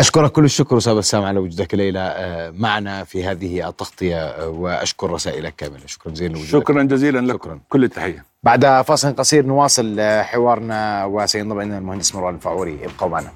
أشكرك 0.00 0.32
كل 0.32 0.44
الشكر 0.44 0.78
أستاذ 0.78 0.94
بسام 0.94 1.22
على 1.24 1.38
وجودك 1.38 1.74
الليلة 1.74 2.00
آه، 2.00 2.50
معنا 2.50 3.04
في 3.04 3.24
هذه 3.24 3.68
التغطية 3.68 4.16
آه، 4.26 4.48
وأشكر 4.48 5.10
رسائلك 5.10 5.54
كاملة. 5.56 5.86
شكرا 5.86 6.12
جزيلا 6.12 6.32
لوجودك. 6.32 6.50
شكرا 6.50 6.82
جزيلا 6.82 7.18
لكم 7.18 7.38
شكراً. 7.48 7.58
كل 7.68 7.84
التحية. 7.84 8.24
بعد 8.42 8.82
فاصل 8.82 9.12
قصير 9.16 9.46
نواصل 9.46 9.96
آه، 10.00 10.22
حوارنا 10.22 11.04
وسينضم 11.04 11.60
إلينا 11.60 11.78
المهندس 11.78 12.14
مروان 12.14 12.34
الفاعوري 12.34 12.78
ابقوا 12.84 13.08
معنا. 13.08 13.32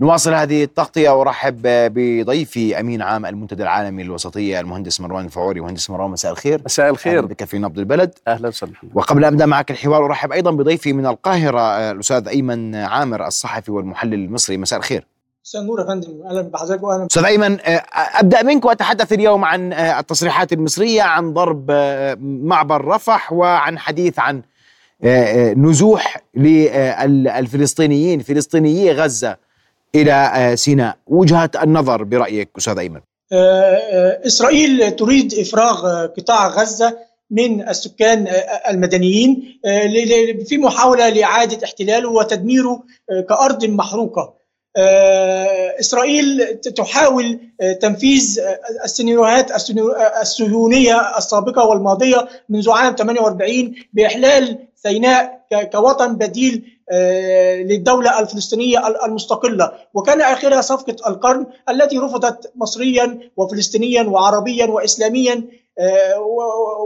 نواصل 0.00 0.34
هذه 0.34 0.64
التغطية 0.64 1.10
وأرحب 1.10 1.60
بضيفي 1.64 2.80
أمين 2.80 3.02
عام 3.02 3.26
المنتدى 3.26 3.62
العالمي 3.62 4.02
للوسطية 4.02 4.60
المهندس 4.60 5.00
مروان 5.00 5.24
الفاعوري 5.24 5.60
مهندس 5.60 5.90
مروان 5.90 6.10
مساء 6.10 6.32
الخير. 6.32 6.62
مساء 6.64 6.86
أهلا 6.86 6.94
الخير 6.94 7.26
بك 7.26 7.44
في 7.44 7.58
نبض 7.58 7.78
البلد. 7.78 8.14
أهلا 8.28 8.48
وسهلا. 8.48 8.72
وقبل 8.94 9.24
أن 9.24 9.32
أبدأ 9.32 9.46
معك 9.46 9.70
الحوار 9.70 10.06
أرحب 10.06 10.32
أيضا 10.32 10.50
بضيفي 10.50 10.92
من 10.92 11.06
القاهرة 11.06 11.90
الأستاذ 11.90 12.28
أيمن 12.28 12.74
عامر 12.74 13.26
الصحفي 13.26 13.72
والمحلل 13.72 14.14
المصري. 14.14 14.56
مساء 14.56 14.78
الخير. 14.78 15.06
مساء 15.44 15.62
النور 15.62 15.80
يا 15.80 15.86
فندم. 15.86 16.22
أهلا 16.26 16.42
بحضرتك 16.42 16.82
واهلا 16.82 17.06
أستاذ 17.06 17.24
أيمن 17.24 17.60
آه، 17.60 17.82
أبدأ 17.94 18.42
منك 18.42 18.64
وأتحدث 18.64 19.12
اليوم 19.12 19.44
عن 19.44 19.72
التصريحات 19.72 20.52
المصرية 20.52 21.02
عن 21.02 21.32
ضرب 21.32 21.70
معبر 22.20 22.84
رفح 22.84 23.32
وعن 23.32 23.78
حديث 23.78 24.18
عن 24.18 24.42
نزوح 25.62 26.16
للفلسطينيين 26.34 28.20
فلسطينيي 28.20 28.92
غزة. 28.92 29.45
إلى 29.94 30.12
آه، 30.12 30.54
سيناء. 30.54 30.96
وجهة 31.06 31.50
النظر 31.62 32.02
برأيك 32.04 32.48
أستاذ 32.58 32.78
أيمن. 32.78 33.00
آه، 33.32 33.36
آه، 33.36 34.26
إسرائيل 34.26 34.96
تريد 34.96 35.34
إفراغ 35.34 36.06
قطاع 36.06 36.46
غزة 36.48 36.98
من 37.30 37.68
السكان 37.68 38.26
المدنيين 38.70 39.60
في 40.46 40.58
محاولة 40.58 41.08
لإعادة 41.08 41.64
احتلاله 41.64 42.10
وتدميره 42.10 42.82
كأرض 43.28 43.64
محروقة. 43.64 44.34
إسرائيل 45.80 46.54
تحاول 46.76 47.38
تنفيذ 47.80 48.40
السيناريوهات 48.84 49.50
السيناريو- 49.52 50.20
الصهيونية 50.20 51.18
السابقة 51.18 51.64
والماضية 51.66 52.28
منذ 52.48 52.70
عام 52.70 52.94
48 52.96 53.74
بإحلال 53.92 54.58
سيناء 54.76 55.40
كوطن 55.72 56.16
بديل 56.16 56.75
آه، 56.90 57.54
للدولة 57.56 58.20
الفلسطينية 58.20 58.86
ال- 58.88 59.04
المستقلة. 59.04 59.72
وكان 59.94 60.20
آخرها 60.20 60.60
صفقة 60.60 60.96
القرن 61.08 61.46
التي 61.68 61.98
رفضت 61.98 62.52
مصريا 62.56 63.18
وفلسطينيا 63.36 64.02
وعربيا 64.02 64.66
واسلاميا 64.66 65.42
آه، 65.78 66.20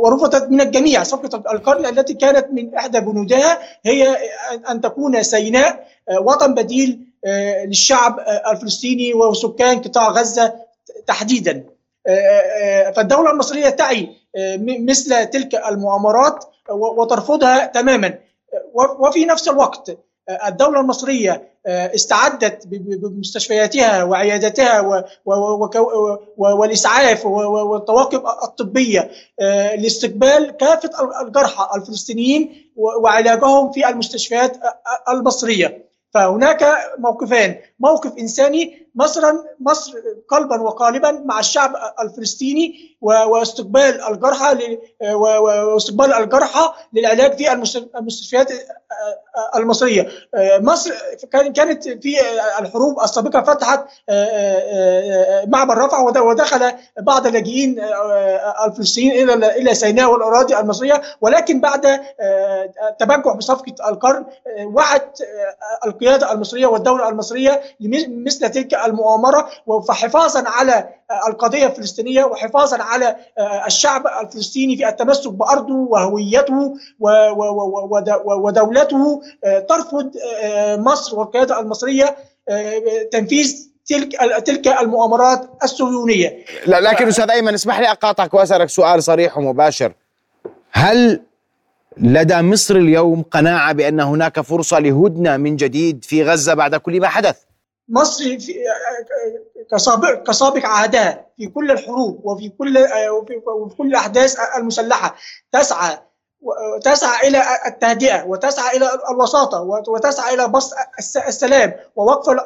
ورفضت 0.03 0.51
من 0.51 0.61
الجميع. 0.61 1.03
صفقة 1.03 1.53
القرن 1.53 1.87
التي 1.87 2.15
كانت 2.15 2.47
من 2.53 2.75
إحدى 2.75 3.01
بنودها 3.01 3.59
هي 3.85 4.17
أن- 4.69 4.81
تكون 4.81 5.23
سيناء 5.23 5.87
آه، 6.09 6.21
وطن 6.21 6.55
بديل 6.55 7.01
للشعب 7.67 8.21
الفلسطيني 8.53 9.15
وسكان 9.15 9.79
قطاع 9.79 10.09
غزة 10.11 10.55
تحديدا. 11.07 11.65
فالدولة 12.97 13.31
المصرية 13.31 13.69
تعي 13.69 14.09
مثل 14.59 15.27
تلك 15.27 15.55
المؤامرات 15.55 16.45
وترفضها 16.71 17.67
تماما. 17.67 18.15
وفي 18.75 19.25
نفس 19.25 19.49
الوقت 19.49 19.99
آه، 20.29 20.49
الدولة 20.49 20.81
المصرية 20.81 21.51
آه، 21.67 21.95
استعدت 21.95 22.67
بمستشفياتها 22.67 24.05
وعياداتها 24.05 25.05
والإسعاف 26.37 27.27
والطواقم 27.27 28.23
الطبية 28.45 29.11
آه، 29.41 29.75
لاستقبال 29.75 30.51
كافة 30.51 30.91
الجرحى 31.23 31.69
الفلسطينيين 31.77 32.73
وعلاجهم 32.77 33.73
في 33.73 33.89
المستشفيات 33.89 34.57
المصرية. 35.09 35.91
فهناك 36.15 36.65
موقفان 36.99 37.57
موقف 37.81 38.13
إنساني 38.19 38.90
مصرا 38.95 39.45
مصر 39.61 39.93
قلبا 40.29 40.61
وقالبا 40.61 41.11
مع 41.25 41.39
الشعب 41.41 41.73
الفلسطيني 42.03 42.97
واستقبال 43.01 44.01
الجرحى 44.03 44.79
واستقبال 45.15 46.15
الجرحى 46.15 46.73
للعلاج 46.93 47.37
في 47.37 47.53
المست- 47.53 47.89
المستشفيات 47.97 48.53
المصرية. 49.57 50.09
مصر 50.61 50.91
كان- 51.33 51.53
كانت 51.53 51.89
في 51.89 52.17
الحروب 52.61 53.01
السابقة 53.01 53.41
فتحت 53.43 53.85
معبر 55.47 55.79
رفح 55.79 56.01
ود- 56.01 56.19
ودخل 56.19 56.73
بعض 57.01 57.27
اللاجئين 57.27 57.81
الفلسطينيين 58.67 59.31
إلى 59.31 59.57
إلى 59.57 59.75
سيناء 59.75 60.13
والأراضي 60.13 60.57
المصرية. 60.59 61.03
ولكن 61.21 61.61
بعد 61.61 62.01
تبجح 62.99 63.33
بصفقة 63.37 63.89
القرن 63.91 64.25
وعت 64.65 65.19
القيادة 65.87 66.33
المصرية 66.33 66.67
والدولة 66.67 67.09
المصرية 67.09 67.63
لمثل 67.81 68.49
تلك 68.51 68.75
المؤامرة 68.87 69.49
فحفاظا 69.89 70.45
على 70.47 70.89
القضية 71.29 71.67
الفلسطينية 71.67 72.25
وحفاظا 72.25 72.83
على 72.83 73.17
الشعب 73.67 74.05
الفلسطيني 74.23 74.77
في 74.77 74.89
التمسك 74.89 75.31
بأرضه 75.31 75.75
وهويته 75.75 76.75
ودولته. 78.25 79.23
ترفض 79.69 80.11
مصر 80.79 81.19
والقيادة 81.19 81.61
المصرية 81.61 82.17
تنفيذ 83.13 83.71
تلك 83.87 84.17
تلك 84.47 84.69
المؤامرات 84.69 85.51
الصهيونية. 85.63 86.45
لا 86.67 86.81
لكن 86.81 87.09
أستاذ 87.09 87.31
أيمن 87.31 87.55
اسمح 87.55 87.81
لي 87.81 87.91
أقاطعك 87.91 88.35
وأسألك 88.35 88.69
سؤال 88.69 89.03
صريح 89.03 89.39
ومباشر. 89.39 89.93
هل 90.73 91.23
لدى 91.97 92.43
مصر 92.43 92.77
اليوم 92.77 93.23
قناعة 93.23 93.73
بأن 93.73 94.01
هناك 94.01 94.41
فرصة 94.41 94.79
لهدنة 94.79 95.37
من 95.37 95.57
جديد 95.57 96.05
في 96.05 96.25
غزة 96.25 96.55
بعد 96.55 96.75
كل 96.75 97.01
ما 97.01 97.09
حدث؟ 97.09 97.37
مصر 97.91 98.25
في 98.39 98.55
كسابق 99.71 100.23
كسابق 100.23 100.67
عهدها 100.67 101.27
في 101.37 101.47
كل 101.47 101.71
الحروب 101.71 102.21
وفي 102.25 102.49
كل 102.49 102.79
وفي 103.57 103.75
كل 103.79 103.87
الأحداث 103.87 104.37
المسلحة. 104.57 105.15
تسعى 105.53 105.99
تسعى 106.85 107.29
إلى 107.29 107.43
التهدئة 107.67 108.25
وتسعى 108.27 108.77
إلى 108.77 108.91
الوساطة 109.11 109.61
وتسعى 109.89 110.35
إلى 110.35 110.49
بسط 110.49 110.75
الس- 110.99 111.17
السلام 111.17 111.73
ووقف 111.97 112.29
ال- 112.31 112.41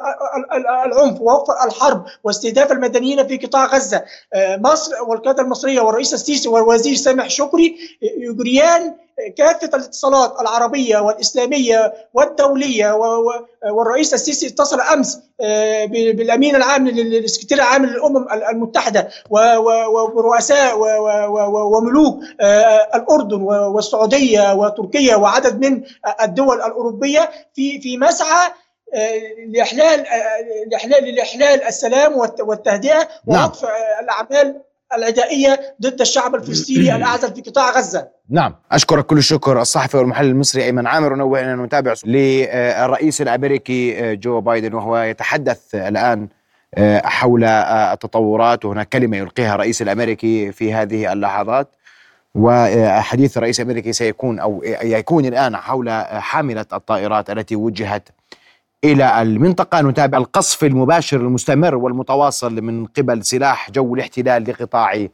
ال- 0.53 0.67
العنف 0.67 1.21
ووقف 1.21 1.65
الحرب 1.65 2.05
واستهداف 2.23 2.71
المدنيين 2.71 3.27
في 3.27 3.37
قطاع 3.37 3.65
غزة. 3.65 4.03
آه، 4.33 4.57
مصر 4.57 4.91
والقيادة 5.07 5.43
المصرية 5.43 5.81
والرئيس 5.81 6.13
السيسي 6.13 6.49
والوزير 6.49 6.95
سامح 6.95 7.29
شكري 7.29 7.77
يجريان 8.01 8.95
كافة 9.37 9.67
الاتصالات 9.67 10.41
العربية 10.41 10.97
والإسلامية 10.99 11.93
والدولية 12.13 12.93
والرئيس 13.71 14.13
السيسي 14.13 14.47
اتصل 14.47 14.81
أمس 14.81 15.19
آه، 15.41 15.85
بالأمين 15.85 16.55
العام 16.55 16.87
لل- 16.87 17.09
للسكرتير 17.21 17.57
العام 17.57 17.85
للأمم 17.85 18.25
المتحدة 18.49 19.09
ورؤساء 19.29 20.79
وملوك 21.75 22.19
الأردن 22.95 23.41
والسعودية 23.41 24.53
وتركيا 24.53 25.15
وعدد 25.15 25.65
من 25.65 25.83
الدول 26.23 26.57
الأوروبية 26.57 27.29
في 27.53 27.81
في 27.81 27.97
مسعى 27.97 28.51
آه، 28.93 29.11
لإحلال 29.47 30.07
آه، 30.07 30.21
لاحلال 30.71 31.15
لإحلال 31.15 31.63
السلام 31.63 32.13
والت- 32.17 32.41
والتهدئة 32.41 33.07
نعم. 33.27 33.41
ووقف 33.43 33.65
الأعمال 34.01 34.61
العدائيه 34.93 35.75
ضد 35.81 36.01
الشعب 36.01 36.35
الفلسطيني 36.35 36.95
الأعزل 36.95 37.33
في 37.35 37.41
قطاع 37.41 37.71
غزة. 37.77 38.07
نعم. 38.29 38.55
أشكرك 38.71 39.05
كل 39.05 39.17
الشكر 39.17 39.61
الصحفي 39.61 39.97
والمحلل 39.97 40.29
المصري 40.29 40.63
أيمن 40.63 40.87
عامر 40.87 41.13
ونوه 41.13 41.39
أننا 41.41 41.65
نتابع 41.65 41.93
للرئيس 42.05 43.21
الأمريكي 43.21 43.99
آه، 43.99 44.13
جو 44.13 44.41
بايدن 44.41 44.73
وهو 44.73 44.97
يتحدث 44.97 45.75
الآن 45.75 46.27
آه، 46.75 47.01
حول 47.05 47.43
آه، 47.43 47.93
التطورات 47.93 48.65
وهناك 48.65 48.89
كلمة 48.89 49.17
يلقيها 49.17 49.55
الرئيس 49.55 49.81
الأمريكي 49.81 50.51
في 50.51 50.73
هذه 50.73 51.13
اللحظات 51.13 51.67
وحديث 52.35 53.37
الرئيس 53.37 53.59
الأمريكي 53.59 53.93
سيكون 53.93 54.39
أو 54.39 54.61
يكون 54.83 55.25
الآن 55.25 55.57
حول 55.57 55.91
حاملة 56.01 56.65
الطائرات 56.73 57.29
التي 57.29 57.55
وجهت 57.55 58.09
إلى 58.91 59.21
المنطقة. 59.21 59.81
نتابع 59.81 60.17
القصف 60.17 60.63
المباشر 60.63 61.17
المستمر 61.17 61.75
والمتواصل 61.75 62.61
من 62.61 62.85
قبل 62.85 63.23
سلاح 63.23 63.71
جو 63.71 63.95
الاحتلال 63.95 64.43
لقطاع 64.43 65.07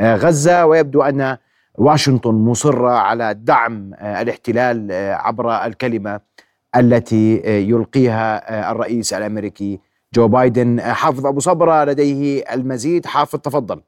غزة. 0.00 0.66
ويبدو 0.66 1.02
أن 1.02 1.36
واشنطن 1.78 2.34
مصرة 2.34 2.90
على 2.90 3.34
دعم 3.34 3.94
الاحتلال 3.94 4.92
عبر 5.12 5.64
الكلمة 5.66 6.20
التي 6.76 7.42
يلقيها 7.70 8.72
الرئيس 8.72 9.12
الأمريكي 9.12 9.80
جو 10.14 10.28
بايدن. 10.28 10.80
حافظ 10.80 11.26
أبو 11.26 11.40
صبرة 11.40 11.84
لديه 11.84 12.44
المزيد. 12.52 13.06
حافظ 13.06 13.38
تفضل. 13.38 13.80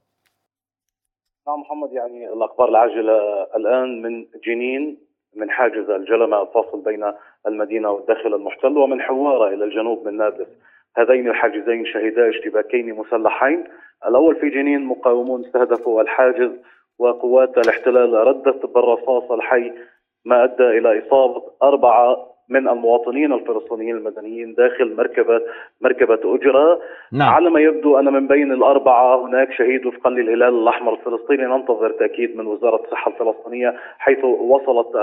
نعم 1.49 1.61
محمد 1.61 1.93
يعني 1.93 2.33
الأخبار 2.33 2.69
العاجلة 2.69 3.19
الآن 3.57 4.03
من 4.03 4.27
جنين 4.47 5.07
من 5.37 5.51
حاجز 5.51 5.91
الجلمة 5.91 6.43
الفاصل 6.43 6.83
بين 6.85 7.01
المدينة 7.47 7.91
والداخل 7.91 8.35
المحتل 8.35 8.79
ومن 8.79 9.01
حوارة 9.01 9.55
إلى 9.55 9.65
الجنوب 9.65 10.09
من 10.09 10.17
نابلس 10.17 10.49
هذين 10.97 11.29
الحاجزين 11.29 11.87
شهدا 11.87 12.29
اشتباكين 12.29 12.95
مسلحين. 12.95 13.65
الأول 14.09 14.37
في 14.37 14.49
جنين 14.49 14.85
مقاومون 14.85 15.45
استهدفوا 15.45 16.03
الحاجز 16.03 16.51
وقوات 16.99 17.59
الاحتلال 17.59 18.15
ردت 18.15 18.67
بالرصاص 18.67 19.31
الحي 19.31 19.73
ما 20.25 20.45
أدى 20.45 20.79
إلى 20.79 21.03
إصابة 21.07 21.43
أربعة 21.63 22.37
من 22.49 22.69
المواطنين 22.69 23.33
الفلسطينيين 23.33 23.97
المدنيين 23.97 24.55
داخل 24.55 24.97
مركبة 24.97 25.41
مركبة 25.81 26.35
أجرة. 26.35 26.81
نعم. 27.13 27.35
على 27.35 27.51
ما 27.51 27.61
يبدو 27.61 27.99
أن 27.99 28.13
من 28.13 28.27
بين 28.27 28.53
الأربعة 28.53 29.27
هناك 29.27 29.53
شهيد 29.53 29.87
وفقا 29.87 30.11
للهلال 30.11 30.63
الأحمر 30.63 30.95
الفلسطيني. 30.95 31.45
ننتظر 31.45 31.91
تأكيد 31.91 32.37
من 32.37 32.47
وزارة 32.47 32.85
الصحة 32.85 33.11
الفلسطينية 33.11 33.75
حيث 33.99 34.25
وصلت 34.25 34.97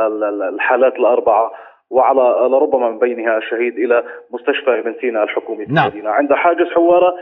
الحالات 0.53 0.95
الأربعة. 0.95 1.51
وعلى 1.93 2.47
لربما 2.49 2.89
من 2.89 2.99
بينها 2.99 3.37
الشهيد 3.37 3.77
إلى 3.77 4.03
مستشفى 4.31 4.79
ابن 4.79 4.95
سينا 5.01 5.23
الحكومي 5.23 5.65
في 5.65 5.73
نعم. 5.73 5.85
المدينة 5.85 6.09
عند 6.09 6.33
حاجز 6.33 6.67
حوارة 6.75 7.15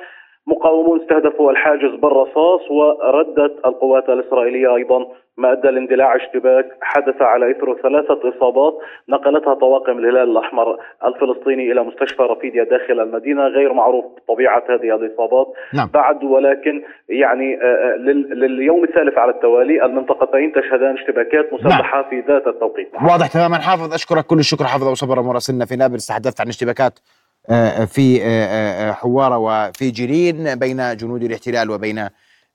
مقاومون 0.48 1.02
استهدفوا 1.02 1.52
الحاجز 1.52 2.00
بالرصاص 2.02 2.62
وردت 2.72 3.66
القوات 3.66 4.10
الإسرائيلية 4.10 4.76
أيضا 4.76 5.06
ما 5.38 5.52
ادى 5.52 5.68
لاندلاع 5.68 6.16
اشتباك 6.16 6.66
حدث 6.82 7.22
على 7.22 7.52
اثره 7.52 7.76
ثلاثة 7.84 8.20
إصابات 8.30 8.74
نقلتها 9.10 9.54
طواقم 9.54 10.00
الهلال 10.00 10.30
الأحمر 10.32 10.78
الفلسطيني 11.06 11.72
إلى 11.72 11.84
مستشفى 11.84 12.22
رفيديا 12.22 12.64
داخل 12.64 13.00
المدينة 13.00 13.48
غير 13.48 13.74
معروف 13.74 14.06
طبيعه 14.28 14.64
هذه 14.70 14.96
الإصابات 14.96 15.48
نعم. 15.74 15.90
بعد 15.94 16.24
ولكن 16.24 16.84
يعني 17.10 17.56
آه، 17.56 17.66
آه، 17.66 17.96
لليوم 18.34 18.84
الثالث 18.84 19.18
على 19.18 19.32
التوالي 19.32 19.86
المنطقتين 19.86 20.52
تشهدان 20.54 20.98
اشتباكات 20.98 21.54
مسلحه 21.54 22.02
نعم. 22.02 22.10
في 22.10 22.20
ذات 22.20 22.48
التوقيت 22.48 22.90
واضح 22.94 23.28
تماما 23.28 23.58
حافظ 23.58 23.94
أشكرك 23.94 24.26
كل 24.26 24.40
الشكر 24.40 24.66
حافظ 24.66 24.84
أبو 24.84 24.96
صبر 24.96 25.22
مراسلنا 25.22 25.66
في 25.66 25.76
نابلس 25.76 26.08
تحدثت 26.08 26.42
عن 26.42 26.48
اشتباكات 26.48 27.00
في 27.88 28.94
حواره 28.98 29.38
وفي 29.38 29.92
جرين 29.92 30.56
بين 30.56 30.98
جنود 30.98 31.24
الاحتلال 31.24 31.72
وبين 31.72 32.10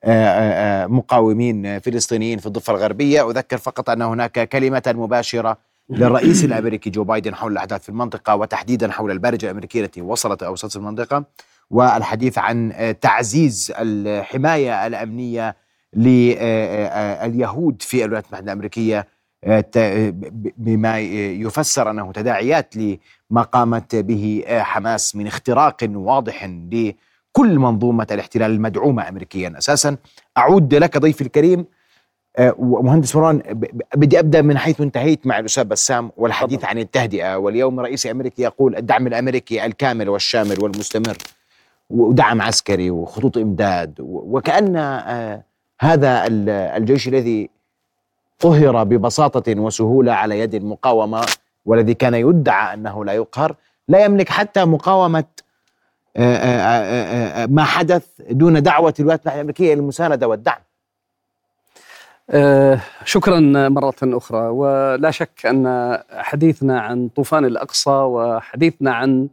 آه، 0.04 0.08
آه، 0.08 0.84
آه، 0.84 0.86
مقاومين 0.86 1.78
فلسطينيين 1.78 2.38
في 2.38 2.46
الضفة 2.46 2.72
الغربية. 2.72 3.30
أذكر 3.30 3.58
فقط 3.58 3.90
أن 3.90 4.02
هناك 4.02 4.48
كلمة 4.48 4.94
مباشرة 4.96 5.58
للرئيس 5.90 6.44
الأمريكي 6.44 6.90
جو 6.90 7.04
بايدن 7.04 7.34
حول 7.34 7.52
الأحداث 7.52 7.82
في 7.82 7.88
المنطقة 7.88 8.36
وتحديدا 8.36 8.92
حول 8.92 9.10
البارجة 9.10 9.46
الأمريكية 9.46 9.84
التي 9.84 10.02
وصلت 10.02 10.42
أو 10.42 10.52
وصلت 10.52 10.76
المنطقة 10.76 11.24
والحديث 11.70 12.38
عن 12.38 12.72
تعزيز 13.00 13.72
الحماية 13.78 14.86
الأمنية 14.86 15.56
لليهود 15.96 17.82
في 17.82 18.04
الولايات 18.04 18.24
المتحدة 18.24 18.52
الأمريكية 18.52 19.06
بما 20.58 20.98
يفسر 21.00 21.90
أنه 21.90 22.12
تداعيات 22.12 22.74
لما 22.76 23.42
قامت 23.42 23.96
به 23.96 24.44
حماس 24.48 25.16
من 25.16 25.26
اختراق 25.26 25.76
واضح 25.82 26.50
كل 27.32 27.58
منظومة 27.58 28.06
الاحتلال 28.10 28.50
المدعومة 28.50 29.08
أمريكيا. 29.08 29.54
أساسا 29.58 29.96
أعود 30.38 30.74
لك 30.74 30.98
ضيفي 30.98 31.20
الكريم 31.20 31.64
آه، 32.38 32.54
مهندس 32.58 33.16
مروان 33.16 33.42
بدي 33.94 34.18
أبدأ 34.18 34.42
من 34.42 34.58
حيث 34.58 34.80
انتهيت 34.80 35.26
مع 35.26 35.38
الأستاذ 35.38 35.64
بسام 35.64 36.10
والحديث 36.16 36.64
عن 36.64 36.78
التهدئة. 36.78 37.36
واليوم 37.36 37.80
الرئيس 37.80 38.06
الأمريكي 38.06 38.42
يقول 38.42 38.76
الدعم 38.76 39.06
الأمريكي 39.06 39.66
الكامل 39.66 40.08
والشامل 40.08 40.56
والمستمر 40.62 41.16
ودعم 41.90 42.42
عسكري 42.42 42.90
وخطوط 42.90 43.38
إمداد 43.38 43.94
وكأن 44.00 44.76
آه، 44.76 45.44
هذا 45.80 46.24
الجيش 46.76 47.08
الذي 47.08 47.50
قهر 48.40 48.84
ببساطة 48.84 49.60
وسهولة 49.60 50.12
على 50.12 50.38
يد 50.40 50.54
المقاومة 50.54 51.26
والذي 51.66 51.94
كان 51.94 52.14
يدعى 52.14 52.74
أنه 52.74 53.04
لا 53.04 53.12
يقهر. 53.12 53.54
لا 53.88 54.04
يملك 54.04 54.28
حتى 54.28 54.64
مقاومة 54.64 55.24
آه، 56.16 56.36
آه، 56.36 57.42
آه، 57.42 57.46
ما 57.46 57.64
حدث 57.64 58.06
دون 58.30 58.62
دعوة 58.62 58.94
الولايات 59.00 59.20
المتحدة 59.20 59.34
الأمريكية 59.34 59.74
للمساندة 59.74 60.28
والدعم. 60.28 60.58
شكرا 63.04 63.40
مرة 63.68 63.94
أخرى. 64.02 64.38
ولا 64.38 65.10
شك 65.10 65.46
أن 65.46 65.98
حديثنا 66.10 66.80
عن 66.80 67.08
طوفان 67.08 67.44
الأقصى 67.44 67.90
وحديثنا 67.90 68.94
عن 68.94 69.28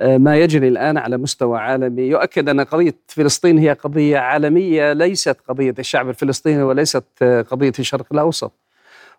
ما 0.00 0.36
يجري 0.36 0.68
الآن 0.68 0.98
على 0.98 1.16
مستوى 1.16 1.58
عالمي. 1.58 2.02
يؤكد 2.02 2.48
أن 2.48 2.60
قضية 2.60 2.94
فلسطين 3.06 3.58
هي 3.58 3.72
قضية 3.72 4.18
عالمية 4.18 4.92
ليست 4.92 5.36
قضية 5.48 5.74
الشعب 5.78 6.08
الفلسطيني 6.08 6.62
وليست 6.62 7.04
قضية 7.50 7.72
الشرق 7.78 8.06
الأوسط. 8.12 8.52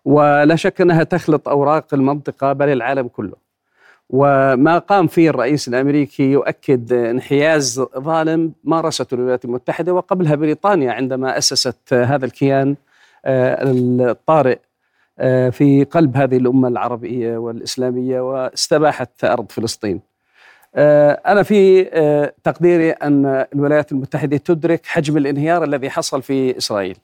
ولا 0.04 0.56
شك 0.56 0.80
أنها 0.80 1.02
تخلط 1.02 1.48
أوراق 1.48 1.94
المنطقة 1.94 2.52
بل 2.52 2.68
العالم 2.68 3.08
كله. 3.08 3.50
وما 4.10 4.78
قام 4.78 5.06
فيه 5.06 5.30
الرئيس 5.30 5.68
الأمريكي 5.68 6.22
يؤكد 6.22 6.92
انحياز 6.92 7.82
ظالم 7.98 8.52
مارسته 8.64 9.14
الولايات 9.14 9.44
المتحدة 9.44 9.94
وقبلها 9.94 10.34
بريطانيا 10.34 10.92
عندما 10.92 11.38
أسست 11.38 11.94
هذا 11.94 12.24
الكيان 12.24 12.76
آه، 13.24 13.56
الطارئ 13.62 14.58
آه، 15.18 15.50
في 15.50 15.84
قلب 15.84 16.16
هذه 16.16 16.36
الأمة 16.36 16.68
العربية 16.68 17.38
والإسلامية 17.38 18.20
واستباحت 18.20 19.24
أرض 19.24 19.52
فلسطين. 19.52 20.09
آه، 20.74 21.20
أنا 21.26 21.42
في 21.42 21.84
تقديري 22.44 22.90
أن 22.90 23.46
الولايات 23.54 23.92
المتحدة 23.92 24.36
تدرك 24.36 24.86
حجم 24.86 25.16
الانهيار 25.16 25.64
الذي 25.64 25.90
حصل 25.90 26.22
في 26.22 26.58
إسرائيل. 26.58 26.98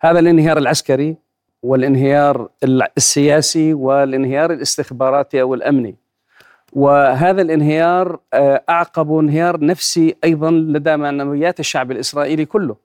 هذا 0.00 0.18
الانهيار 0.18 0.58
العسكري 0.58 1.16
والانهيار 1.62 2.48
السياسي 2.96 3.74
والانهيار 3.74 4.52
الاستخباراتي 4.52 5.40
أو 5.40 5.54
الأمني. 5.54 5.96
وهذا 6.72 7.42
الانهيار 7.42 8.18
آه، 8.34 8.62
أعقب 8.70 9.18
انهيار 9.18 9.64
نفسي 9.64 10.16
أيضا 10.24 10.50
لدى 10.50 10.96
معنويات 10.96 11.60
الشعب 11.60 11.90
الإسرائيلي 11.90 12.44
كله 12.44 12.76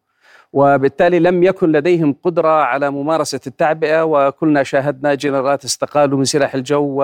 وبالتالي 0.53 1.19
لم 1.19 1.43
يكن 1.43 1.71
لديهم 1.71 2.15
قدرة 2.23 2.63
على 2.63 2.89
ممارسة 2.89 3.39
التعبئة 3.47 4.03
وكلنا 4.03 4.63
شاهدنا 4.63 5.13
جنرالات 5.13 5.65
استقالوا 5.65 6.17
من 6.17 6.25
سلاح 6.25 6.55
الجو 6.55 7.03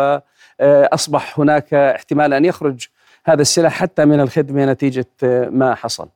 وأصبح 0.59 1.39
هناك 1.39 1.73
احتمال 1.73 2.33
أن 2.33 2.45
يخرج 2.45 2.87
هذا 3.25 3.41
السلاح 3.41 3.73
حتى 3.73 4.05
من 4.05 4.19
الخدمة 4.19 4.65
نتيجة 4.65 5.07
آه، 5.23 5.49
ما 5.49 5.75
حصل. 5.75 6.09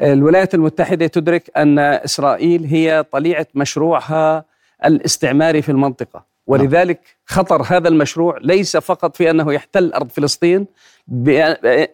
الولايات 0.00 0.54
المتحدة 0.54 1.06
تدرك 1.06 1.50
أن 1.56 1.78
إسرائيل 1.78 2.64
هي 2.64 3.04
طليعة 3.12 3.46
مشروعها 3.54 4.44
الاستعماري 4.84 5.62
في 5.62 5.68
المنطقة. 5.68 6.32
ولذلك 6.46 7.00
خطر 7.26 7.62
هذا 7.62 7.88
المشروع 7.88 8.38
ليس 8.40 8.76
فقط 8.76 9.16
في 9.16 9.30
أنه 9.30 9.52
يحتل 9.52 9.92
أرض 9.92 10.08
فلسطين 10.08 10.66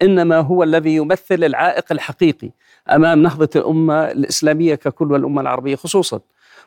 إنما 0.03 0.38
هو 0.38 0.62
الذي 0.62 0.94
يمثل 0.96 1.44
العائق 1.44 1.84
الحقيقي 1.90 2.51
أمام 2.90 3.22
نهضة 3.22 3.49
الأمة 3.57 4.05
الإسلامية 4.11 4.74
ككل 4.74 5.12
والامه 5.12 5.40
العربية 5.40 5.76
خصوصا 5.76 6.20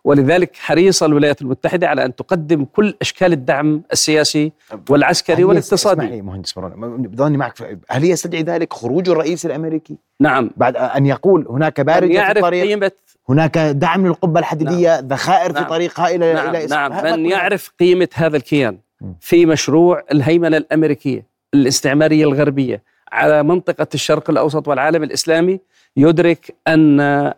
ولذلك 0.04 0.56
حريصه 0.56 1.06
الولايات 1.06 1.42
المتحدة 1.42 1.88
على 1.88 2.06
أن 2.06 2.16
تقدم 2.16 2.66
كل 2.66 2.94
أشكال 3.02 3.34
الدعم 3.34 3.84
السياسي 3.92 4.52
والعسكري 4.90 5.44
والاقتصادي. 5.44 6.02
اسمعني 6.02 6.22
مهندس 6.22 6.58
مروان 6.58 7.02
بضلني 7.02 7.38
معك 7.38 7.80
هل 7.90 8.04
يستدعي 8.04 8.44
ذلك 8.44 8.74
خروج 8.74 9.10
الرئيس 9.10 9.46
الأمريكي؟ 9.46 9.98
نعم 10.20 10.50
بعد 10.58 10.76
أن 10.76 11.06
يقول 11.06 11.48
هناك 11.50 11.82
بارده 11.82 12.14
يعرف 12.14 12.32
في 12.32 12.40
الطريق 12.40 12.64
قيمه 12.64 12.92
هناك 13.30 13.58
دعم 13.58 14.08
للقبة 14.08 14.40
الحديدية 14.40 14.96
نعم. 14.96 15.08
ذخائر 15.08 15.52
نعم. 15.52 15.64
في 15.64 15.70
طريقها 15.70 16.16
إلى 16.16 16.34
نعم. 16.34 16.56
إلى 16.56 16.66
نعم 16.66 17.04
من 17.04 17.26
يعرف 17.26 17.72
قيمة 17.80 18.08
هذا 18.14 18.38
الكيان 18.38 18.78
في 19.20 19.46
مشروع 19.46 20.04
الهيمنة 20.12 20.58
الأمريكية 20.58 21.26
الاستعمارية 21.54 22.26
الغربية 22.26 22.84
على 23.12 23.44
منطقة 23.44 23.88
الشرق 23.94 24.30
الأوسط 24.30 24.68
والعالم 24.68 25.04
الإسلامي 25.04 25.60
يدرك 25.98 26.56
أن 26.68 27.34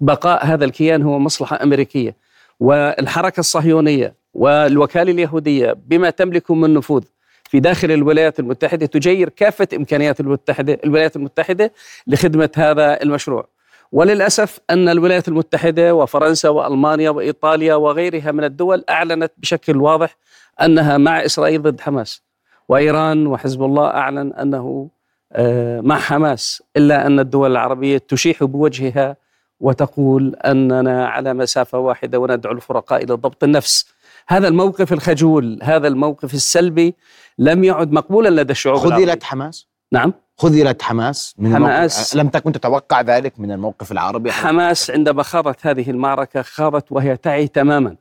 بقاء 0.00 0.46
هذا 0.46 0.64
الكيان 0.64 1.02
هو 1.02 1.18
مصلحة 1.18 1.62
أمريكية. 1.62 2.16
والحركة 2.60 3.40
الصهيونية 3.40 4.14
والوكالة 4.34 5.12
اليهودية 5.12 5.72
بما 5.86 6.10
تملك 6.10 6.50
من 6.50 6.74
نفوذ 6.74 7.02
في 7.44 7.60
داخل 7.60 7.90
الولايات 7.90 8.40
المتحدة 8.40 8.86
تجير 8.86 9.28
كافة 9.28 9.68
إمكانيات 9.76 10.20
المتحدة 10.20 10.78
الولايات 10.84 11.16
المتحدة 11.16 11.72
لخدمة 12.06 12.50
هذا 12.56 13.02
المشروع. 13.02 13.48
وللأسف 13.92 14.60
أن 14.70 14.88
الولايات 14.88 15.28
المتحدة 15.28 15.94
وفرنسا 15.94 16.48
وألمانيا 16.48 17.10
وإيطاليا 17.10 17.74
وغيرها 17.74 18.32
من 18.32 18.44
الدول 18.44 18.84
أعلنت 18.90 19.32
بشكل 19.38 19.76
واضح 19.76 20.16
أنها 20.62 20.98
مع 20.98 21.24
إسرائيل 21.24 21.62
ضد 21.62 21.80
حماس. 21.80 22.22
وإيران 22.68 23.26
وحزب 23.26 23.62
الله 23.62 23.86
أعلن 23.86 24.32
أنه 24.32 24.88
آه، 25.32 25.80
مع 25.80 25.98
حماس 25.98 26.62
إلا 26.76 27.06
أن 27.06 27.20
الدول 27.20 27.50
العربية 27.50 27.98
تشيح 27.98 28.44
بوجهها 28.44 29.16
وتقول 29.62 30.34
أننا 30.34 31.06
على 31.06 31.34
مسافة 31.34 31.78
واحدة 31.78 32.18
وندعو 32.18 32.52
الفرقاء 32.52 33.04
إلى 33.04 33.14
ضبط 33.14 33.44
النفس. 33.44 33.86
هذا 34.28 34.48
الموقف 34.48 34.92
الخجول 34.92 35.58
هذا 35.62 35.88
الموقف 35.88 36.34
السلبي 36.34 36.94
لم 37.38 37.64
يعد 37.64 37.92
مقبولا 37.92 38.42
لدى 38.42 38.52
الشعوب 38.52 38.78
خذلت 38.78 39.24
حماس. 39.24 39.66
نعم. 39.92 40.12
خذلت 40.38 40.82
حماس 40.82 41.34
من 41.38 41.54
حماس. 41.54 42.16
لم 42.16 42.28
تكن 42.28 42.52
تتوقع 42.52 43.00
ذلك 43.00 43.40
من 43.40 43.52
الموقف 43.52 43.92
العربي؟ 43.92 44.32
حماس 44.32 44.90
عندما 44.90 45.22
خاضت 45.22 45.66
هذه 45.66 45.90
المعركة 45.90 46.42
خاضت 46.42 46.92
وهي 46.92 47.16
تعي 47.16 47.48
تماما 47.48 47.96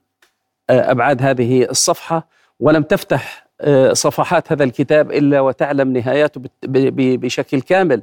آه، 0.69 0.91
أبعاد 0.91 1.21
هذه 1.21 1.63
الصفحة 1.63 2.27
ولم 2.59 2.83
تفتح 2.83 3.47
آه، 3.61 3.93
صفحات 3.93 4.51
هذا 4.51 4.63
الكتاب 4.63 5.11
إلا 5.11 5.41
وتعلم 5.41 5.93
نهاياته 5.93 6.41
بشكل 6.63 7.61
كامل. 7.61 8.01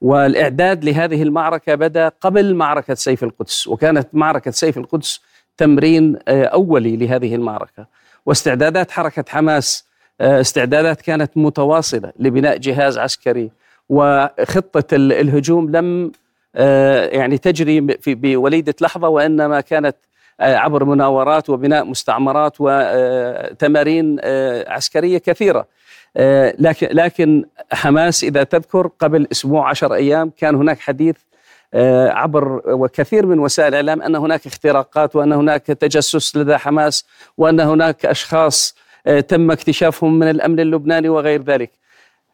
والإعداد 0.00 0.84
لهذه 0.84 1.22
المعركة 1.22 1.74
بدأ 1.74 2.08
قبل 2.08 2.54
معركة 2.54 2.94
سيف 2.94 3.24
القدس 3.24 3.66
وكانت 3.66 4.08
معركة 4.12 4.50
سيف 4.50 4.78
القدس 4.78 5.20
تمرين 5.56 6.18
آه، 6.28 6.44
أولي 6.44 6.96
لهذه 6.96 7.34
المعركة. 7.34 7.86
واستعدادات 8.26 8.90
حركة 8.90 9.24
حماس 9.28 9.86
استعدادات 10.20 11.00
كانت 11.00 11.30
متواصلة 11.36 12.12
لبناء 12.18 12.56
جهاز 12.56 12.98
عسكري 12.98 13.50
وخطة 13.88 14.94
الهجوم 14.96 15.70
لم 15.70 16.12
آه، 16.56 17.06
يعني 17.06 17.38
تجري 17.38 17.98
في 18.00 18.14
بوليدة 18.14 18.74
لحظة 18.80 19.08
وإنما 19.08 19.60
كانت 19.60 19.96
آه، 20.40 20.56
عبر 20.56 20.84
مناورات 20.84 21.50
وبناء 21.50 21.84
مستعمرات 21.84 22.56
وتمارين 22.60 24.16
آه، 24.20 24.72
عسكرية 24.72 25.18
كثيرة. 25.18 25.66
لكن 26.58 26.88
لكن 26.92 27.44
حماس 27.72 28.24
إذا 28.24 28.42
تذكر 28.42 28.90
قبل 28.98 29.26
أسبوع 29.32 29.70
عشر 29.70 29.94
أيام 29.94 30.32
كان 30.38 30.54
هناك 30.54 30.80
حديث 30.80 31.16
عبر 32.10 32.62
وكثير 32.66 33.26
من 33.26 33.38
وسائل 33.38 33.68
الإعلام 33.68 34.02
أن 34.02 34.16
هناك 34.16 34.46
اختراقات 34.46 35.16
وأن 35.16 35.32
هناك 35.32 35.62
تجسس 35.66 36.36
لدى 36.36 36.56
حماس 36.56 37.06
وأن 37.38 37.60
هناك 37.60 38.06
أشخاص 38.06 38.76
تم 39.28 39.50
اكتشافهم 39.50 40.18
من 40.18 40.30
الأمن 40.30 40.60
اللبناني 40.60 41.08
وغير 41.08 41.42
ذلك. 41.42 41.70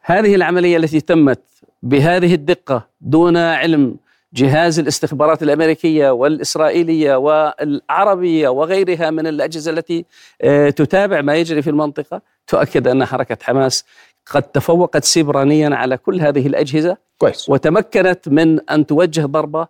هذه 0.01 0.35
العملية 0.35 0.77
التي 0.77 1.01
تمت 1.01 1.41
بهذه 1.83 2.33
الدقة 2.33 2.87
دون 3.01 3.37
علم 3.37 3.95
جهاز 4.33 4.79
الاستخبارات 4.79 5.43
الأمريكية 5.43 6.09
والإسرائيلية 6.09 7.15
والعربية 7.15 8.49
وغيرها 8.49 9.09
من 9.09 9.27
الأجهزة 9.27 9.71
التي 9.71 10.05
آه، 10.41 10.69
تتابع 10.69 11.21
ما 11.21 11.35
يجري 11.35 11.61
في 11.61 11.69
المنطقة 11.69 12.21
تؤكد 12.47 12.87
أن 12.87 13.05
حركة 13.05 13.37
حماس 13.41 13.85
قد 14.25 14.43
تفوقت 14.43 15.03
سيبرانيا 15.03 15.75
على 15.75 15.97
كل 15.97 16.21
هذه 16.21 16.47
الأجهزة. 16.47 16.97
كويس. 17.17 17.49
وتمكنت 17.49 18.29
من 18.29 18.69
أن 18.69 18.85
توجه 18.85 19.25
ضربة 19.25 19.67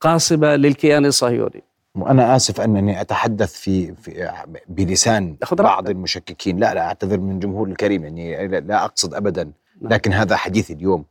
قاصبة 0.00 0.56
للكيان 0.56 1.06
الصهيوني. 1.06 1.62
وأنا 1.94 2.36
آسف 2.36 2.60
أنني 2.60 3.00
أتحدث 3.00 3.52
في, 3.52 3.94
في 3.94 4.30
بلسان 4.68 5.36
بعض 5.52 5.88
المشككين. 5.88 6.58
لا 6.58 6.74
لا 6.74 6.80
أعتذر 6.80 7.18
من 7.18 7.34
الجمهور 7.34 7.68
الكريم 7.68 8.04
يعني 8.04 8.48
لا 8.60 8.84
أقصد 8.84 9.14
أبدا 9.14 9.44
نعم. 9.80 9.92
لكن 9.92 10.12
هذا 10.12 10.36
حديث 10.36 10.70
اليوم. 10.70 11.04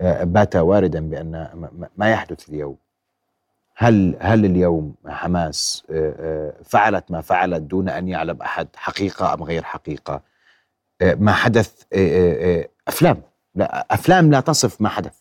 بات 0.00 0.56
واردا 0.56 1.00
بأن 1.00 1.48
ما 1.96 2.10
يحدث 2.10 2.48
اليوم. 2.48 2.76
هل 3.76 4.16
هل 4.20 4.44
اليوم 4.44 4.94
حماس 5.06 5.84
آه، 5.90 6.14
آه، 6.18 6.52
فعلت 6.64 7.10
ما 7.10 7.20
فعلت 7.20 7.62
دون 7.62 7.88
أن 7.88 8.08
يعلم 8.08 8.42
أحد 8.42 8.68
حقيقة 8.76 9.34
أم 9.34 9.42
غير 9.42 9.62
حقيقة؟ 9.62 10.20
ما 11.02 11.32
حدث 11.32 11.82
أفلام. 12.88 13.22
لا 13.54 13.86
أفلام 13.90 14.30
لا 14.30 14.40
تصف 14.40 14.80
ما 14.80 14.88
حدث. 14.88 15.18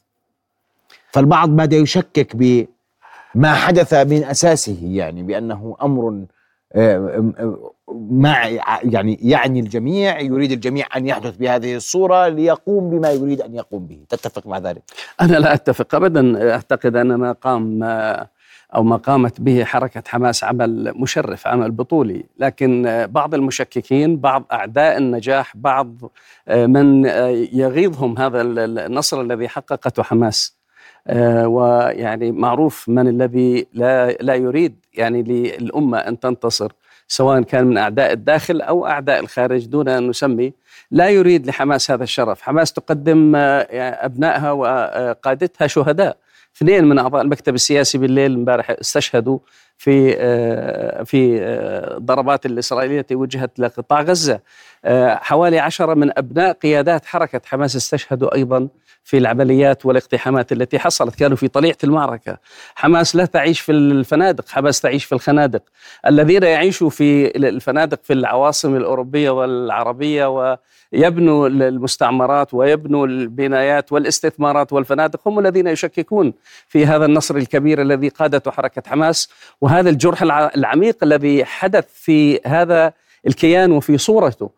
فالبعض 1.11 1.49
بدا 1.49 1.77
يشكك 1.77 2.35
بما 2.35 3.53
حدث 3.53 3.93
من 3.93 4.23
أساسه 4.23 4.79
يعني 4.83 5.23
بأنه 5.23 5.77
أمر 5.81 6.25
مع 8.11 8.47
يعني 8.83 9.19
يعني 9.21 9.59
الجميع 9.59 10.19
يريد 10.19 10.51
الجميع 10.51 10.85
أن 10.95 11.07
يحدث 11.07 11.37
بهذه 11.37 11.75
الصورة 11.75 12.27
ليقوم 12.27 12.89
بما 12.89 13.11
يريد 13.11 13.41
أن 13.41 13.55
يقوم 13.55 13.87
به، 13.87 13.99
تتفق 14.09 14.47
مع 14.47 14.57
ذلك؟ 14.57 14.81
أنا 15.21 15.37
لا 15.37 15.53
أتفق 15.53 15.95
ابدا، 15.95 16.51
أعتقد 16.51 16.95
أن 16.95 17.15
ما 17.15 17.31
قام 17.31 17.83
أو 18.75 18.83
ما 18.83 18.95
قامت 18.95 19.41
به 19.41 19.63
حركة 19.63 20.03
حماس 20.07 20.43
عمل 20.43 20.93
مشرف، 20.95 21.47
عمل 21.47 21.71
بطولي، 21.71 22.23
لكن 22.37 23.05
بعض 23.09 23.33
المشككين، 23.33 24.17
بعض 24.17 24.43
أعداء 24.51 24.97
النجاح، 24.97 25.57
بعض 25.57 25.95
من 26.49 27.05
يغيظهم 27.53 28.19
هذا 28.19 28.41
النصر 28.41 29.21
الذي 29.21 29.47
حققته 29.47 30.03
حماس. 30.03 30.56
ويعني 31.45 32.31
معروف 32.31 32.89
من 32.89 33.07
الذي 33.07 33.67
لا 33.73 34.11
لا 34.11 34.35
يريد 34.35 34.75
يعني 34.93 35.23
للأمة 35.23 35.97
أن 35.97 36.19
تنتصر 36.19 36.71
سواء 37.07 37.41
كان 37.41 37.67
من 37.67 37.77
أعداء 37.77 38.13
الداخل 38.13 38.61
أو 38.61 38.87
أعداء 38.87 39.19
الخارج 39.19 39.65
دون 39.65 39.87
أن 39.89 40.07
نسمي. 40.09 40.53
لا 40.91 41.09
يريد 41.09 41.47
لحماس 41.47 41.91
هذا 41.91 42.03
الشرف، 42.03 42.41
حماس 42.41 42.73
تقدم 42.73 43.35
آه، 43.35 43.61
أبنائها 44.05 44.51
وقادتها 44.51 45.67
شهداء. 45.67 46.17
اثنين 46.57 46.85
من 46.85 46.99
أعضاء 46.99 47.21
المكتب 47.21 47.55
السياسي 47.55 47.97
بالليل 47.97 48.33
امبارح 48.33 48.71
استشهدوا 48.71 49.39
في 49.77 50.15
آه، 50.19 51.03
في 51.03 51.41
الضربات 51.97 52.45
آه، 52.45 52.49
الإسرائيلية 52.49 52.99
التي 52.99 53.15
وجهت 53.15 53.59
لقطاع 53.59 54.01
غزة. 54.01 54.39
حوالي 55.07 55.59
عشرة 55.59 55.93
من 55.93 56.17
أبناء 56.17 56.51
قيادات 56.51 57.05
حركة 57.05 57.41
حماس 57.45 57.75
استشهدوا 57.75 58.35
أيضا. 58.35 58.67
في 59.07 59.17
العمليات 59.17 59.85
والاقتحامات 59.85 60.51
التي 60.51 60.79
حصلت. 60.79 61.15
كانوا 61.15 61.37
في 61.37 61.47
طليعة 61.47 61.77
المعركة. 61.83 62.37
حماس 62.75 63.15
لا 63.15 63.25
تعيش 63.25 63.59
في 63.59 63.71
الفنادق. 63.71 64.49
حماس 64.49 64.81
تعيش 64.81 65.05
في 65.05 65.15
الخنادق. 65.15 65.61
الذين 66.07 66.43
يعيشوا 66.43 66.89
في 66.89 67.37
الفنادق 67.37 67.99
في 68.03 68.13
العواصم 68.13 68.75
الأوروبية 68.75 69.29
والعربية 69.29 70.57
ويبنوا 70.93 71.47
المستعمرات 71.47 72.53
ويبنوا 72.53 73.07
البنايات 73.07 73.91
والاستثمارات 73.91 74.73
والفنادق 74.73 75.27
هم 75.27 75.39
الذين 75.39 75.67
يشككون 75.67 76.33
في 76.67 76.85
هذا 76.85 77.05
النصر 77.05 77.35
الكبير 77.35 77.81
الذي 77.81 78.09
قادته 78.09 78.51
حركة 78.51 78.83
حماس. 78.87 79.29
وهذا 79.61 79.89
الجرح 79.89 80.21
العميق 80.55 80.97
الذي 81.03 81.45
حدث 81.45 81.85
في 81.93 82.39
هذا 82.45 82.93
الكيان 83.27 83.71
وفي 83.71 83.97
صورته 83.97 84.49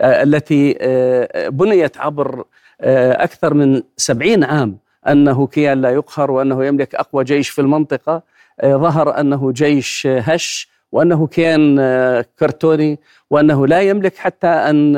آه، 0.00 0.22
التي 0.22 0.78
آه، 0.80 1.48
بنيت 1.48 1.98
عبر 1.98 2.44
أكثر 2.80 3.54
من 3.54 3.82
سبعين 3.96 4.44
عام 4.44 4.78
أنه 5.08 5.46
كيان 5.46 5.80
لا 5.80 5.90
يقهر 5.90 6.30
وأنه 6.30 6.64
يملك 6.64 6.94
أقوى 6.94 7.24
جيش 7.24 7.48
في 7.48 7.60
المنطقة. 7.60 8.22
آه، 8.60 8.76
ظهر 8.76 9.20
أنه 9.20 9.52
جيش 9.52 10.06
هش 10.06 10.68
وأنه 10.92 11.26
كيان 11.26 11.76
آه، 11.80 12.24
كرتوني 12.38 12.98
وأنه 13.30 13.66
لا 13.66 13.80
يملك 13.80 14.16
حتى 14.16 14.46
أن 14.46 14.96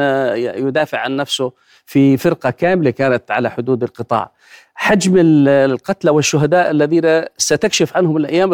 يدافع 0.57 0.99
عن 0.99 1.17
نفسه 1.17 1.53
في 1.87 2.17
فرقة 2.17 2.51
كاملة 2.51 2.91
كانت 2.91 3.31
على 3.31 3.51
حدود 3.51 3.83
القطاع. 3.83 4.31
حجم 4.75 5.15
القتلى 5.49 6.11
والشهداء 6.11 6.71
الذين 6.71 7.25
ستكشف 7.37 7.97
عنهم 7.97 8.17
الأيام 8.17 8.53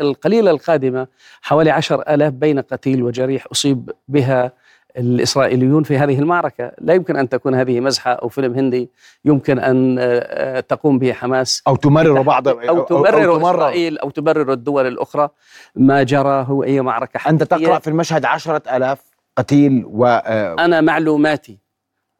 القليلة 0.00 0.50
القادمة 0.50 1.06
حوالي 1.42 1.70
عشر 1.70 2.00
ألاف 2.00 2.32
بين 2.32 2.60
قتيل 2.60 3.02
وجريح 3.02 3.46
أصيب 3.52 3.90
بها 4.08 4.52
الإسرائيليون 4.96 5.82
في 5.82 5.98
هذه 5.98 6.18
المعركة. 6.18 6.72
لا 6.80 6.94
يمكن 6.94 7.16
أن 7.16 7.28
تكون 7.28 7.54
هذه 7.54 7.80
مزحة 7.80 8.12
أو 8.12 8.28
فيلم 8.28 8.54
هندي. 8.54 8.90
يمكن 9.24 9.58
أن 9.58 9.98
آه، 9.98 10.04
آه، 10.04 10.60
تقوم 10.60 10.98
به 10.98 11.12
حماس. 11.12 11.62
أو 11.66 11.76
تمرر 11.76 12.22
بعض 12.22 12.48
أو, 12.48 12.60
أو 12.60 12.84
تمرر 12.84 13.24
أو 13.24 13.36
إسرائيل 13.36 13.98
أو 13.98 14.10
تبرر 14.10 14.52
الدول 14.52 14.86
الأخرى. 14.86 15.28
ما 15.76 16.02
جرى 16.02 16.46
هو 16.48 16.64
أي 16.64 16.80
معركة 16.80 17.18
حقيقية. 17.18 17.42
أنت 17.42 17.42
تقرأ 17.42 17.78
في 17.78 17.90
المشهد 17.90 18.24
عشرة 18.24 18.62
ألاف 18.76 18.98
قتيل 19.36 19.84
و 19.86 20.06
آه، 20.06 20.56
أنا 20.64 20.80
معلوماتي 20.80 21.58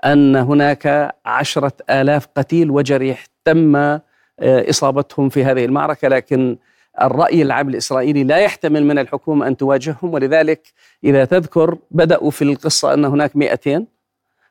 أن 0.05 0.37
هناك 0.37 1.15
عشرة 1.25 1.73
آلاف 1.91 2.29
قتيل 2.37 2.71
وجريح 2.71 3.27
تم 3.45 3.99
إصابتهم 4.41 5.29
في 5.29 5.45
هذه 5.45 5.65
المعركة. 5.65 6.09
لكن 6.09 6.57
الرأي 7.03 7.43
العام 7.43 7.69
الإسرائيلي 7.69 8.25
لا 8.25 8.37
يحتمل 8.37 8.85
من 8.85 8.99
الحكومة 8.99 9.47
أن 9.47 9.57
تواجههم 9.57 10.15
ولذلك 10.15 10.73
إذا 11.05 11.25
تذكر 11.25 11.79
بدأوا 11.91 12.31
في 12.31 12.43
القصة 12.43 12.95
أن 12.95 13.05
هناك 13.05 13.37
200 13.37 13.87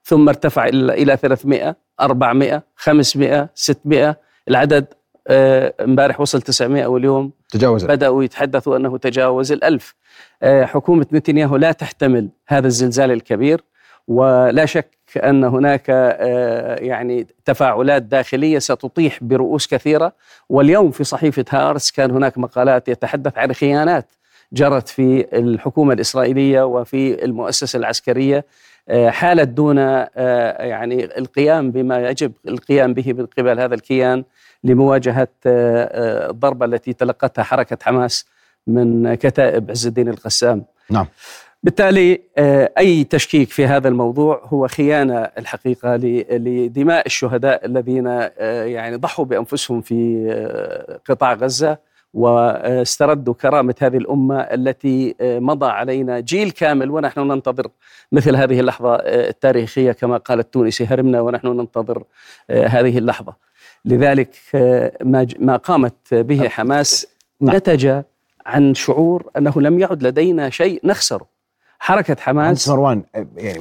ثم 0.04 0.30
ارتفع 0.30 0.68
إلى 0.68 1.18
300 1.18 1.76
400 2.02 2.64
500 2.76 3.50
600 3.56 4.18
العدد 4.48 4.86
آه، 5.28 5.74
امبارح 5.82 6.22
وصل 6.22 6.42
900 6.42 6.86
واليوم 6.86 7.32
تجاوز 7.50 7.86
بدأوا 7.86 8.24
يتحدثوا 8.24 8.78
أنه 8.78 8.98
تجاوز 8.98 9.52
الألف. 9.52 9.96
آه، 10.44 10.66
حكومة 10.66 11.06
نتنياهو 11.14 11.56
لا 11.56 11.72
تحتمل 11.72 12.30
هذا 12.48 12.68
الزلزال 12.68 13.12
الكبير 13.12 13.64
ولا 14.08 14.66
شك 14.66 14.95
ان 15.18 15.44
هناك 15.44 15.86
آه، 15.90 16.76
يعني 16.76 17.28
تفاعلات 17.46 18.02
داخلية 18.02 18.60
ستطيح 18.60 19.18
برؤوس 19.22 19.68
كثيرة. 19.68 20.14
واليوم 20.50 20.92
في 20.92 21.04
صحيفة 21.04 21.46
هارس 21.50 21.92
كان 21.92 22.12
هناك 22.12 22.38
مقالات 22.38 22.88
يتحدث 22.90 23.38
عن 23.38 23.54
خيانات 23.54 24.06
جرت 24.54 24.88
في 24.88 25.26
الحكومة 25.34 25.94
الإسرائيلية 25.94 26.62
وفي 26.66 27.26
المؤسسة 27.26 27.78
العسكرية 27.78 28.46
آه، 28.90 29.10
حالت 29.10 29.50
دون 29.50 29.78
آه، 29.80 30.64
يعني 30.64 31.06
القيام 31.18 31.72
بما 31.72 32.10
يجب 32.10 32.32
القيام 32.48 32.94
به 32.94 33.14
من 33.14 33.26
قبل 33.26 33.60
هذا 33.60 33.76
الكيان 33.76 34.24
لمواجهة 34.64 35.28
الضربة 35.46 36.66
التي 36.66 36.94
تلقتها 36.94 37.44
حركة 37.44 37.78
حماس 37.82 38.26
من 38.68 39.16
كتائب 39.16 39.72
عز 39.72 39.88
الدين 39.88 40.10
القسام. 40.10 40.66
نعم. 40.90 41.08
بالتالي 41.66 42.22
آه، 42.38 42.72
أي 42.78 43.04
تشكيك 43.04 43.50
في 43.50 43.66
هذا 43.66 43.88
الموضوع 43.88 44.42
هو 44.46 44.68
خيانة 44.68 45.18
الحقيقة 45.38 45.96
لدماء 45.96 47.06
الشهداء 47.06 47.66
الذين 47.66 48.08
آه، 48.08 48.64
يعني 48.64 48.96
ضحوا 48.96 49.26
بأنفسهم 49.26 49.82
في 49.82 50.28
آه، 50.30 51.00
قطاع 51.10 51.34
غزة 51.34 51.78
واستردوا 52.14 53.34
كرامة 53.34 53.76
هذه 53.82 53.98
الأمة 53.98 54.40
التي 54.40 55.16
مضى 55.22 55.66
علينا 55.66 56.20
جيل 56.20 56.52
كامل 56.52 56.92
ونحن 56.92 57.20
ننتظر 57.20 57.68
مثل 58.12 58.36
هذه 58.36 58.60
اللحظة 58.60 58.96
التاريخية 58.96 59.92
كما 59.92 60.18
قال 60.18 60.40
التونسي 60.40 60.86
هرمنا 60.86 61.22
ونحن 61.22 61.48
ننتظر 61.48 62.04
هذه 62.50 62.98
اللحظة. 62.98 63.34
لذلك 63.86 64.36
ما 65.40 65.58
قامت 65.64 66.14
به 66.14 66.50
حماس 66.50 67.08
نعم. 67.42 67.56
نتج 67.56 68.02
عن 68.46 68.74
شعور 68.74 69.32
أنه 69.38 69.54
لم 69.62 69.80
يعد 69.80 70.04
لدينا 70.04 70.50
شيء 70.50 70.80
نخسره. 70.84 71.35
حركة 71.80 72.16
حماس. 72.20 72.70
مروان 72.70 73.04
يعني 73.38 73.60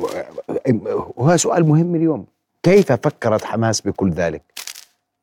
وهذا 1.16 1.36
سؤال 1.36 1.68
مهم 1.68 1.94
اليوم. 1.94 2.26
كيف 2.62 2.92
فكرت 2.92 3.44
حماس 3.44 3.80
بكل 3.80 4.10
ذلك؟ 4.10 4.42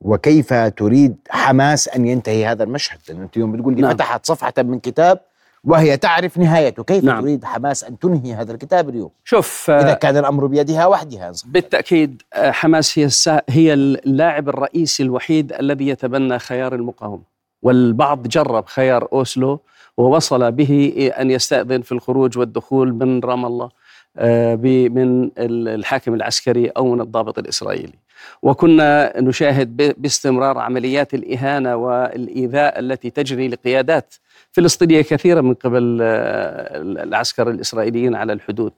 وكيف 0.02 0.54
تريد 0.54 1.16
حماس 1.30 1.88
أن 1.88 2.06
ينتهي 2.06 2.46
هذا 2.46 2.64
المشهد؟ 2.64 3.00
لأن 3.10 3.22
أنت 3.22 3.38
اليوم 3.38 3.52
بتقول 3.52 3.76
لي 3.76 3.82
نعم. 3.82 3.94
فتحت 3.94 4.26
صفحة 4.26 4.54
من 4.58 4.80
كتاب 4.80 5.20
وهي 5.64 5.98
تعرف 5.98 6.38
نهايته. 6.38 6.84
كيف 6.84 7.04
نعم. 7.04 7.22
تريد 7.22 7.46
حماس 7.46 7.84
أن 7.84 8.00
تنهي 8.00 8.34
هذا 8.34 8.52
الكتاب 8.52 8.90
اليوم؟ 8.90 9.10
شوف 9.24 9.70
إذا 9.70 9.94
كان 9.94 10.18
الأمر 10.18 10.46
بيدها 10.46 10.86
وحدها. 10.86 11.32
بالتأكيد 11.46 12.22
آه، 12.34 12.52
حماس 12.52 13.00
هي 13.00 13.10
هي 13.50 13.74
اللاعب 13.74 14.50
الرئيسي 14.50 15.04
الوحيد 15.04 15.54
الذي 15.54 15.88
يتبنى 15.88 16.40
خيار 16.40 16.76
المقاومة. 16.76 17.24
والبعض 17.62 18.28
جرب 18.28 18.66
خيار 18.66 19.08
أوسلو 19.14 19.60
ووصل 20.02 20.52
به 20.52 21.12
أن 21.20 21.32
يستأذن 21.32 21.82
في 21.82 21.92
الخروج 21.92 22.38
والدخول 22.38 22.94
من 22.94 23.20
رام 23.20 23.46
الله 23.46 23.70
آه، 24.18 24.56
من 24.56 25.32
الحاكم 25.38 26.14
العسكري 26.14 26.68
أو 26.68 26.96
من 26.96 27.02
الضابط 27.02 27.40
الإسرائيلي. 27.40 27.94
وكنا 28.42 29.22
نشاهد 29.22 29.96
باستمرار 30.02 30.58
عمليات 30.58 31.14
الإهانة 31.14 31.76
والإيذاء 31.76 32.80
التي 32.80 33.10
تجري 33.10 33.48
لقيادات 33.48 34.14
فلسطينية 34.52 35.02
كثيرة 35.02 35.42
من 35.42 35.54
قبل 35.54 36.00
آه، 36.02 36.82
العسكر 36.82 37.50
الإسرائيليين 37.50 38.16
على 38.16 38.34
الحدود. 38.34 38.74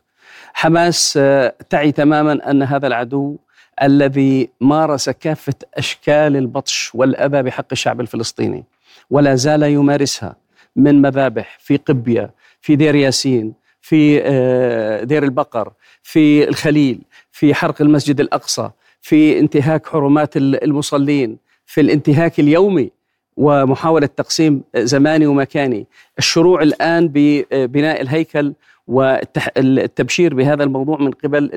حماس 0.53 1.17
آه، 1.17 1.53
تعي 1.69 1.91
تماما 1.91 2.51
أن 2.51 2.63
هذا 2.63 2.88
العدو 2.88 3.38
الذي 3.84 4.49
مارس 4.61 5.09
كافة 5.09 5.55
أشكال 5.74 6.38
البطش 6.38 6.91
والأذى 6.95 7.41
بحق 7.41 7.65
الشعب 7.71 8.01
الفلسطيني 8.01 8.63
ولا 9.09 9.36
زال 9.36 9.63
يمارسها. 9.63 10.43
من 10.76 11.01
مذابح 11.01 11.57
في 11.59 11.78
قبية 11.78 12.34
في 12.61 12.76
دير 12.76 12.95
ياسين 12.95 13.53
في 13.82 14.21
آه، 14.24 15.03
دير 15.03 15.24
البقر 15.24 15.74
في 16.03 16.47
الخليل 16.49 17.01
في 17.32 17.53
حرق 17.53 17.82
المسجد 17.82 18.19
الأقصى 18.19 18.69
في 19.01 19.39
انتهاك 19.39 19.88
حرمات 19.88 20.38
المصلين 20.38 21.38
في 21.65 21.82
الانتهاك 21.82 22.39
اليومي 22.39 22.91
ومحاولة 23.38 24.07
تقسيم 24.07 24.61
زماني 24.76 25.26
ومكاني. 25.26 25.88
الشروع 26.17 26.61
الآن 26.61 27.09
ببناء 27.13 28.01
الهيكل 28.01 28.53
والتبشير 28.88 30.34
بهذا 30.34 30.63
الموضوع 30.63 30.97
من 30.97 31.11
قبل 31.11 31.49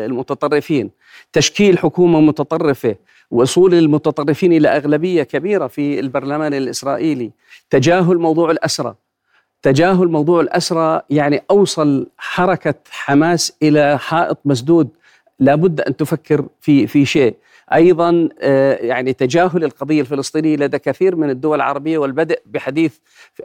المتطرفين. 0.00 0.90
تشكيل 1.32 1.78
حكومة 1.78 2.20
متطرفة 2.20 2.96
وصول 3.32 3.74
المتطرفين 3.74 4.52
إلى 4.52 4.68
أغلبية 4.68 5.22
كبيرة 5.22 5.66
في 5.66 6.00
البرلمان 6.00 6.54
الإسرائيلي. 6.54 7.30
تجاهل 7.70 8.18
موضوع 8.18 8.50
الأسرى. 8.50 8.94
تجاهل 9.62 10.08
موضوع 10.08 10.40
الأسرى 10.40 11.02
يعني 11.10 11.42
أوصل 11.50 12.06
حركة 12.18 12.74
حماس 12.90 13.52
إلى 13.62 13.98
حائط 13.98 14.38
مسدود. 14.44 14.88
لابد 15.38 15.80
أن 15.80 15.96
تفكر 15.96 16.44
في 16.60 16.86
في 16.86 17.04
شيء. 17.04 17.34
أيضا 17.74 18.28
آه، 18.40 18.74
يعني 18.74 19.12
تجاهل 19.12 19.64
القضية 19.64 20.00
الفلسطينية 20.00 20.56
لدى 20.56 20.78
كثير 20.78 21.16
من 21.16 21.30
الدول 21.30 21.56
العربية 21.56 21.98
والبدء 21.98 22.40
بحديث 22.46 22.96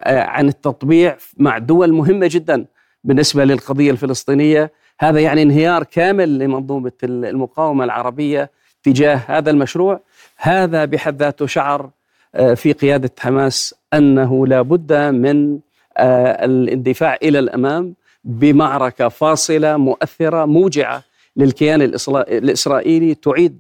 آه، 0.04 0.22
عن 0.22 0.48
التطبيع 0.48 1.18
مع 1.38 1.58
دول 1.58 1.94
مهمة 1.94 2.30
جدا 2.32 2.66
بالنسبة 3.04 3.46
للقضية 3.46 3.92
الفلسطينية. 3.92 4.72
هذا 5.00 5.20
يعني 5.20 5.42
انهيار 5.42 5.84
كامل 5.84 6.40
لمنظومة 6.40 6.92
المقاومة 7.04 7.84
العربية. 7.84 8.52
تجاه 8.88 9.22
هذا 9.28 9.52
المشروع. 9.52 10.00
هذا 10.38 10.86
بحد 10.86 11.20
ذاته 11.20 11.48
شعر 11.48 11.90
آه، 12.36 12.54
في 12.54 12.74
قيادة 12.74 13.12
حماس 13.20 13.76
أنه 13.94 14.48
لا 14.48 14.62
بد 14.62 14.94
من 14.94 15.60
آه، 15.98 16.46
الاندفاع 16.46 17.18
إلى 17.24 17.40
الأمام 17.40 17.94
بمعركة 18.24 19.08
فاصلة 19.08 19.78
مؤثرة 19.78 20.46
موجعة 20.46 21.04
للكيان 21.38 21.82
الإسرائيلي 21.82 23.16
تعيد 23.16 23.60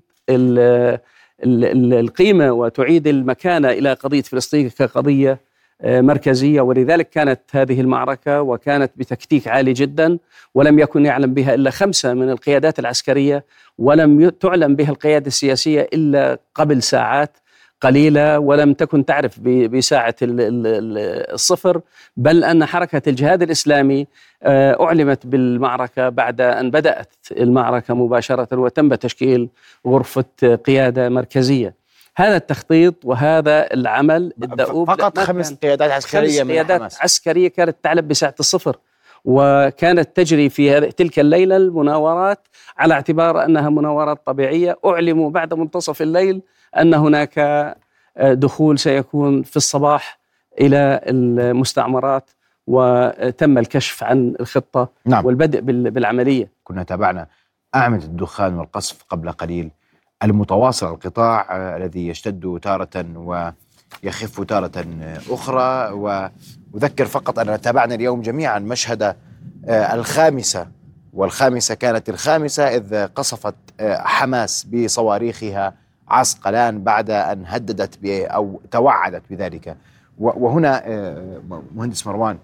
القيمة 1.43 2.51
وتعيد 2.51 3.07
المكانة 3.07 3.69
إلى 3.69 3.93
قضية 3.93 4.21
فلسطين 4.21 4.69
كقضية 4.69 5.39
آه، 5.81 6.01
مركزية 6.01 6.61
ولذلك 6.61 7.09
كانت 7.09 7.39
هذه 7.51 7.81
المعركة 7.81 8.41
وكانت 8.41 8.91
بتكتيك 8.95 9.47
عالي 9.47 9.73
جدا 9.73 10.17
ولم 10.55 10.79
يكن 10.79 11.05
يعلم 11.05 11.33
بها 11.33 11.53
إلا 11.53 11.69
خمسة 11.71 12.13
من 12.13 12.29
القيادات 12.29 12.79
العسكرية 12.79 13.45
ولم 13.77 14.29
تعلم 14.29 14.75
بها 14.75 14.89
القيادة 14.89 15.27
السياسية 15.27 15.89
إلا 15.93 16.39
قبل 16.55 16.83
ساعات 16.83 17.37
قليلة 17.81 18.39
ولم 18.39 18.73
تكن 18.73 19.05
تعرف 19.05 19.39
بساعة 19.39 20.15
الصفر. 20.21 21.81
بل 22.17 22.43
أن 22.43 22.65
حركة 22.65 23.01
الجهاد 23.09 23.41
الإسلامي 23.43 24.07
آه، 24.43 24.83
أعلمت 24.83 25.27
بالمعركة 25.27 26.09
بعد 26.09 26.41
أن 26.41 26.71
بدأت 26.71 27.13
المعركة 27.31 27.93
مباشرة 27.93 28.59
وتم 28.59 28.95
تشكيل 28.95 29.49
غرفة 29.87 30.55
قيادة 30.65 31.09
مركزية. 31.09 31.73
هذا 32.17 32.35
التخطيط 32.35 33.05
وهذا 33.05 33.73
العمل 33.73 34.33
الدؤوب 34.43 34.87
فقط 34.87 35.19
خمس 35.19 35.53
قيادات 35.53 35.91
عسكرية 35.91 36.41
خمس 36.41 36.51
قيادات 36.51 36.79
حماس. 36.79 37.01
عسكرية 37.01 37.47
كانت 37.47 37.77
تعلم 37.83 38.07
بساعة 38.07 38.35
الصفر 38.39 38.77
وكانت 39.25 40.15
تجري 40.15 40.49
في 40.49 40.79
تلك 40.79 41.19
الليلة 41.19 41.57
المناورات 41.57 42.47
على 42.77 42.93
اعتبار 42.93 43.45
أنها 43.45 43.69
مناورات 43.69 44.25
طبيعية 44.25 44.77
أعلموا 44.85 45.29
بعد 45.29 45.53
منتصف 45.53 46.01
الليل 46.01 46.41
أن 46.77 46.93
هناك 46.93 47.39
آه، 48.17 48.33
دخول 48.33 48.79
سيكون 48.79 49.43
في 49.43 49.57
الصباح 49.57 50.19
إلى 50.61 51.01
المستعمرات 51.07 52.29
وتم 52.67 53.57
الكشف 53.57 54.03
عن 54.03 54.35
الخطة 54.39 54.89
نعم. 55.05 55.25
والبدء 55.25 55.59
بالعملية 55.89 56.51
كنا 56.63 56.83
تابعنا 56.83 57.27
أعمدة 57.75 58.05
الدخان 58.05 58.53
والقصف 58.55 59.03
قبل 59.09 59.31
قليل 59.31 59.71
المتواصل 60.23 60.93
القطاع 60.93 61.47
آه، 61.51 61.77
الذي 61.77 62.07
يشتد 62.07 62.59
تارة 62.61 63.05
ويخف 64.03 64.41
تارة 64.41 64.85
أخرى. 65.29 65.91
وأذكر 65.91 67.05
فقط 67.05 67.39
أننا 67.39 67.57
تابعنا 67.57 67.95
اليوم 67.95 68.21
جميعا 68.21 68.59
مشهد 68.59 69.03
آه، 69.03 69.93
الخامسة. 69.93 70.67
والخامسة 71.13 71.75
كانت 71.75 72.09
الخامسة 72.09 72.63
إذ 72.63 73.05
قصفت 73.05 73.55
آه، 73.79 74.01
حماس 74.01 74.63
بصواريخها 74.63 75.73
عسقلان 76.07 76.83
بعد 76.83 77.09
أن 77.09 77.43
هددت 77.45 78.05
أو 78.05 78.61
توعدت 78.71 79.23
بذلك. 79.29 79.77
وهنا 80.17 80.83
مهندس 81.75 82.07
مروان 82.07 82.37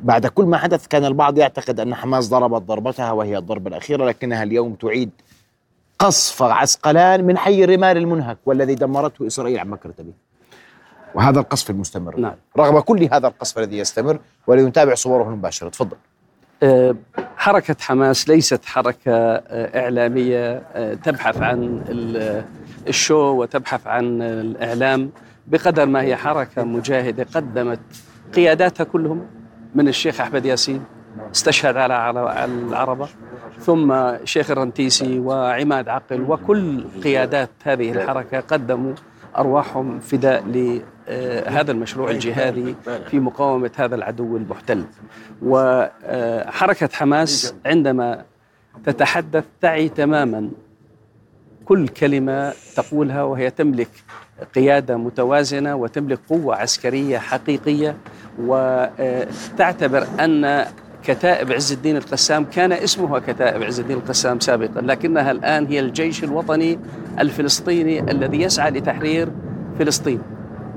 بعد 0.00 0.26
كل 0.26 0.44
ما 0.44 0.58
حدث 0.58 0.86
كان 0.86 1.04
البعض 1.04 1.38
يعتقد 1.38 1.80
أن 1.80 1.94
حماس 1.94 2.28
ضربت 2.28 2.62
ضربتها 2.62 3.12
وهي 3.12 3.38
الضربة 3.38 3.68
الأخيرة 3.68 4.04
لكنها 4.04 4.42
اليوم 4.42 4.74
تعيد 4.74 5.10
قصف 6.00 6.42
عسقلان 6.42 7.24
من 7.24 7.38
حي 7.38 7.64
الرمال 7.64 7.96
المنهك 7.96 8.38
والذي 8.46 8.74
دمرته 8.74 9.26
إسرائيل 9.26 9.58
عن 9.58 9.68
مكرة 9.68 9.94
به. 9.98 10.12
وهذا 11.14 11.40
القصف 11.40 11.70
المستمر. 11.70 12.16
نعم. 12.16 12.34
رغم 12.58 12.80
كل 12.80 13.08
هذا 13.12 13.26
القصف 13.28 13.58
الذي 13.58 13.78
يستمر 13.78 14.18
ولنتابع 14.46 14.94
صوره 14.94 15.22
المباشرة 15.22 15.68
تفضل. 15.68 15.96
أه، 16.62 16.96
حركة 17.36 17.76
حماس 17.80 18.28
ليست 18.28 18.64
حركة 18.64 19.12
أه، 19.12 19.80
إعلامية 19.80 20.62
أه، 20.74 20.94
تبحث 20.94 21.36
عن 21.36 21.84
الشو 22.88 23.16
وتبحث 23.16 23.86
عن 23.86 24.22
الإعلام. 24.22 25.10
بقدر 25.46 25.86
ما 25.86 26.02
هي 26.02 26.16
حركة 26.16 26.64
مجاهدة 26.64 27.26
قدمت 27.34 27.80
قياداتها 28.34 28.84
كلهم 28.84 29.26
من 29.74 29.88
الشيخ 29.88 30.20
أحمد 30.20 30.44
ياسين 30.44 30.84
استشهد 31.34 31.76
على 31.76 32.44
العربة. 32.44 33.08
ثم 33.60 33.94
شيخ 34.24 34.50
الرنتيسي 34.50 35.18
وعماد 35.18 35.88
عقل 35.88 36.20
وكل 36.20 36.84
قيادات 37.04 37.50
هذه 37.64 37.92
الحركة 37.92 38.40
قدموا 38.40 38.92
أرواحهم 39.38 40.00
فداء 40.00 40.44
لهذا 40.46 41.72
المشروع 41.72 42.10
الجهادي 42.10 42.74
في 43.10 43.20
مقاومة 43.20 43.70
هذا 43.76 43.94
العدو 43.94 44.36
المحتل. 44.36 44.84
وحركة 45.42 46.88
حماس 46.92 47.54
عندما 47.66 48.24
تتحدث 48.84 49.44
تعي 49.60 49.88
تماما 49.88 50.50
كل 51.64 51.88
كلمة 51.88 52.52
تقولها 52.76 53.22
وهي 53.22 53.50
تملك 53.50 53.88
قيادة 54.54 54.96
متوازنة 54.96 55.74
وتملك 55.76 56.18
قوة 56.28 56.56
عسكرية 56.56 57.18
حقيقية 57.18 57.96
وتعتبر 58.38 60.06
أن 60.20 60.66
كتائب 61.04 61.52
عز 61.52 61.72
الدين 61.72 61.96
القسام. 61.96 62.44
كان 62.44 62.72
اسمها 62.72 63.18
كتائب 63.18 63.62
عز 63.62 63.80
الدين 63.80 63.96
القسام 63.96 64.40
سابقا 64.40 64.80
لكنها 64.80 65.30
الآن 65.30 65.66
هي 65.66 65.80
الجيش 65.80 66.24
الوطني 66.24 66.78
الفلسطيني 67.18 68.10
الذي 68.10 68.42
يسعى 68.42 68.70
لتحرير 68.70 69.28
فلسطين. 69.78 70.22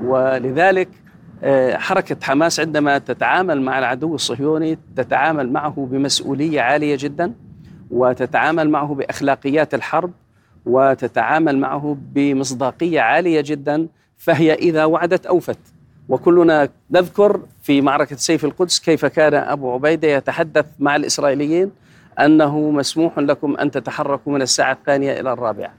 ولذلك 0.04 0.90
آه، 1.44 1.78
حركة 1.78 2.16
حماس 2.22 2.60
عندما 2.60 2.98
تتعامل 2.98 3.62
مع 3.62 3.80
العدو 3.80 4.16
الصهيوني 4.16 4.78
تتعامل 4.96 5.52
معه 5.52 5.88
بمسؤولية 5.92 6.62
عالية 6.62 6.98
جدا 7.00 7.34
وتتعامل 7.92 8.70
معه 8.70 8.96
بأخلاقيات 8.96 9.74
الحرب 9.74 10.12
وتتعامل 10.66 11.58
معه 11.58 11.98
بمصداقية 12.14 13.02
عالية 13.02 13.42
جدا 13.46 13.88
فهي 14.18 14.54
إذا 14.54 14.86
وعدت 14.86 15.26
أوفت. 15.26 15.60
وكلنا 16.10 16.70
نذكر 16.92 17.40
في 17.64 17.82
معركة 17.82 18.16
سيف 18.16 18.46
القدس 18.46 18.80
كيف 18.80 19.06
كان 19.06 19.34
أبو 19.34 19.74
عبيدة 19.74 20.08
يتحدث 20.08 20.66
مع 20.80 20.96
الإسرائيليين 20.96 21.72
أنه 22.20 22.72
مسموح 22.72 23.20
لكم 23.20 23.58
أن 23.58 23.72
تتحركوا 23.72 24.34
من 24.34 24.42
الساعة 24.42 24.74
الثانية 24.74 25.20
إلى 25.20 25.34
الرابعة. 25.34 25.74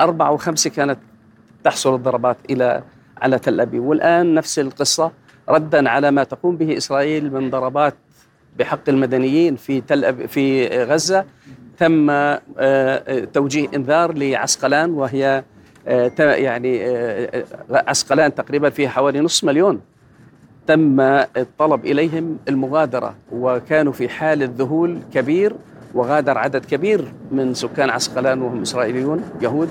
أربعة 0.00 0.32
وخمسة 0.32 0.70
كانت 0.70 0.98
تحصل 1.64 1.94
الضربات 1.94 2.36
إلى 2.50 2.82
على 3.22 3.38
تل 3.38 3.60
أبيب. 3.60 3.82
والآن 3.82 4.34
نفس 4.34 4.58
القصة 4.58 5.12
ردا 5.48 5.88
على 5.88 6.10
ما 6.10 6.24
تقوم 6.24 6.56
به 6.56 6.76
إسرائيل 6.76 7.32
من 7.32 7.50
ضربات 7.50 7.94
بحق 8.58 8.88
المدنيين 8.88 9.56
في 9.56 9.80
تل 9.80 10.04
أبي 10.04 10.28
في 10.28 10.68
غزة. 10.84 11.24
تم 11.78 12.10
آه، 12.10 12.40
آه، 12.58 13.24
توجيه 13.24 13.68
إنذار 13.74 14.12
لعسقلان 14.12 14.90
وهي 14.90 15.44
يعني 16.18 16.82
عسقلان 17.70 18.34
تقريبا 18.34 18.70
فيها 18.70 18.88
حوالي 18.88 19.20
نصف 19.20 19.44
مليون. 19.44 19.80
تم 20.66 21.00
الطلب 21.00 21.84
إليهم 21.84 22.36
المغادرة 22.48 23.14
وكانوا 23.32 23.92
في 23.92 24.08
حاله 24.08 24.50
ذهول 24.58 24.98
كبير 25.14 25.52
وغادر 25.94 26.38
عدد 26.38 26.64
كبير 26.64 27.12
من 27.32 27.54
سكان 27.54 27.90
عسقلان 27.90 28.42
وهم 28.42 28.62
إسرائيليون 28.62 29.24
يهود 29.42 29.68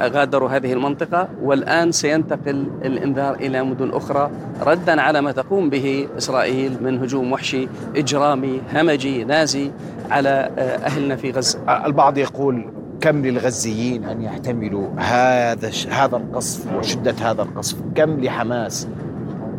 غادروا 0.00 0.48
هذه 0.48 0.72
المنطقة. 0.72 1.28
والآن 1.42 1.92
سينتقل 1.92 2.66
الإنذار 2.84 3.34
إلى 3.34 3.62
مدن 3.62 3.90
أخرى 3.90 4.30
ردا 4.62 5.00
على 5.00 5.20
ما 5.20 5.32
تقوم 5.32 5.70
به 5.70 6.08
إسرائيل 6.18 6.82
من 6.82 6.98
هجوم 7.02 7.32
وحشي 7.32 7.68
إجرامي 7.96 8.60
همجي 8.74 9.24
نازي 9.24 9.70
على 10.10 10.50
آه، 10.58 10.60
أهلنا 10.86 11.16
في 11.16 11.30
غزة. 11.30 11.86
البعض 11.86 12.18
يقول 12.18 12.64
كم 13.04 13.26
للغزيين 13.26 14.04
أن 14.04 14.22
يحتملوا 14.22 14.88
هذا 14.96 15.70
هذا 15.90 16.16
القصف 16.16 16.72
وشدة 16.76 17.14
هذا 17.20 17.42
القصف؟ 17.42 17.76
كم 17.94 18.20
لحماس 18.20 18.88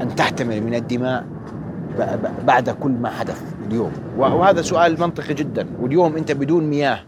أن 0.01 0.15
تحتمل 0.15 0.63
من 0.63 0.75
الدماء 0.75 1.25
بعد 2.47 2.69
كل 2.69 2.91
ما 2.91 3.09
حدث 3.09 3.43
اليوم؟ 3.67 3.91
وهذا 4.17 4.61
سؤال 4.61 4.99
منطقي 4.99 5.33
جدا. 5.33 5.67
واليوم 5.81 6.17
أنت 6.17 6.31
بدون 6.31 6.63
مياه 6.69 6.99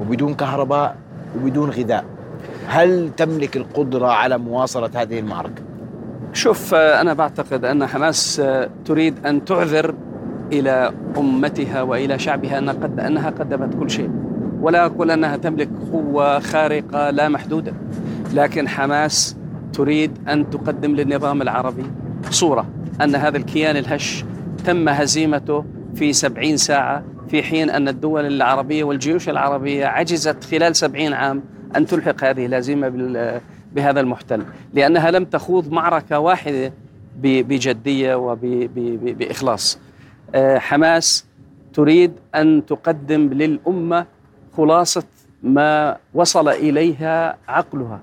وبدون 0.00 0.34
كهرباء 0.34 0.96
وبدون 1.36 1.70
غذاء 1.70 2.04
هل 2.66 3.10
تملك 3.16 3.56
القدرة 3.56 4.06
على 4.06 4.38
مواصلة 4.38 4.90
هذه 4.94 5.18
المعركة؟ 5.18 5.62
شوف 6.32 6.74
أنا 6.74 7.14
بعتقد 7.14 7.64
أن 7.64 7.86
حماس 7.86 8.42
تريد 8.84 9.26
أن 9.26 9.44
تعذر 9.44 9.94
إلى 10.52 10.92
أمتها 11.18 11.82
وإلى 11.82 12.18
شعبها 12.18 12.58
أن 12.58 12.70
قد 12.70 13.00
أنها 13.00 13.30
قدمت 13.30 13.74
كل 13.74 13.90
شيء. 13.90 14.10
ولا 14.60 14.86
أقول 14.86 15.10
أنها 15.10 15.36
تملك 15.36 15.68
قوة 15.92 16.38
خارقة 16.38 17.10
لا 17.10 17.28
محدودة 17.28 17.72
لكن 18.34 18.68
حماس 18.68 19.36
تريد 19.72 20.18
أن 20.28 20.50
تقدم 20.50 20.94
للنظام 20.94 21.42
العربي 21.42 21.84
صورة 22.30 22.66
أن 23.00 23.14
هذا 23.14 23.36
الكيان 23.36 23.76
الهش 23.76 24.24
تم 24.64 24.88
هزيمته 24.88 25.64
في 25.94 26.12
سبعين 26.12 26.56
ساعة 26.56 27.04
في 27.28 27.42
حين 27.42 27.70
أن 27.70 27.88
الدول 27.88 28.26
العربية 28.26 28.84
والجيوش 28.84 29.28
العربية 29.28 29.86
عجزت 29.86 30.44
خلال 30.44 30.76
سبعين 30.76 31.12
عام 31.12 31.42
أن 31.76 31.86
تلحق 31.86 32.24
هذه 32.24 32.46
الهزيمة 32.46 32.88
بهذا 33.74 34.00
المحتل 34.00 34.42
لأنها 34.74 35.10
لم 35.10 35.24
تخوض 35.24 35.72
معركة 35.72 36.18
واحدة 36.18 36.72
بجدية 37.22 38.14
وبإخلاص 38.14 39.78
آه، 40.34 40.58
حماس 40.58 41.26
تريد 41.74 42.12
أن 42.34 42.66
تقدم 42.66 43.28
للأمة 43.32 44.06
خلاصة 44.58 45.02
ما 45.42 45.96
وصل 46.14 46.48
إليها 46.48 47.36
عقلها 47.48 48.00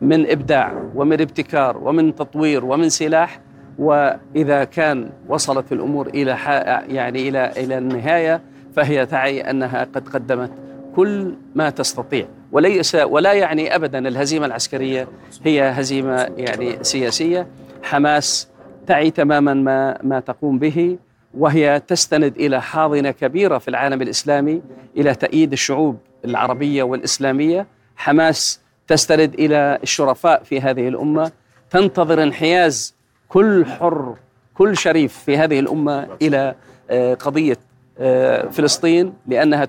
من 0.00 0.30
إبداع 0.30 0.82
ومن 0.94 1.20
ابتكار 1.20 1.78
ومن 1.78 2.14
تطوير 2.14 2.64
ومن 2.64 2.88
سلاح 2.88 3.40
وإذا 3.78 4.64
كان 4.64 5.10
وصلت 5.28 5.72
الأمور 5.72 6.06
إلى 6.06 6.30
يعني 6.88 7.28
إلى 7.28 7.52
إلى 7.56 7.78
النهاية 7.78 8.40
فهي 8.76 9.06
تعي 9.06 9.50
أنها 9.50 9.84
قد 9.84 10.08
قدمت 10.08 10.50
كل 10.96 11.34
ما 11.54 11.70
تستطيع. 11.70 12.26
وليس 12.52 12.94
ولا 12.94 13.32
يعني 13.32 13.74
ابدا 13.74 14.08
الهزيمة 14.08 14.46
العسكرية 14.46 15.08
هي 15.44 15.62
هزيمة 15.70 16.30
يعني 16.36 16.84
سياسية. 16.84 17.46
حماس 17.82 18.48
تعي 18.86 19.10
تماما 19.10 19.54
ما 19.54 19.98
ما 20.02 20.20
تقوم 20.20 20.58
به. 20.58 20.98
وهي 21.34 21.82
تستند 21.86 22.36
إلى 22.36 22.62
حاضنة 22.62 23.10
كبيرة 23.10 23.58
في 23.58 23.68
العالم 23.68 24.02
الإسلامي 24.02 24.62
إلى 24.96 25.14
تأييد 25.14 25.52
الشعوب 25.52 25.98
العربية 26.24 26.82
والإسلامية. 26.82 27.66
حماس 27.96 28.60
تستند 28.88 29.34
إلى 29.34 29.78
الشرفاء 29.82 30.42
في 30.42 30.60
هذه 30.60 30.88
الأمة. 30.88 31.32
تنتظر 31.70 32.22
انحياز 32.22 32.94
كل 33.28 33.66
حر 33.66 34.16
كل 34.54 34.76
شريف 34.76 35.18
في 35.18 35.36
هذه 35.36 35.60
الأمة 35.60 36.08
إلى 36.22 36.54
آه، 36.90 37.14
قضية 37.14 37.58
آه، 37.98 38.48
فلسطين 38.48 39.12
لأنها 39.26 39.68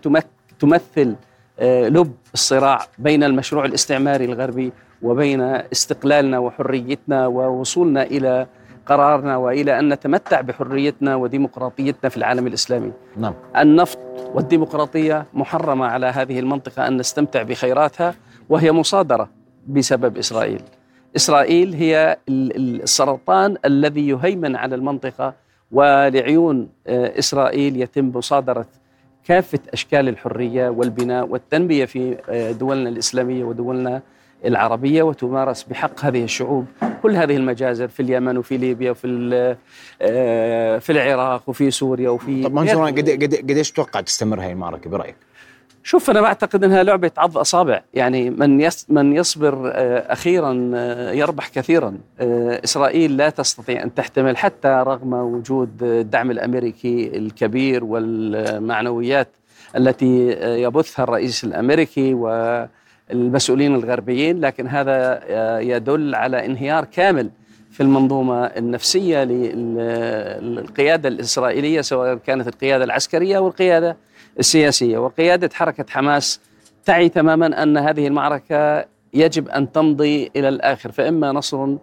تمثل 0.59 1.15
آه، 1.59 1.87
لب 1.87 2.13
الصراع 2.33 2.79
بين 2.97 3.23
المشروع 3.23 3.65
الاستعماري 3.65 4.25
الغربي 4.25 4.71
وبين 5.01 5.41
استقلالنا 5.41 6.39
وحريتنا 6.39 7.27
ووصولنا 7.27 8.03
إلى 8.03 8.47
قرارنا 8.91 9.37
وإلى 9.37 9.79
أن 9.79 9.93
نتمتع 9.93 10.41
بحريتنا 10.41 11.15
وديمقراطيتنا 11.15 12.09
في 12.09 12.17
العالم 12.17 12.47
الإسلامي. 12.47 12.91
نعم. 13.17 13.33
النفط 13.57 13.99
والديمقراطية 14.33 15.25
محرمة 15.33 15.85
على 15.85 16.05
هذه 16.05 16.39
المنطقة 16.39 16.87
أن 16.87 16.97
نستمتع 16.97 17.43
بخيراتها 17.43 18.15
وهي 18.49 18.71
مصادرة 18.71 19.29
بسبب 19.67 20.17
إسرائيل. 20.17 20.61
إسرائيل 21.15 21.73
هي 21.73 22.17
السرطان 22.29 23.57
الذي 23.65 24.07
يهيمن 24.07 24.55
على 24.55 24.75
المنطقة 24.75 25.33
ولعيون 25.71 26.69
آه، 26.87 27.19
إسرائيل 27.19 27.81
يتم 27.81 28.11
مصادرة 28.15 28.65
كافة 29.25 29.59
أشكال 29.73 30.09
الحرية 30.09 30.69
والبناء 30.69 31.27
والتنمية 31.27 31.85
في 31.85 32.17
آه، 32.29 32.51
دولنا 32.51 32.89
الإسلامية 32.89 33.43
ودولنا 33.43 34.01
العربية 34.45 35.03
وتمارس 35.03 35.63
بحق 35.63 36.05
هذه 36.05 36.23
الشعوب. 36.23 36.65
كل 37.03 37.15
هذه 37.15 37.35
المجازر 37.35 37.87
في 37.87 37.99
اليمن 37.99 38.37
وفي 38.37 38.57
ليبيا 38.57 38.91
وفي 38.91 39.55
آه، 40.01 40.77
في 40.77 40.91
العراق 40.91 41.49
وفي 41.49 41.71
سوريا 41.71 42.09
وفي 42.09 42.43
طب 42.43 42.53
منصور 42.53 42.89
قديش 42.89 43.71
تتوقع 43.71 44.01
تستمر 44.01 44.41
هذه 44.41 44.51
المعركة 44.51 44.89
برأيك؟ 44.89 45.15
شوف 45.83 46.09
أنا 46.09 46.21
بعتقد 46.21 46.63
إنها 46.63 46.83
لعبة 46.83 47.11
عض 47.17 47.37
أصابع. 47.37 47.81
يعني 47.93 48.29
من 48.29 48.69
من 48.89 49.15
يصبر 49.15 49.71
آه، 49.73 50.13
أخيرا 50.13 50.71
آه، 50.75 51.11
يربح 51.11 51.47
كثيرا. 51.47 51.97
إسرائيل 52.63 53.17
لا 53.17 53.29
تستطيع 53.29 53.83
أن 53.83 53.93
تحتمل 53.93 54.37
حتى 54.37 54.83
رغم 54.87 55.13
وجود 55.13 55.83
الدعم 55.83 56.31
الأمريكي 56.31 57.17
الكبير 57.17 57.83
والمعنويات 57.83 59.29
التي 59.75 60.27
يبثها 60.41 61.03
الرئيس 61.03 61.43
الأمريكي 61.43 62.13
والمسؤولين 63.11 63.75
الغربيين 63.75 64.41
لكن 64.41 64.67
هذا 64.67 65.19
يدل 65.59 66.15
على 66.15 66.45
انهيار 66.45 66.85
كامل 66.85 67.29
في 67.71 67.83
المنظومة 67.83 68.45
النفسية 68.45 69.23
للقياده 69.23 71.09
الإسرائيلية 71.09 71.81
سواء 71.81 72.15
كانت 72.15 72.47
القيادة 72.47 72.83
العسكرية 72.83 73.37
أو 73.37 73.47
القيادة 73.47 73.97
السياسية. 74.39 74.97
وقيادة 74.97 75.49
حركة 75.53 75.85
حماس 75.89 76.39
تعي 76.85 77.09
تماما 77.09 77.63
أن 77.63 77.77
هذه 77.77 78.07
المعركة 78.07 78.85
يجب 79.13 79.49
أن 79.49 79.71
تمضي 79.71 80.31
إلى 80.35 80.49
الآخر 80.49 80.91
فإما 80.91 81.31
نصر 81.31 81.75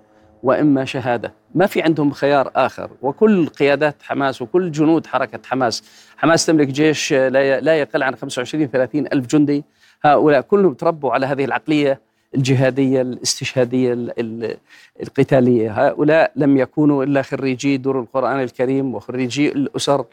وإما 0.42 0.84
شهادة، 0.84 1.32
ما 1.54 1.66
في 1.66 1.82
عندهم 1.82 2.10
خيار 2.10 2.50
آخر، 2.56 2.90
وكل 3.02 3.46
قيادات 3.46 3.96
حماس 4.02 4.42
وكل 4.42 4.72
جنود 4.72 5.06
حركة 5.06 5.38
حماس، 5.44 5.82
حماس 6.16 6.46
تملك 6.46 6.68
جيش 6.68 7.12
لا 7.12 7.74
يقل 7.74 8.02
عن 8.02 8.16
25 8.16 8.70
30 8.70 9.06
ألف 9.12 9.26
جندي، 9.26 9.64
هؤلاء 10.04 10.40
كلهم 10.40 10.74
تربوا 10.74 11.12
على 11.12 11.26
هذه 11.26 11.44
العقلية 11.44 12.00
الجهادية 12.34 13.02
الاستشهادية 13.02 14.12
القتالية، 15.02 15.86
هؤلاء 15.86 16.32
لم 16.36 16.56
يكونوا 16.56 17.04
إلا 17.04 17.22
خريجي 17.22 17.76
دور 17.76 18.00
القرآن 18.00 18.40
الكريم 18.42 18.94
وخريجي 18.94 19.52
الأسر 19.52 20.04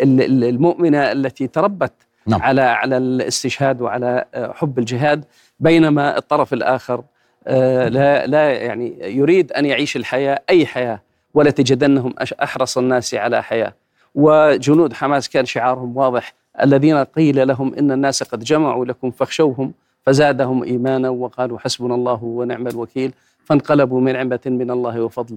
المؤمنة 0.00 1.12
التي 1.12 1.46
تربت 1.46 1.92
نعم. 2.26 2.42
على 2.42 2.60
على 2.62 2.96
الاستشهاد 2.96 3.80
وعلى 3.80 4.24
حب 4.34 4.78
الجهاد. 4.78 5.24
بينما 5.60 6.18
الطرف 6.18 6.52
الآخر 6.52 7.04
آه، 7.46 7.88
لا 7.88 8.26
لا 8.26 8.50
يعني 8.50 8.96
يريد 9.00 9.52
أن 9.52 9.66
يعيش 9.66 9.96
الحياة 9.96 10.42
أي 10.50 10.66
حياة 10.66 11.02
ولا 11.34 11.50
تجدنهم 11.50 12.14
أحرص 12.42 12.78
الناس 12.78 13.14
على 13.14 13.42
حياة. 13.42 13.74
وجنود 14.14 14.92
حماس 14.92 15.28
كان 15.28 15.44
شعارهم 15.44 15.96
واضح. 15.96 16.32
الذين 16.62 16.96
قيل 16.96 17.48
لهم 17.48 17.74
إن 17.74 17.92
الناس 17.92 18.22
قد 18.22 18.44
جمعوا 18.44 18.84
لكم 18.84 19.10
فاخشوهم 19.10 19.72
فزادهم 20.02 20.62
إيمانا 20.62 21.08
وقالوا 21.08 21.58
حسبنا 21.58 21.94
الله 21.94 22.24
ونعم 22.24 22.66
الوكيل 22.66 23.12
فانقلبوا 23.44 24.00
من 24.00 24.12
نعمه 24.12 24.40
من 24.46 24.70
الله 24.70 25.00
وفضل. 25.00 25.36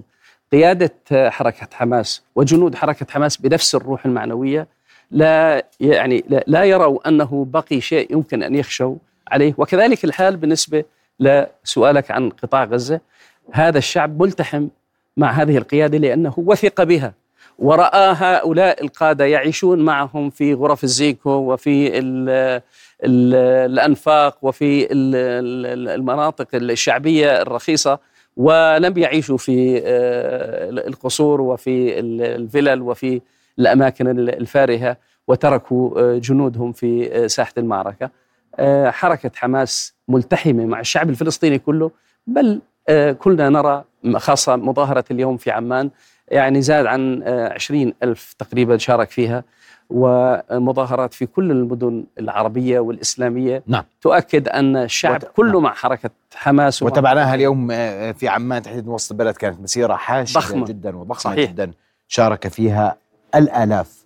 قيادة 0.52 1.30
حركة 1.30 1.68
حماس 1.72 2.22
وجنود 2.34 2.74
حركة 2.74 3.06
حماس 3.10 3.36
بنفس 3.36 3.74
الروح 3.74 4.06
المعنوية 4.06 4.66
لا 5.10 5.66
يعني 5.80 6.24
لا 6.46 6.64
يروا 6.64 7.08
أنه 7.08 7.46
بقي 7.50 7.80
شيء 7.80 8.12
يمكن 8.12 8.42
أن 8.42 8.54
يخشوا 8.54 8.96
عليه. 9.28 9.54
وكذلك 9.58 10.04
الحال 10.04 10.36
بالنسبة 10.36 10.84
لسؤالك 11.20 12.10
عن 12.10 12.30
قطاع 12.30 12.64
غزة 12.64 13.00
هذا 13.52 13.78
الشعب 13.78 14.22
ملتحم 14.22 14.68
مع 15.16 15.30
هذه 15.30 15.56
القيادة 15.58 15.98
لأنه 15.98 16.34
وثق 16.36 16.82
بها. 16.82 17.12
ورأى 17.60 18.14
هؤلاء 18.16 18.84
القادة 18.84 19.24
يعيشون 19.24 19.78
معهم 19.78 20.30
في 20.30 20.54
غرف 20.54 20.84
الزيكو 20.84 21.30
وفي 21.30 21.98
ال 21.98 22.28
ال 23.04 23.34
الأنفاق 23.72 24.38
وفي 24.42 24.88
المناطق 25.94 26.48
الشعبية 26.54 27.42
الرخيصة 27.42 27.98
ولم 28.36 28.98
يعيشوا 28.98 29.36
في 29.36 29.82
آه، 29.84 30.70
القصور 30.70 31.40
وفي 31.40 31.98
الفلل 32.00 32.82
وفي 32.82 33.20
الأماكن 33.58 34.08
الفارهة 34.28 34.96
وتركوا 35.28 36.00
آه، 36.00 36.18
جنودهم 36.18 36.72
في 36.72 37.12
آه، 37.12 37.26
ساحة 37.26 37.52
المعركة. 37.58 38.10
آه، 38.56 38.90
حركة 38.90 39.30
حماس 39.34 39.94
ملتحمة 40.08 40.64
مع 40.66 40.80
الشعب 40.80 41.10
الفلسطيني 41.10 41.58
كله 41.58 41.90
بل 42.26 42.60
كلنا 43.18 43.48
نرى 43.48 43.84
خاصة 44.16 44.56
مظاهرة 44.56 45.04
اليوم 45.10 45.36
في 45.36 45.50
عمان 45.50 45.90
يعني 46.30 46.62
زاد 46.62 46.86
عن 46.86 47.22
آه، 47.22 47.52
عشرين 47.52 47.94
ألف 48.02 48.34
تقريبا 48.38 48.76
شارك 48.76 49.10
فيها 49.10 49.44
ومظاهرات 49.90 51.14
في 51.14 51.26
كل 51.26 51.50
المدن 51.50 52.04
العربية 52.18 52.80
والإسلامية 52.80 53.62
نعم. 53.66 53.84
تؤكد 54.00 54.48
أن 54.48 54.76
الشعب 54.76 55.14
وت... 55.14 55.30
كله 55.36 55.52
نعم. 55.52 55.62
مع 55.62 55.74
حركة 55.74 56.10
حماس 56.34 56.82
وتابعناها 56.82 57.34
اليوم 57.34 57.68
في 58.12 58.28
عمان 58.28 58.62
تحديدا 58.62 58.90
وسط 58.90 59.12
البلد 59.12 59.36
كانت 59.36 59.60
مسيرة 59.60 59.94
حاشدة 59.94 60.40
ضخمة. 60.40 60.66
جدا 60.66 60.96
وضخمة 60.96 61.32
صحيح. 61.32 61.50
جدا 61.50 61.70
شارك 62.08 62.48
فيها 62.48 62.96
الآلاف 63.34 64.04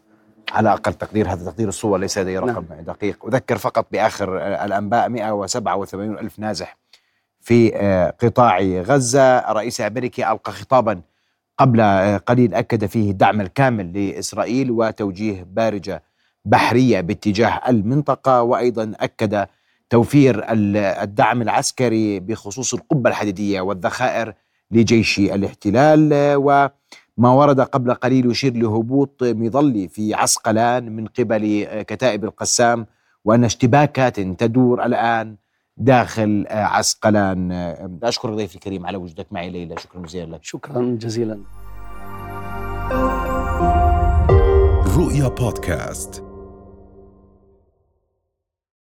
على 0.52 0.72
أقل 0.72 0.94
تقدير 0.94 1.32
هذا 1.32 1.50
تقدير 1.50 1.68
الصور 1.68 1.98
ليس 1.98 2.18
لدي 2.18 2.38
رقم 2.38 2.64
نعم. 2.70 2.80
دقيق 2.80 3.26
أذكر 3.26 3.58
فقط 3.58 3.86
بآخر 3.92 4.38
الأنباء 4.64 5.08
187 5.08 6.18
ألف 6.18 6.38
نازح 6.38 6.76
في 7.40 7.76
آه، 7.76 8.14
قطاع 8.22 8.60
غزة 8.60 9.38
الرئيس 9.38 9.80
الأمريكي 9.80 10.30
ألقى 10.30 10.52
خطابا 10.52 11.00
قبل 11.58 11.80
آه، 11.80 12.16
قليل 12.16 12.54
أكد 12.54 12.86
فيه 12.86 13.10
الدعم 13.10 13.40
الكامل 13.40 13.92
لإسرائيل 13.92 14.70
وتوجيه 14.70 15.46
بارجة 15.50 16.02
بحرية 16.44 17.00
باتجاه 17.00 17.60
المنطقة 17.68 18.42
وأيضا 18.42 18.92
أكد 19.00 19.46
توفير 19.90 20.44
الدعم 20.48 21.42
العسكري 21.42 22.20
بخصوص 22.20 22.74
القبة 22.74 23.10
الحديدية 23.10 23.60
والذخائر 23.60 24.34
لجيش 24.70 25.18
الاحتلال 25.18 26.10
و 26.36 26.68
ما 27.16 27.30
ورد 27.30 27.60
قبل 27.60 27.94
قليل 27.94 28.30
يشير 28.30 28.56
لهبوط 28.56 29.22
مظلي 29.22 29.88
في 29.88 30.14
عسقلان 30.14 30.96
من 30.96 31.06
قبل 31.06 31.66
كتائب 31.88 32.24
القسام 32.24 32.86
وأن 33.24 33.44
اشتباكات 33.44 34.20
تدور 34.20 34.84
الآن 34.84 35.36
داخل 35.76 36.46
عسقلان 36.50 37.52
أشكر 38.02 38.34
ضيفي 38.34 38.54
الكريم 38.54 38.86
على 38.86 38.96
وجودك 38.96 39.26
معي 39.32 39.50
ليلى. 39.50 39.74
شكرا 39.78 40.02
جزيلا 40.02 40.36
لك. 40.36 40.44
شكرا 40.44 40.98
جزيلا. 41.00 41.40
رؤيا 44.96 45.28
بودكاست. 45.28 46.24